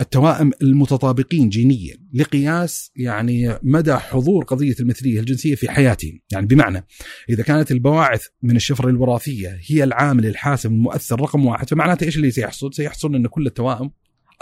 [0.00, 6.86] التوائم المتطابقين جينيا لقياس يعني مدى حضور قضية المثلية الجنسية في حياتهم، يعني بمعنى
[7.30, 12.30] إذا كانت البواعث من الشفره الوراثية هي العامل الحاسم المؤثر رقم واحد فمعناته إيش اللي
[12.30, 13.90] سيحصل؟ سيحصل إن كل التوائم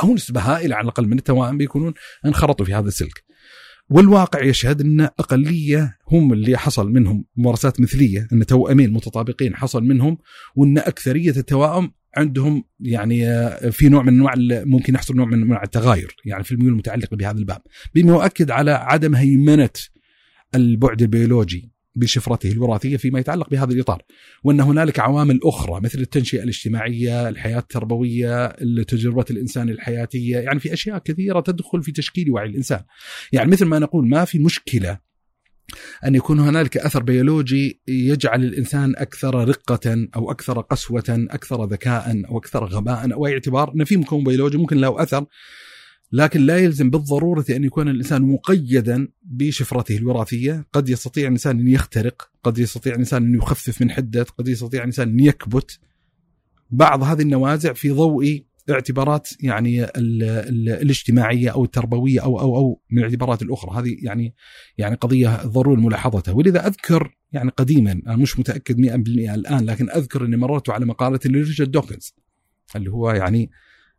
[0.03, 1.95] أو نسبة هائلة على الأقل من التوائم بيكونون
[2.27, 3.25] انخرطوا في هذا السلك.
[3.91, 10.19] والواقع يشهد أن أقلية هم اللي حصل منهم ممارسات مثلية أن توأمين متطابقين حصل منهم
[10.57, 14.35] وأن أكثرية التوائم عندهم يعني آه، في نوع من أنواع
[14.65, 17.63] ممكن يحصل نوع من أنواع التغاير يعني في الميول المتعلقة بهذا الباب.
[17.95, 19.71] بما يؤكد على عدم هيمنة
[20.55, 24.03] البعد البيولوجي بشفرته الوراثية فيما يتعلق بهذا الإطار
[24.45, 28.47] وأن هنالك عوامل أخرى مثل التنشئة الاجتماعية، الحياة التربوية،
[28.83, 32.81] تجربه الانسان الحياتية، يعني في أشياء كثيرة تدخل في تشكيل وعي الإنسان.
[33.33, 34.99] يعني مثل ما نقول ما في مشكلة
[36.07, 42.39] أن يكون هنالك أثر بيولوجي يجعل الإنسان أكثر رقة أو أكثر قسوة، أكثر ذكاء أو
[42.39, 45.27] أكثر غباء أو أي اعتبار إن في مكون بيولوجي ممكن له أثر
[46.13, 52.31] لكن لا يلزم بالضرورة أن يكون الإنسان مقيدا بشفرته الوراثية، قد يستطيع الإنسان أن يخترق،
[52.43, 55.79] قد يستطيع الإنسان أن يخفف من حدة، قد يستطيع الإنسان أن يكبت.
[56.71, 62.83] بعض هذه النوازع في ضوء اعتبارات يعني ال ال الاجتماعية أو التربوية أو أو أو
[62.91, 64.35] من الاعتبارات الأخرى، هذه يعني
[64.79, 70.25] يعني قضية ضروري ملاحظتها، ولذا أذكر يعني قديما أنا مش متأكد 100% الآن لكن أذكر
[70.25, 72.15] إني مررت على مقالة لريتشارد دوكنز
[72.77, 73.51] اللي هو يعني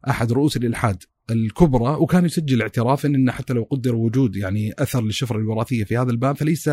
[0.09, 5.37] أحد رؤوس الإلحاد الكبرى وكان يسجل اعترافا إن حتى لو قدر وجود يعني أثر للشفرة
[5.37, 6.69] الوراثية في هذا الباب فليس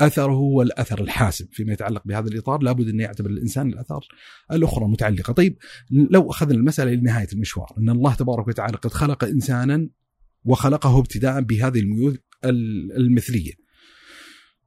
[0.00, 2.62] أثره هو الأثر الحاسم فيما يتعلق بهذا الإطار.
[2.62, 4.06] لابد أن يعتبر الإنسان الأثار
[4.52, 5.32] الأخرى متعلقة.
[5.32, 5.56] طيب
[5.90, 9.88] لو أخذنا المسألة لنهاية المشوار إن الله تبارك وتعالى قد خلق انسانا
[10.44, 12.18] وخلقه ابتداء بهذه الميول
[12.96, 13.63] المثلية.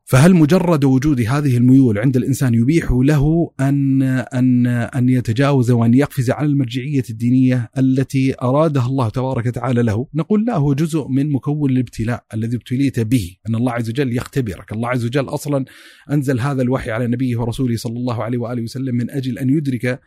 [0.10, 6.32] فهل مجرد وجود هذه الميول عند الإنسان يبيح له ان ان أن يتجاوز وأن يقفز
[6.32, 11.72] على المرجعية الدينية التي أرادها الله تبارك وتعالى له؟ نقول لا هو جزء من مكون
[11.72, 15.66] الابتلاء الذي ابتليت به، أن الله عز وجل يختبرك، الله عز وجل أصلا
[16.12, 20.00] أنزل هذا الوحي على نبيه ورسوله صلى الله عليه وآله وسلم من أجل أن يدرك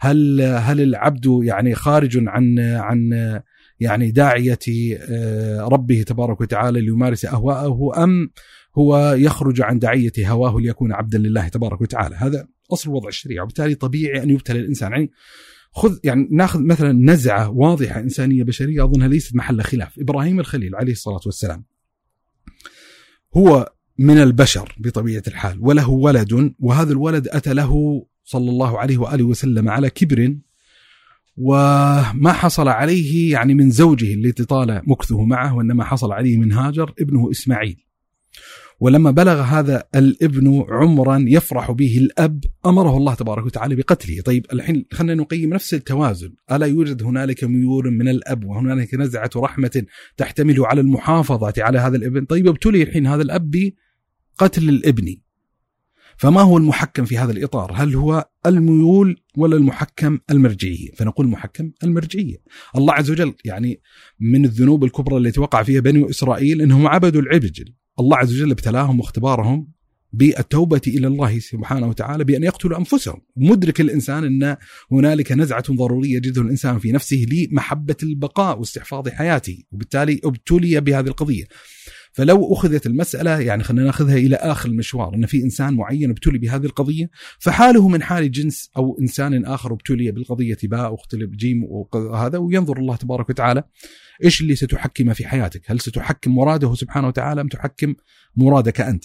[0.00, 3.10] هل هل العبد يعني خارج عن عن
[3.80, 4.58] يعني داعية
[5.58, 8.30] ربه تبارك وتعالى ليمارس أهواءه أم
[8.78, 12.16] هو يخرج عن داعية هواه ليكون عبدا لله تبارك وتعالى.
[12.16, 14.92] هذا أصل وضع الشريعة وبالتالي طبيعي أن يبتلى الإنسان.
[14.92, 15.10] يعني
[15.72, 19.98] خذ يعني ناخذ مثلا نزعة واضحة إنسانية بشرية أظنها ليست محل خلاف.
[19.98, 21.64] إبراهيم الخليل عليه الصلاة والسلام
[23.36, 29.24] هو من البشر بطبيعة الحال وله ولد وهذا الولد أتى له صلى الله عليه وآله
[29.24, 30.36] وسلم على كبر
[31.36, 36.94] وما حصل عليه يعني من زوجه التي طال مكثه معه وإنما حصل عليه من هاجر
[37.00, 37.84] ابنه إسماعيل.
[38.80, 44.86] ولما بلغ هذا الابن عمرا يفرح به الأب أمره الله تبارك وتعالى بقتله، طيب الحين
[44.92, 49.84] خلينا نقيم نفس التوازن، ألا يوجد هنالك ميول من الأب وهنالك نزعة رحمة
[50.16, 53.50] تحتمل على المحافظة على هذا الابن، طيب ابتلي الحين هذا الأب
[54.38, 55.16] بقتل الابن.
[56.16, 62.36] فما هو المحكم في هذا الإطار؟ هل هو الميول ولا المحكم المرجعيه؟ فنقول المحكم المرجعيه.
[62.76, 63.80] الله عز وجل يعني
[64.20, 69.00] من الذنوب الكبرى التي وقع فيها بني إسرائيل إنهم عبدوا العجل، الله عز وجل ابتلاهم
[69.00, 69.68] واختبارهم
[70.12, 73.20] بالتوبة إلى الله سبحانه وتعالى بأن يقتلوا أنفسهم.
[73.36, 74.56] مدرك الإنسان أن
[74.92, 81.44] هنالك نزعة ضرورية جدا الإنسان في نفسه لمحبة البقاء واستحفاظ حياته وبالتالي ابتلي بهذه القضية.
[82.12, 86.66] فلو أخذت المسألة يعني خلينا ناخذها إلى آخر المشوار إن في إنسان معين ابتلي بهذه
[86.66, 92.78] القضية فحاله من حال جنس أو إنسان آخر ابتلي بالقضية باء واختلف جيم وهذا وينظر
[92.78, 93.62] الله تبارك وتعالى
[94.24, 97.94] إيش اللي ستحكم في حياتك؟ هل ستحكم مراده سبحانه وتعالى أم تحكم
[98.36, 99.04] مرادك أنت؟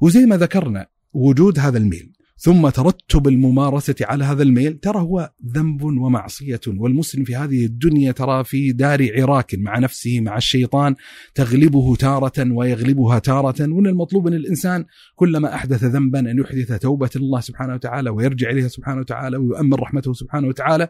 [0.00, 4.78] وزي ما ذكرنا وجود هذا الميل ثم ترتب الممارسة على هذا الميل.
[4.78, 10.36] ترى هو ذنب ومعصية والمسلم في هذه الدنيا ترى في دار عراك مع نفسه مع
[10.36, 10.94] الشيطان
[11.34, 13.54] تغلبه تارة ويغلبها تارة.
[13.60, 14.84] وان المطلوب أن الإنسان
[15.14, 20.12] كلما أحدث ذنبا أن يحدث توبة الله سبحانه وتعالى ويرجع إليه سبحانه وتعالى ويؤمن رحمته
[20.12, 20.88] سبحانه وتعالى.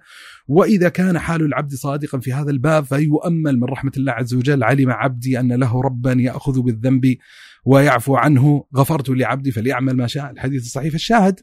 [0.48, 4.64] وإذا كان حال العبد صادقا في هذا الباب فيؤمل من رحمة الله عز وجل.
[4.64, 7.16] علم عبدي أن له ربا يأخذ بالذنب.
[7.64, 11.40] ويعفو عنه غفرت لعبدي فليعمل ما شاء الحديث الصحيح الشاهد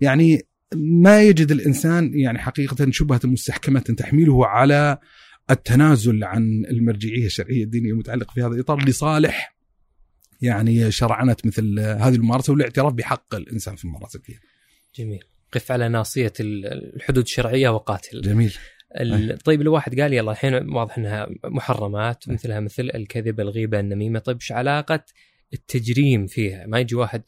[0.00, 0.42] يعني
[0.76, 4.98] ما يجد الإنسان يعني حقيقة شبهة مستحكمة تحمله على
[5.50, 9.56] التنازل عن المرجعية الشرعية الدينية المتعلقة في هذا الاطار لصالح
[10.42, 14.40] يعني شرعنة مثل هذه الممارسة والاعتراف بحق الإنسان في الممارسة فيها.
[14.96, 15.24] جميل.
[15.52, 18.20] قف على ناصية الحدود الشرعية وقاتل.
[18.20, 18.56] جميل.
[19.44, 24.52] طيب الواحد قال يلا الحين واضح إنها محرمات مثلها مثل الكذب الغيبة النميمة طيب إيش
[24.52, 25.04] علاقة
[25.52, 26.66] التجريم فيها.
[26.66, 27.22] ما يجي واحد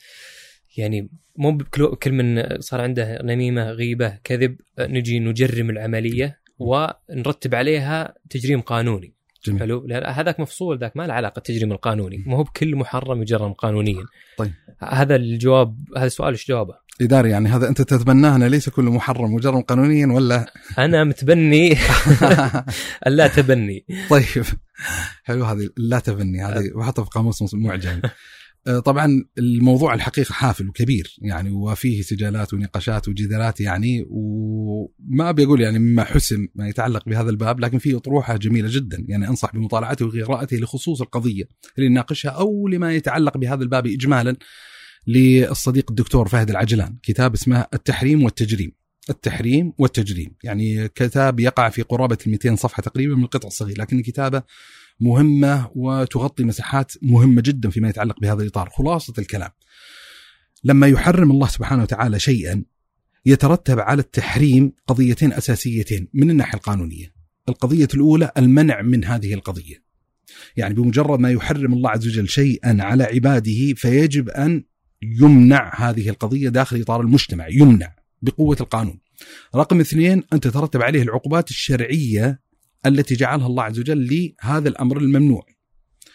[0.76, 1.58] يعني مو
[2.02, 9.14] كل من صار عنده نميمه غيبة كذب نجي نجرم العملية ونرتب عليها تجريم قانوني.
[9.44, 9.60] جميل.
[9.60, 12.24] حلو؟ هذاك مفصول ذاك ما له علاقة التجريم القانوني.
[12.26, 14.04] ما هو بكل محرم يجرم قانونيا.
[14.38, 14.52] طيب.
[14.78, 19.34] هذا الجواب هذا السؤال إيش جوابه؟ إداري يعني هذا أنت تتبناه أن ليس كل محرم
[19.34, 21.76] مجرم قانونيا ولا؟ أنا متبني.
[23.06, 23.86] اللا تبني.
[24.10, 24.44] طيب.
[25.24, 28.00] حلو هذه لا تبني هذه بحطها في قاموس معجم.
[28.66, 35.60] آه، طبعا الموضوع الحقيقة حافل وكبير يعني وفيه سجالات ونقاشات وجدالات يعني وما أبي أقول
[35.60, 40.06] يعني مما حسم ما يتعلق بهذا الباب لكن فيه أطروحة جميلة جدا يعني أنصح بمطالعته
[40.06, 41.44] وقراءته لخصوص القضية
[41.78, 44.36] اللي نناقشها أو لما يتعلق بهذا الباب اجمالا.
[45.06, 46.96] للصديق الدكتور فهد العجلان.
[47.02, 48.72] كتاب اسمه التحريم والتجريم.
[49.10, 50.34] التحريم والتجريم.
[50.44, 54.42] يعني كتاب يقع في قرابة 200 صفحة تقريبا من القطع الصغير لكن كتابة
[55.00, 58.70] مهمة وتغطي مساحات مهمة جدا فيما يتعلق بهذا الإطار.
[58.70, 59.50] خلاصة الكلام.
[60.64, 62.64] لما يحرم الله سبحانه وتعالى شيئا
[63.26, 67.14] يترتب على التحريم قضيتين أساسيتين من الناحية القانونية.
[67.48, 69.84] القضية الأولى المنع من هذه القضية.
[70.56, 74.64] يعني بمجرد ما يحرم الله عز وجل شيئا على عباده فيجب أن
[75.02, 79.00] يمنع هذه القضية داخل إطار المجتمع يمنع بقوة القانون.
[79.54, 82.40] رقم اثنين أن تترتب عليه العقوبات الشرعية
[82.86, 85.46] التي جعلها الله عز وجل لهذا الأمر الممنوع.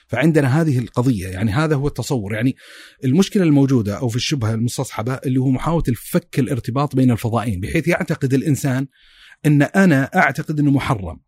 [0.08, 2.34] فعندنا هذه القضية يعني هذا هو التصور.
[2.34, 2.56] يعني
[3.06, 8.34] المشكلة الموجودة أو في الشبهة المستصحبة اللي هو محاولة الفك الارتباط بين الفضائين بحيث يعتقد
[8.34, 8.88] الإنسان
[9.46, 11.20] أن أنا أعتقد أنه محرم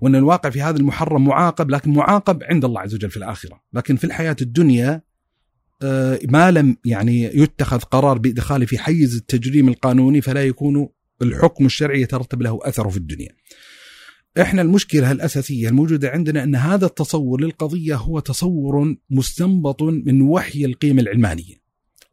[0.00, 3.62] وأن الواقع في هذا المحرم معاقب لكن معاقب عند الله عز وجل في الآخرة.
[3.72, 5.02] لكن في الحياة الدنيا
[6.28, 10.88] ما لم يعني يتخذ قرار بإدخاله في حيز التجريم القانوني فلا يكون
[11.22, 13.28] الحكم الشرعي يترتب له اثره في الدنيا.
[14.40, 20.98] إحنا المشكلة الأساسية الموجودة عندنا أن هذا التصور للقضية هو تصور مستنبط من وحي القيم
[20.98, 21.60] العلمانية.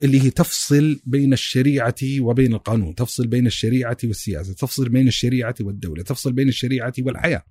[0.04, 6.04] اللي هي تفصل بين الشريعة وبين القانون، تفصل بين الشريعة والسياسة، تفصل بين الشريعة والدولة،
[6.04, 7.44] تفصل بين الشريعة والحياة.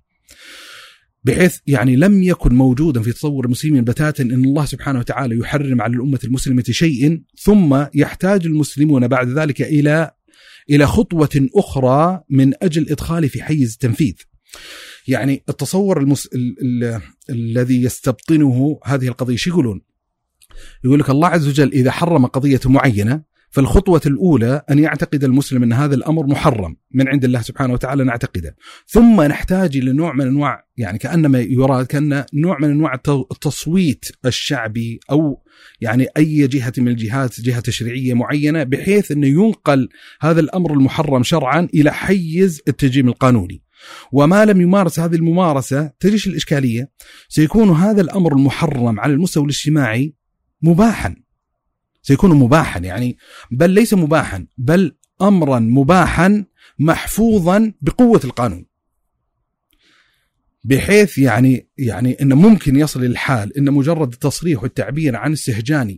[1.23, 5.93] بحيث يعني لم يكن موجودا في تصور المسلمين بتاتا إن الله سبحانه وتعالى يحرم على
[5.93, 10.11] الأمة المسلمة شيء ثم يحتاج المسلمون بعد ذلك إلى
[10.69, 14.13] إلى خطوة أخرى من أجل ادخاله في حيز التنفيذ.
[15.07, 16.25] يعني التصور المس...
[16.25, 16.55] ال...
[16.61, 17.01] ال...
[17.29, 19.81] الذي يستبطنه هذه القضية شو يقولون؟
[20.83, 25.73] يقول لك الله عز وجل إذا حرم قضية معينة فالخطوة الأولى أن يعتقد المسلم أن
[25.73, 28.55] هذا الأمر محرم من عند الله سبحانه وتعالى نعتقده.
[28.87, 32.93] ثم نحتاج إلى نوع من أنواع يعني كأنما يراد كأن نوع من أنواع
[33.31, 35.43] التصويت الشعبي أو
[35.81, 39.89] يعني أي جهة من الجهات جهة تشريعية معينة بحيث أنه ينقل
[40.21, 43.63] هذا الأمر المحرم شرعا إلى حيز التجريم القانوني.
[44.11, 46.91] وما لم يمارس هذه الممارسة تجيش الإشكالية
[47.29, 50.15] سيكون هذا الأمر المحرم على المستوى الاجتماعي
[50.61, 51.26] مباحا.
[52.07, 53.17] سيكون مباحا يعني
[53.51, 56.45] بل ليس مباحا بل امرا مباحا
[56.79, 58.65] محفوظا بقوة القانون
[60.63, 65.97] بحيث يعني يعني انه ممكن يصل الحال إن مجرد التصريح والتعبير عن استهجان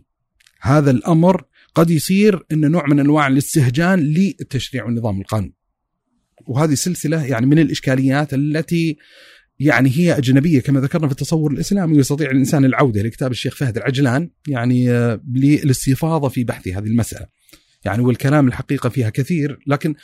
[0.60, 5.54] هذا الأمر قد يصير انه نوع من أنواع الاستهجان للتشريع والنظام القانوني.
[6.46, 8.96] وهذه سلسلة يعني من الإشكاليات التي
[9.60, 14.30] يعني هي أجنبية كما ذكرنا في التصور الإسلامي ويستطيع الإنسان العودة لكتاب الشيخ فهد العجلان
[14.48, 17.26] يعني آه، للاستفاضة في بحث هذه المسألة
[17.84, 19.94] يعني والكلام الحقيقة فيها كثير لكن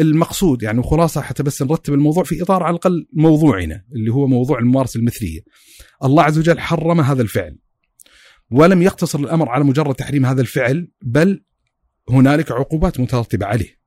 [0.00, 4.58] المقصود يعني خلاصة حتى بس نرتب الموضوع في إطار على الأقل موضوعنا اللي هو موضوع
[4.58, 5.40] الممارسة المثلية
[6.04, 7.58] الله عز وجل حرم هذا الفعل
[8.50, 11.44] ولم يقتصر الأمر على مجرد تحريم هذا الفعل بل
[12.10, 13.85] هنالك عقوبات مترتبة عليه.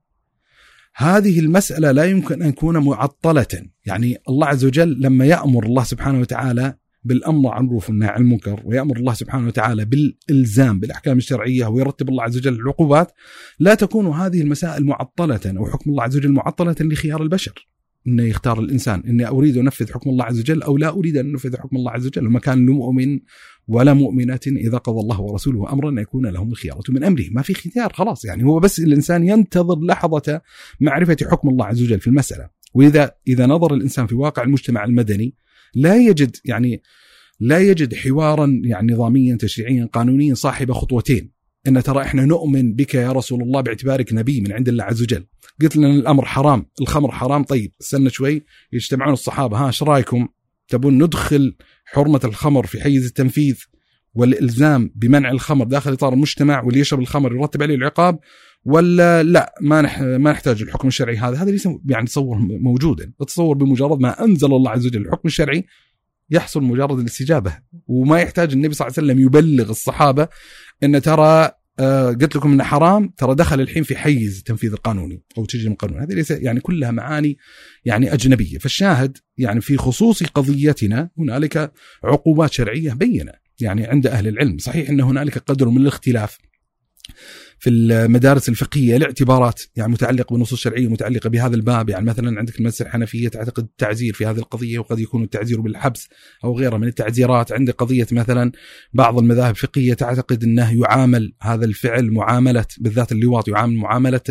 [1.02, 6.20] هذه المسألة لا يمكن أن تكون معطلة، يعني الله عز وجل لما يأمر الله سبحانه
[6.20, 6.74] وتعالى
[7.04, 12.24] بالأمر عن المعروف والنهي عن المنكر ويأمر الله سبحانه وتعالى بالإلزام بالأحكام الشرعية ويرتب الله
[12.24, 13.12] عز وجل العقوبات
[13.60, 15.40] لا تكون هذه المسائل معطلة.
[15.58, 17.70] أو حكم الله عز وجل معطلة لخيار البشر.
[18.08, 21.30] انه يختار الإنسان إني أريد ان أنفذ حكم الله عز وجل أو لا أريد أن
[21.30, 22.28] أنفذ حكم الله عز وجل.
[22.28, 23.20] وما كان لمؤمن
[23.70, 27.26] ولا مؤمنة إذا قضى الله ورسوله أمرا أن يكون لهم الخيارة من أمره.
[27.32, 28.26] ما في اختيار خلاص.
[28.26, 30.42] يعني هو بس الإنسان ينتظر لحظة
[30.80, 32.50] معرفة حكم الله عز وجل في المسألة.
[32.74, 35.36] وإذا إذا نظر الإنسان في واقع المجتمع المدني
[35.76, 36.82] لا يجد يعني
[37.40, 41.32] لا يجد حوارا يعني نظاميا تشريعيا قانونيا صاحب خطوتين.
[41.68, 45.26] إن ترى إحنا نؤمن بك يا رسول الله باعتبارك نبي من عند الله عز وجل.
[45.62, 47.44] قلت لنا الأمر حرام الخمر حرام.
[47.44, 48.44] طيب استنى شوي.
[48.74, 50.28] يجتمعون الصحابة ها إيش رأيكم؟
[50.70, 51.56] تبون ندخل
[51.94, 53.64] حرمة الخمر في حيز التنفيذ
[54.14, 58.20] والإلزام بمنع الخمر داخل إطار المجتمع واللي يشرب الخمر يرتب عليه العقاب
[58.66, 61.38] ولا لا ما نح ما نحتاج الحكم الشرعي هذا.
[61.38, 65.66] هذا ليس يعني تصور موجودا تصور بمجرد ما أنزل الله عز وجل الحكم الشرعي
[66.30, 67.58] يحصل مجرد الاستجابة.
[67.88, 70.28] وما يحتاج النبي صلى الله عليه وسلم يبلغ الصحابة
[70.84, 73.14] إن ترى آه قلت لكم إنه حرام.
[73.18, 76.02] ترى دخل الحين في حيز التنفيذ القانوني أو تجريم القانون.
[76.02, 77.38] هذه ليس يعني كلها معاني
[77.86, 78.58] يعني أجنبية.
[78.58, 81.72] فالشاهد يعني في خصوص قضيتنا هنالك
[82.04, 83.32] عقوبات شرعية بينة.
[83.62, 84.58] يعني عند أهل العلم.
[84.58, 86.38] صحيح إن هنالك قدر من الاختلاف.
[87.60, 91.90] في المدارس الفقهية لاعتبارات يعني متعلقة بالنصوص الشرعية متعلقه بهذا الباب.
[91.90, 96.10] يعني مثلا عندك المدرسة الحنفية تعتقد التعزير في هذه القضية وقد يكون التعزير بالحبس
[96.44, 97.52] أو غيرها من التعزيرات.
[97.52, 98.52] عندك قضية مثلا
[98.94, 104.22] بعض المذاهب الفقهية تعتقد أنه يعامل هذا الفعل معاملة بالذات اللواط يعامل معاملة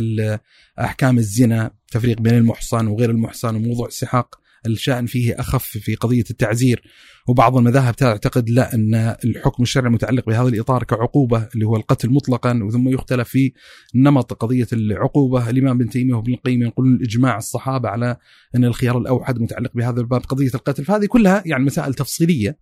[0.81, 4.48] أحكام الزنا تفريق بين المحصن وغير المحصن وموضوع السحاق.
[4.67, 6.83] الشأن فيه أخف في قضية التعزير
[7.29, 8.95] وبعض المذاهب تعتقد لا أن
[9.25, 13.53] الحكم الشرعي المتعلق بهذا الإطار كعقوبة اللي هو القتل مطلقا وثم يختلف في
[13.95, 15.51] نمط قضية العقوبة.
[15.51, 18.17] الإمام ابن تيمية وابن القيم يقولون إجماع الصحابة على
[18.57, 20.85] أن الخيار الأوحد متعلق بهذا الباب قضية القتل.
[20.85, 22.59] فهذه كلها يعني مسائل تفصيلية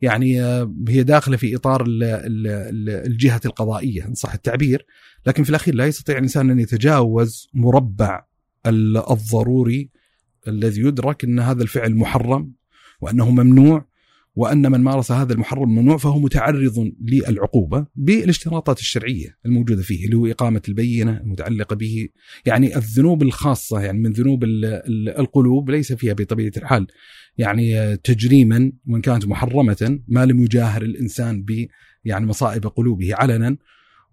[0.00, 0.40] يعني
[0.88, 1.84] هي داخلة في إطار
[3.06, 4.86] الجهة القضائية إن صح التعبير.
[5.26, 8.24] لكن في الأخير لا يستطيع الإنسان أن يتجاوز مربع
[8.66, 9.90] الضروري
[10.48, 12.52] الذي يدرك إن هذا الفعل محرم
[13.00, 13.86] وأنه ممنوع
[14.36, 20.26] وأن من مارس هذا المحرم ممنوع فهو متعرض للعقوبة بالاشتراطات الشرعية الموجودة فيه اللي هو
[20.26, 22.08] إقامة البينة المتعلقة به.
[22.46, 24.44] يعني الذنوب الخاصة يعني من ذنوب
[25.18, 26.86] القلوب ليس فيها بطبيعة الحال.
[27.38, 31.66] يعني تجريما وإن كانت محرمة ما لم يجاهر الإنسان ب
[32.04, 33.56] يعني مصائب قلوبه علنا.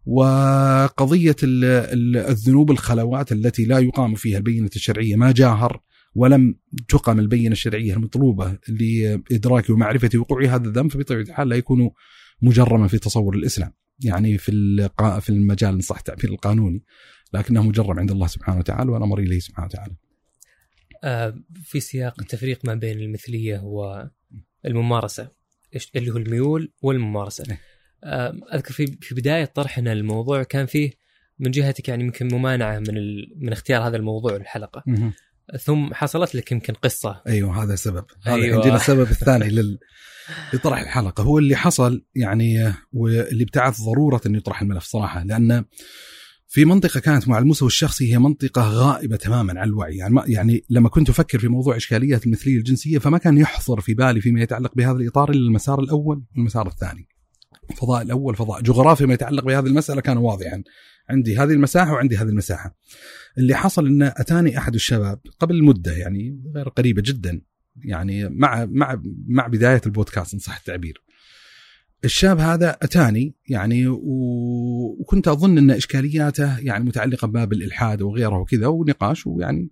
[0.05, 5.81] وقضية الذنوب الخلوات التي لا يقام فيها البينة الشرعية ما جاهر
[6.15, 6.55] ولم
[6.87, 11.91] تقم البينة الشرعية المطلوبة لإدراك ومعرفة وقوع هذا الذنب فبطبيعة الحال لا يكون
[12.41, 13.73] مجرما في تصور الإسلام
[14.03, 14.51] يعني في
[15.21, 16.83] في المجال إن صح التعبير القانوني
[17.33, 19.95] لكنه مجرم عند الله سبحانه وتعالى والأمر إليه سبحانه وتعالى.
[21.03, 23.61] آه في سياق التفريق ما بين المثلية
[24.65, 25.31] والممارسة
[25.95, 27.43] اللي هو الميول والممارسة.
[27.49, 27.59] إيه.
[28.03, 30.91] آه أذكر في في بداية طرحنا الموضوع كان فيه
[31.39, 32.95] من جهتك يعني يمكن ممانعة من
[33.37, 34.83] من اختيار هذا الموضوع الحلقة.
[35.63, 37.21] ثم حصلت لك يمكن قصة.
[37.27, 38.05] أيوه هذا سبب.
[38.23, 38.55] هذا أيوة.
[38.55, 39.79] عندنا السبب الثاني لل...
[40.53, 41.23] لطرح الحلقة.
[41.23, 45.65] هو اللي حصل يعني واللي ابتعث ضرورة إنه يطرح الملف صراحة لأن
[46.47, 49.97] في منطقة كانت مع المستوى الشخصي هي منطقة غائبة تماما عن الوعي.
[49.97, 53.93] يعني ما يعني لما كنت أفكر في موضوع اشكاليات المثلية الجنسية فما كان يحضر في
[53.93, 57.07] بالي فيما يتعلق بهذا الإطار إلا المسار الأول والمسار الثاني.
[57.71, 60.63] الفضاء الأول فضاء جغرافيا ما يتعلق بهذه المسألة كان واضحا.
[61.09, 62.77] عندي هذه المساحة وعندي هذه المساحة.
[63.37, 67.41] اللي حصل انه أتاني أحد الشباب قبل مده يعني غير قريبة جدا
[67.85, 71.02] يعني مع مع مع بداية البودكاست إن صح التعبير.
[72.05, 79.27] الشاب هذا أتاني يعني وكنت أظن إن إشكالياته يعني متعلقة بباب الإلحاد وغيره وكذا ونقاش
[79.27, 79.69] ويعني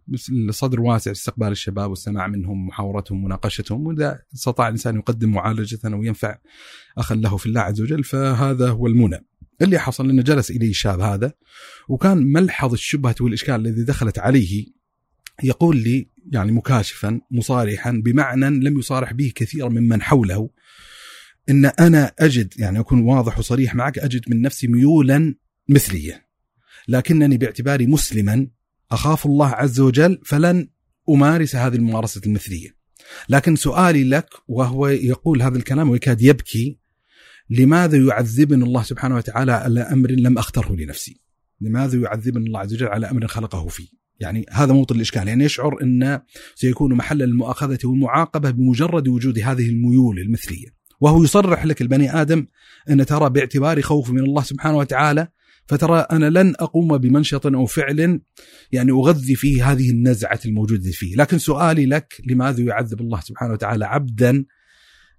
[0.50, 6.38] الصدر واسع استقبال الشباب والسماع منهم محاورتهم مناقشتهم وإذا استطاع الإنسان يقدم معالجة وينفع
[6.98, 9.26] اخا له في الله عز وجل فهذا هو المنى.
[9.62, 11.34] اللي حصل إنه جلس إلي الشاب هذا
[11.90, 14.66] وكان ملحظ الشبهة والإشكال الذي دخلت عليه
[15.44, 20.50] يقول لي يعني مكاشفا مصارحا بمعنى لم يصارح به كثير ممن حوله
[21.50, 25.36] إن أنا أجد يعني أكون واضح وصريح معك أجد من نفسي ميولا
[25.70, 26.28] مثليه
[26.88, 28.48] لكنني باعتباري مسلما
[28.92, 30.70] أخاف الله عز وجل فلن
[31.10, 32.82] أمارس هذه الممارسة المثلية
[33.30, 36.80] لكن سؤالي لك وهو يقول هذا الكلام ويكاد يبكي
[37.50, 41.22] لماذا يعذبني الله سبحانه وتعالى على أمر لم أختره لنفسي؟
[41.62, 43.88] لماذا يعذبني الله عز وجل على أمر خلقه فيه؟
[44.20, 46.22] يعني هذا موطن الإشكال يعني يشعر إن
[46.56, 52.48] سيكون محل المؤاخذة والمعاقبة بمجرد وجود هذه الميول المثلية وهو يصرح لك البني آدم
[52.90, 55.28] أن ترى باعتبار خوفي من الله سبحانه وتعالى
[55.68, 58.22] فترى أنا لن أقوم بمنشط أو فعل
[58.72, 63.86] يعني أغذي فيه هذه النزعة الموجودة فيه، لكن سؤالي لك لماذا يعذب الله سبحانه وتعالى
[63.86, 64.46] عبدا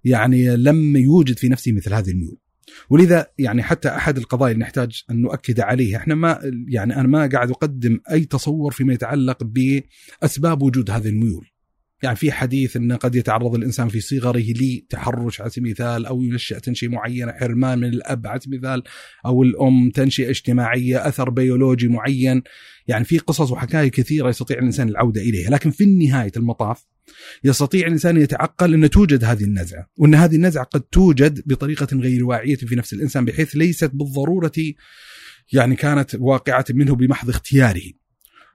[0.03, 2.37] يعني لم يوجد في نفسه مثل هذه الميول.
[2.89, 7.27] ولذا يعني حتى أحد القضايا اللي نحتاج أن نؤكد عليه إحنا ما يعني أنا ما
[7.27, 11.52] قاعد أقدم أي تصور فيما يتعلق بأسباب وجود هذه الميول.
[12.03, 16.59] يعني في حديث انه قد يتعرض الإنسان في صغره لتحرش على سبيل المثال أو ينشأ
[16.59, 18.83] تنشئة معينة حرمان من الأب على سبيل المثال
[19.25, 22.43] أو الأم تنشئة اجتماعية أثر بيولوجي معين.
[22.87, 25.49] يعني في قصص وحكاية كثيرة يستطيع الإنسان العودة إليها.
[25.49, 26.85] لكن في نهايه المطاف
[27.43, 32.55] يستطيع الإنسان يتعقل أن توجد هذه النزعة وأن هذه النزعة قد توجد بطريقة غير واعية
[32.55, 34.51] في نفس الإنسان بحيث ليست بالضرورة
[35.53, 38.02] يعني كانت واقعة منه بمحض اختياره.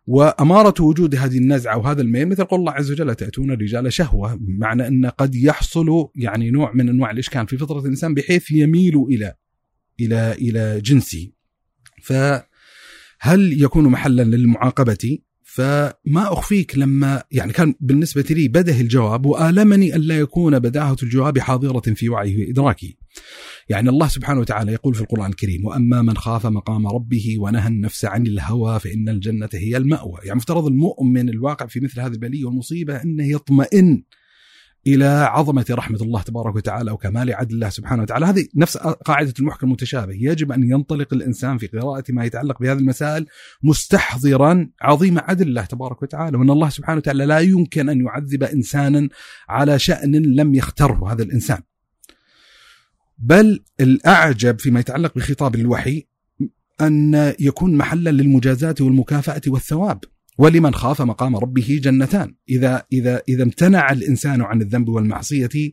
[0.09, 4.87] وأمارة وجود هذه النزعة وهذا الميل مثل قول الله عز وجل تأتون الرجال شهوة؟ بمعنى
[4.87, 9.35] أن قد يحصل يعني نوع من أنواع الإشكال في فطرة الإنسان بحيث يميل إلى
[10.01, 11.33] إلى إلى جنسه
[12.03, 15.19] فهل يكون محلا للمعاقبة؟
[15.51, 21.39] فما أخفيك لما يعني كان بالنسبة لي بده الجواب وآلمني أن لا يكون بداهة الجواب
[21.39, 22.89] حاضرة في وعيه وإدراكه
[23.69, 28.05] يعني الله سبحانه وتعالى يقول في القرآن الكريم وأما من خاف مقام ربه ونهى النفس
[28.05, 30.19] عن الهوى فإن الجنة هي المأوى.
[30.25, 34.03] يعني مفترض المؤمن الواقع في مثل هذه البلية والمصيبة أنه يطمئن
[34.87, 38.27] إلى عظمة رحمة الله تبارك وتعالى وكمال عدل الله سبحانه وتعالى.
[38.27, 40.13] هذه نفس قاعدة المحكم المتشابه.
[40.13, 43.27] يجب أن ينطلق الإنسان في قراءة ما يتعلق بهذه المسائل
[43.63, 49.09] مستحضرا عظيم عدل الله تبارك وتعالى وأن الله سبحانه وتعالى لا يمكن أن يعذب انسانا
[49.49, 51.59] على شأن لم يختره هذا الإنسان.
[53.19, 56.07] بل الأعجب فيما يتعلق بخطاب الوحي
[56.81, 60.01] أن يكون محلا للمجازاه والمكافأة والثواب.
[60.39, 62.35] ولمن خاف مقام ربه جنتان.
[62.49, 65.73] إذا إذا إذا امتنع الإنسان عن الذنب والمعصية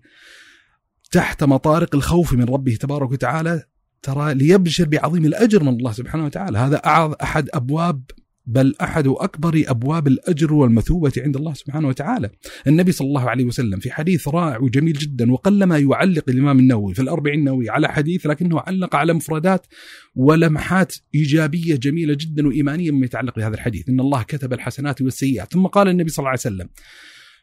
[1.11, 3.63] تحت مطارق الخوف من ربه تبارك وتعالى
[4.01, 6.57] ترى ليبشر بعظيم الأجر من الله سبحانه وتعالى.
[6.57, 6.81] هذا
[7.23, 8.03] أحد أبواب
[8.47, 12.29] بل أحد أكبر أبواب الأجر والمثوبة عند الله سبحانه وتعالى.
[12.67, 17.01] النبي صلى الله عليه وسلم في حديث رائع وجميل جدا وقلما يعلق الإمام النووي في
[17.01, 19.67] الأربعين النووي على حديث لكنه علق على مفردات
[20.15, 25.67] ولمحات إيجابية جميلة جدا وإيمانية مما يتعلق بهذا الحديث، إن الله كتب الحسنات والسيئات، ثم
[25.67, 26.69] قال النبي صلى الله عليه وسلم: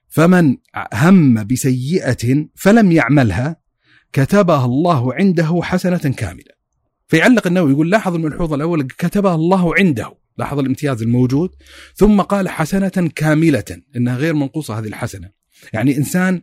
[0.09, 0.57] فمن
[0.95, 3.57] هم بسيئة فلم يعملها
[4.13, 6.53] كتبها الله عنده حسنة كاملة.
[7.09, 11.51] فيعلق النووي يقول لاحظ الملحوظة الأول كتبها الله عنده لاحظ الامتياز الموجود.
[11.95, 13.65] ثم قال حسنة كاملة
[13.97, 15.31] إنها غير منقوصة هذه الحسنة.
[15.73, 16.43] يعني إنسان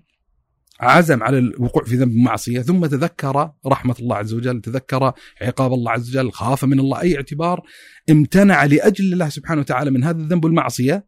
[0.80, 5.92] عزم على الوقوع في ذنب معصية ثم تذكر رحمة الله عز وجل تذكر عقاب الله
[5.92, 7.62] عز وجل خاف من الله أي اعتبار
[8.10, 11.08] امتنع لأجل الله سبحانه وتعالى من هذا الذنب والمعصية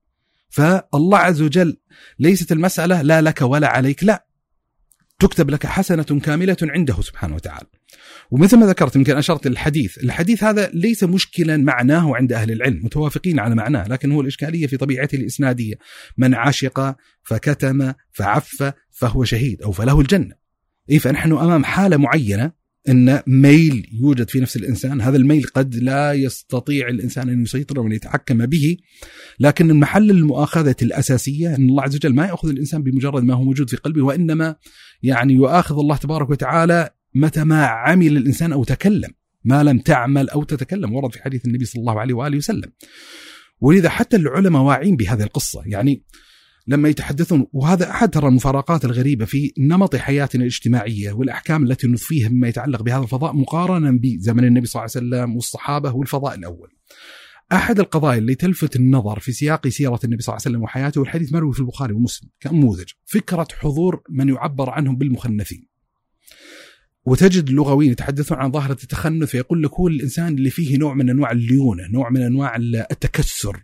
[0.50, 1.78] فالله عز وجل
[2.20, 4.31] ليست المسألة لا لك ولا عليك لا.
[5.22, 7.68] تكتب لك حسنة كاملة عنده سبحانه وتعالى.
[8.32, 13.40] ومثل ما ذكرت يمكن أشرت الحديث الحديث هذا ليس مشكلا معناه عند أهل العلم متوافقين
[13.40, 15.76] على معناه لكن هو الإشكالية في طبيعته الإسنادية.
[16.18, 20.36] من عشق فكتم فعف فهو شهيد أو فله الجنة.
[20.90, 26.14] إيه فنحن أمام حالة معينة إن ميل يوجد في نفس الإنسان، هذا الميل قد لا
[26.14, 28.78] يستطيع الإنسان أن يسيطر وأن يتحكم به،
[29.40, 33.70] لكن المحل المؤاخذه الأساسية إن الله عز وجل ما يأخذ الإنسان بمجرد ما هو موجود
[33.70, 34.56] في قلبه وإنما
[35.04, 39.10] يعني يؤاخذ الله تبارك وتعالى متى ما عمل الإنسان أو تكلم،
[39.44, 42.72] ما لم تعمل أو تتكلم ورد في حديث النبي صلى الله عليه وآله وسلم.
[43.62, 46.04] ولذا حتى العلماء واعين بهذه القصة، يعني
[46.68, 52.48] لما يتحدثون وهذا أحد ترى المفارقات الغريبة في نمط حياتنا الاجتماعية والأحكام التي نضفيها مما
[52.48, 56.70] يتعلق بهذا الفضاء مقارنه بزمن النبي صلى الله عليه وسلم والصحابة والفضاء الأول.
[57.52, 61.34] أحد القضايا اللي تلفت النظر في سياق سيرة النبي صلى الله عليه وسلم وحياته والحديث
[61.34, 65.68] مروي في البخاري ومسلم كنموذج فكرة حضور من يعبر عنهم بالمخنثين.
[67.06, 71.32] وتجد اللغويين يتحدثون عن ظاهرة التخنث فيقول لك هو الإنسان اللي فيه نوع من أنواع
[71.32, 72.56] الليونة، نوع من أنواع
[72.92, 73.64] التكسر،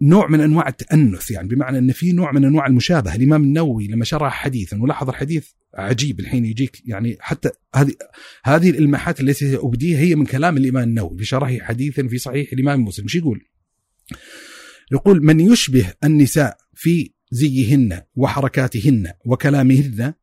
[0.00, 3.14] نوع من أنواع التأنث يعني بمعنى إن في نوع من أنواع المشابهة.
[3.14, 7.92] الإمام النووي لما شرح حديثا ولاحظ الحديث عجيب الحين يجيك يعني حتى هذه
[8.44, 12.84] هذه الإلماحات التي أبديها هي من كلام الإمام النووي في شرحه حديثا في صحيح الإمام
[12.84, 13.04] مسلم.
[13.04, 13.40] إيش يقول؟
[14.92, 20.14] يقول من يشبه النساء في زيهن وحركاتهن وكلامهن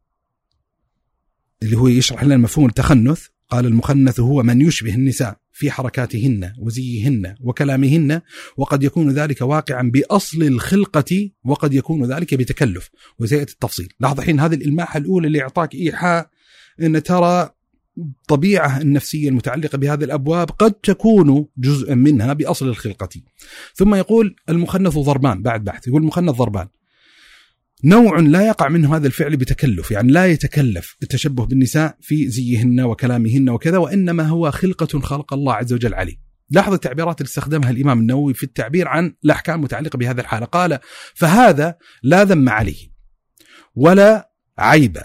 [1.64, 5.43] اللي هو يشرح لنا مفهوم التخنث قال المخنث هو من يشبه النساء.
[5.54, 8.22] في حركاتهن وزيهن وكلامهن
[8.58, 12.90] وقد يكون ذلك واقعا بأصل الخلقة وقد يكون ذلك بتكلف.
[13.20, 13.94] وسياتي التفصيل.
[14.00, 16.30] لاحظ الحين هذه الإلماحة الأولى اللي اعطاك إيحاء
[16.82, 17.50] إن ترى
[17.98, 23.10] الطبيعه النفسية المتعلقة بهذه الأبواب قد تكون جزءا منها بأصل الخلقة.
[23.76, 26.68] ثم يقول المخنث ضربان بعد بحث يقول المخنث ضربان.
[27.86, 33.50] نوع لا يقع منه هذا الفعل بتكلف يعني لا يتكلف التشبه بالنساء في زيهن وكلامهن
[33.50, 36.16] وكذا وإنما هو خلقة خلق الله عز وجل عليه.
[36.50, 40.46] لاحظ التعبيرات اللي استخدمها الإمام النووي في التعبير عن الأحكام المتعلقة بهذا الحالة.
[40.46, 40.80] قال
[41.16, 42.94] فهذا لا ذم عليه
[43.76, 44.98] ولا عيب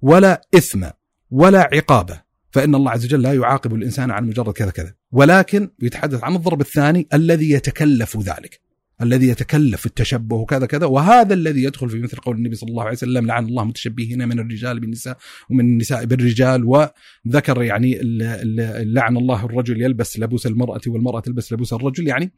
[0.00, 0.86] ولا إثم
[1.30, 6.24] ولا عقابة فإن الله عز وجل لا يعاقب الإنسان عن مجرد كذا كذا ولكن يتحدث
[6.24, 8.71] عن الضرب الثاني الذي يتكلف ذلك.
[9.02, 12.92] الذي يتكلف التشبه وكذا كذا وهذا الذي يدخل في مثل قول النبي صلى الله عليه
[12.92, 15.16] وسلم لعن الله متشبهين من الرجال بالنساء
[15.50, 16.64] ومن النساء بالرجال.
[16.64, 18.00] وذكر يعني
[18.84, 22.32] لعن الله الرجل يلبس لبوس المرأة والمرأة تلبس لبوس الرجل يعني.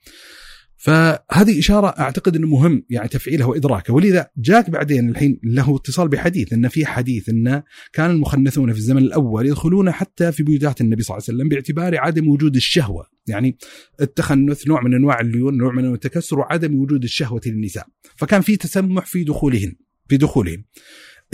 [0.84, 6.52] فهذه إشارة أعتقد أنه مهم يعني تفعيلها وإدراكه ولذا جاك بعدين الحين له اتصال بحديث
[6.52, 7.62] أن في حديث أن
[7.92, 11.98] كان المخنثون في الزمن الأول يدخلون حتى في بيوتات النبي صلى الله عليه وسلم باعتبار
[11.98, 13.06] عدم وجود الشهوة.
[13.26, 13.58] يعني
[14.00, 17.86] التخنث نوع من أنواع الليون نوع من التكسر وعدم وجود الشهوة للنساء.
[18.16, 19.74] فكان في تسمح في دخولهن
[20.08, 20.64] في دخولهم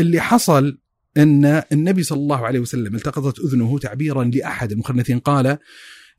[0.01, 0.79] اللي حصل
[1.17, 5.59] أن النبي صلى الله عليه وسلم التقطت أذنه تعبيرا لأحد المخنثين قال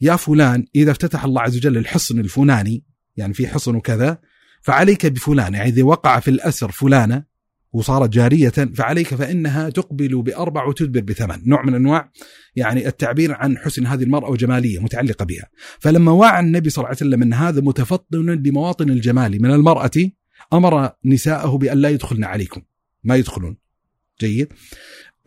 [0.01, 4.17] يا فلان إذا افتتح الله عز وجل الحصن الفلاني يعني في حصن وكذا
[4.61, 7.31] فعليك بفلان يعني إذا وقع في الأسر فلانة
[7.73, 12.11] وصارت جارية فعليك فإنها تقبل بأربع وتدبر بثمان نوع من أنواع
[12.55, 15.49] يعني التعبير عن حسن هذه المرأة وجمالية متعلقة بها.
[15.79, 19.91] فلما وعى النبي صلى الله عليه وسلم أن هذا متفطن لمواطن الجمال من المرأة
[20.53, 22.61] أمر نساءه بأن لا يدخلن عليكم.
[23.03, 23.57] ما يدخلون.
[24.21, 24.53] جيد.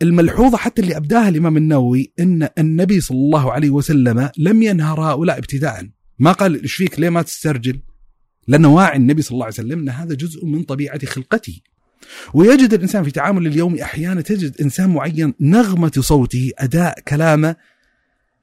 [0.01, 5.37] الملحوظة حتى اللي أبداها الإمام النووي أن النبي صلى الله عليه وسلم لم ينهر هؤلاء
[5.37, 5.89] ابتداء.
[6.19, 7.79] ما قال إيش فيك؟ ليه ما تسترجل؟
[8.47, 11.61] لأنه واعي النبي صلى الله عليه وسلم إن هذا جزء من طبيعة خلقته.
[12.33, 17.55] ويجد الإنسان في تعامل اليومي أحيانا تجد إنسان معين نغمة صوته أداء كلامه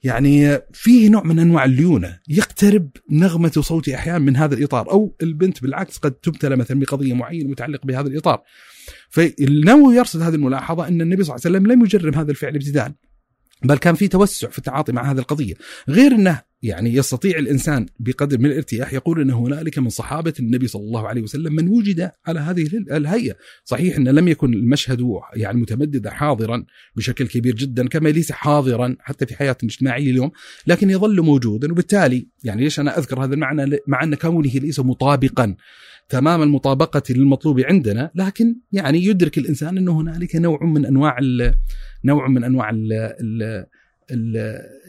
[0.02, 2.18] يعني فيه نوع من أنواع الليونة.
[2.28, 4.90] يقترب نغمة صوته أحيانا من هذا الإطار.
[4.90, 8.42] أو البنت بالعكس قد تبتلى مثلا بقضية معينة متعلقة بهذا الإطار.
[9.10, 12.92] فالنووي يرصد هذه الملاحظة أن النبي صلى الله عليه وسلم لم يجرم هذا الفعل ابتداء
[13.64, 15.54] بل كان في توسع في التعاطي مع هذه القضية.
[15.88, 20.82] غير إنه يعني يستطيع الإنسان بقدر من الارتياح يقول إن هنالك من صحابة النبي صلى
[20.82, 25.02] الله عليه وسلم من وجد على هذه الهيئة، صحيح إن لم يكن المشهد
[25.34, 26.64] يعني متمددا حاضرا
[26.96, 30.30] بشكل كبير جدا كما ليس حاضرا حتى في حياتنا الاجتماعية اليوم،
[30.66, 31.72] لكن يظل موجودا.
[31.72, 35.56] وبالتالي يعني ليش أنا أذكر هذا المعنى؟ مع أن كونه ليس مطابقا
[36.08, 41.18] تمام المطابقة للمطلوب عندنا لكن يعني يدرك الإنسان أنه هنالك نوع من أنواع
[42.04, 43.66] نوع من ال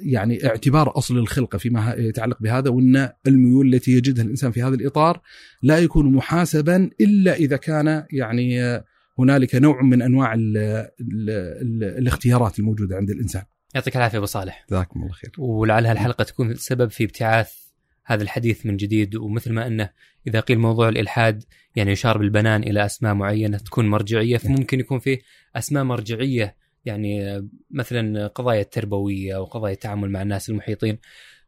[0.02, 5.22] يعني اعتبار أصل الخلقة فيما يتعلق بهذا وأن الميول التي يجدها الإنسان في هذا الإطار
[5.61, 8.81] لا يكون محاسبا إلا إذا كان يعني
[9.19, 13.44] هنالك نوع من أنواع ال ال ال الاختيارات الموجودة عند الإنسان.
[13.76, 14.65] يعطيك العافية أبو صالح.
[14.69, 15.31] جزاكم الله خير.
[15.38, 17.64] ولعل هالحلقه تكون سبب في ابتعاث
[18.06, 19.90] هذا الحديث من جديد ومثل ما أنه
[20.27, 21.44] إذا قيل موضوع الإلحاد
[21.76, 25.22] يعني يشار بالبنان إلى أسماء معينة تكون مرجعية فممكن يكون فيه
[25.56, 27.41] أسماء مرجعية يعني
[27.72, 30.97] مثلا قضايا التربوية أو قضايا التعامل مع الناس المحيطين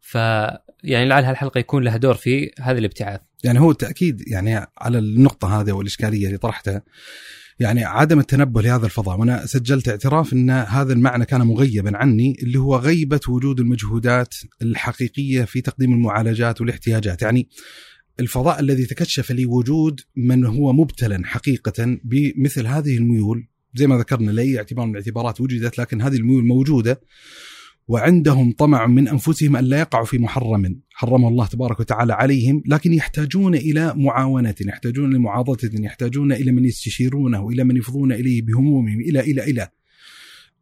[0.02, 0.16] ف
[0.84, 3.22] يعني لعل هالحلقة يكون لها دور في هذا الابتعاث.
[3.44, 6.84] يعني هو التأكيد يعني على النقطة هذه والاشكاليه اللي طرحتها
[7.60, 12.60] يعني عدم التنبه لهذا الفضاء وأنا سجلت اعتراف إن هذا المعنى كان مغيبا عني اللي
[12.60, 17.49] هو غيبة وجود المجهودات الحقيقية في تقديم المعالجات والاحتياجات يعني
[18.20, 24.31] الفضاء الذي تكشف لي وجود من هو مبتلا حقيقه بمثل هذه الميول زي ما ذكرنا
[24.31, 27.02] لأي اعتبار من الاعتبارات وجدت لكن هذه الميول موجودة
[27.88, 32.93] وعندهم طمع من أنفسهم أن لا يقعوا في محرم حرمه الله تبارك وتعالى عليهم لكن
[32.93, 39.19] يحتاجون إلى معاونة، يحتاجون لمعاضده، يحتاجون إلى من يستشيرونه، إلى من يفضون إليه بهمومهم، إلى
[39.19, 39.69] إلى إلى.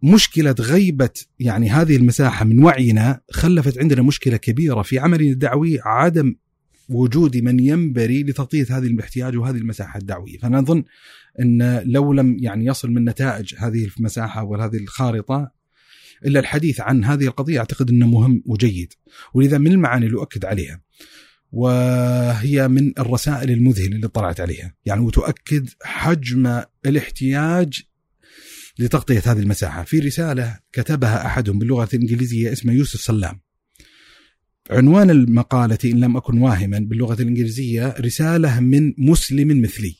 [0.04, 1.10] مشكلة غيبة
[1.40, 6.36] يعني هذه المساحة من وعينا خلفت عندنا مشكلة كبيرة في عملنا الدعوي عدم
[6.90, 10.84] وجود من ينبري لتغطية هذه الاحتياج وهذه المساحة الدعوية، فأنا أظن
[11.40, 15.52] أن لو لم يعني يصل من نتائج هذه المساحة وهذه الخارطة
[16.26, 18.94] إلا الحديث عن هذه القضية أعتقد أنه مهم وجيد.
[19.34, 20.82] ولذا من المعاني اللي أؤكد عليها
[21.52, 24.76] وهي من الرسائل المذهلة اللي طلعت عليها.
[24.86, 27.82] يعني وتؤكد حجم الاحتياج
[28.80, 29.84] لتغطية هذه المساحة.
[29.84, 33.43] في رسالة كتبها أحدهم باللغة الإنجليزية اسمه يوسف سلام.
[34.72, 39.96] عنوان المقالة إن لم أكن واهما باللغة الإنجليزية رسالة من مسلم مثلي.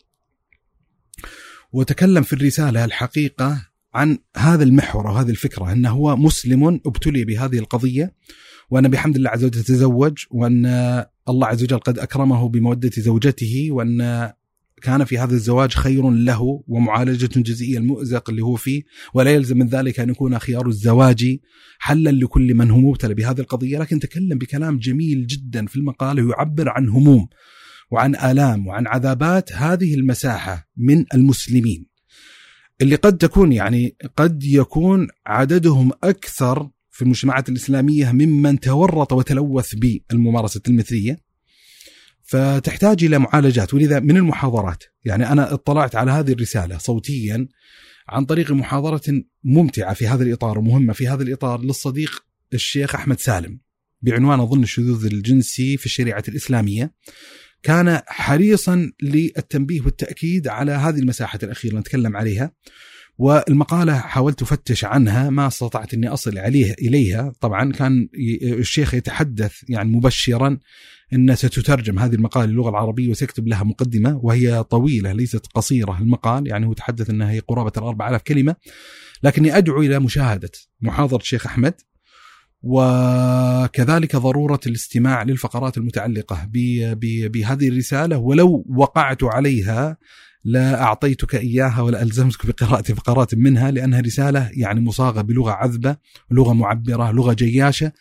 [1.74, 8.14] وتكلم في الرسالة الحقيقة عن هذا المحور وهذه الفكرة أنه هو مسلم ابتلي بهذه القضية
[8.70, 10.66] وأن بحمد الله عز وجل تزوج وأن
[11.30, 14.32] الله عز وجل قد أكرمه بمودة زوجته وأن
[14.84, 18.84] كان في هذا الزواج خير له ومعالجة جزئية المؤزق اللي هو فيه
[19.14, 21.38] ولا يلزم من ذلك أن يكون خيار الزواج
[21.80, 23.80] حلا لكل من هو مبتلى بهذه القضية.
[23.80, 27.28] لكن تكلم بكلام جميل جدا في المقالة يعبر عن هموم
[27.92, 31.86] وعن آلام وعن عذابات هذه المساحة من المسلمين.
[32.82, 40.62] اللي قد تكون يعني قد يكون عددهم أكثر في المجتمعات الإسلامية ممن تورط وتلوث بالممارسة
[40.68, 41.33] المثلية.
[42.34, 43.74] فتحتاج إلى معالجات.
[43.74, 47.48] ولذا من المحاضرات يعني أنا اطلعت على هذه الرسالة صوتيا
[48.10, 53.60] عن طريق محاضرة ممتعة في هذا الإطار ومهمة في هذا الإطار للصديق الشيخ أحمد سالم
[54.02, 56.94] بعنوان أظن الشذوذ الجنسي في الشريعة الإسلامية.
[57.64, 62.52] كان حريصا للتنبيه والتأكيد على هذه المساحة الأخيرة نتكلم عليها.
[63.18, 67.34] والمقالة حاولت أفتش عنها ما استطعت أني أصل عليه إليها.
[67.40, 68.10] طبعا كان
[68.44, 70.58] الشيخ يتحدث يعني مبشرا
[71.14, 76.48] أن ستترجم هذه المقالة للغة العربية وسيكتب لها مقدمة وهي طويلة ليست قصيرة المقال.
[76.48, 78.56] يعني هو تحدث أنها هي قرابة الأربع ألاف كلمة.
[79.24, 81.74] لكني أدعو إلى مشاهدة محاضرة الشيخ أحمد
[82.62, 86.50] وكذلك ضرورة الاستماع للفقرات المتعلقة
[87.30, 88.18] بهذه الرسالة.
[88.18, 89.98] ولو وقعت عليها
[90.44, 95.98] لا أعطيتك إياها ولا ألزمتك بقراءة فقرات منها لأنها رسالة يعني مصاغة بلغة عذبة
[96.32, 97.92] لغة معبرة لغة جياشة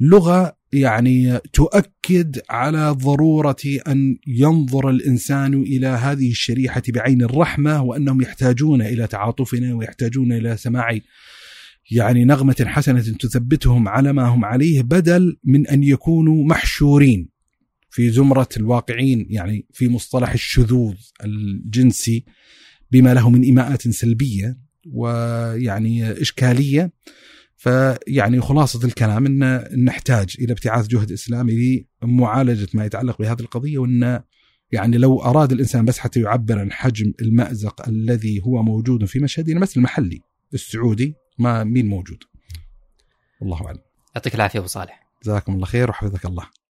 [0.00, 3.56] لغة يعني تؤكد على ضرورة
[3.88, 10.98] أن ينظر الإنسان إلى هذه الشريحة بعين الرحمة وأنهم يحتاجون إلى تعاطفنا ويحتاجون إلى سماع
[11.90, 17.35] يعني نغمة حسنة تثبتهم على ما هم عليه بدل من أن يكونوا محشورين.
[17.96, 20.94] في زمرة الواقعين يعني في مصطلح الشذوذ
[21.24, 22.24] الجنسي
[22.90, 24.58] بما له من إيماءات سلبية
[24.92, 26.92] ويعني إشكالية.
[27.56, 34.22] فيعني خلاصة الكلام أن نحتاج إلى ابتعاث جهد إسلامي لمعالجة ما يتعلق بهذه القضية وأن
[34.72, 39.60] يعني لو أراد الإنسان بس حتى يعبر عن حجم المأزق الذي هو موجود في مشهدنا
[39.60, 40.20] مثل المحلي
[40.54, 42.18] السعودي ما مين موجود؟
[43.40, 43.78] والله أعلم.
[44.14, 45.06] يعطيك العافية أبو صالح.
[45.22, 46.65] جزاكم الله خير وحفظك الله.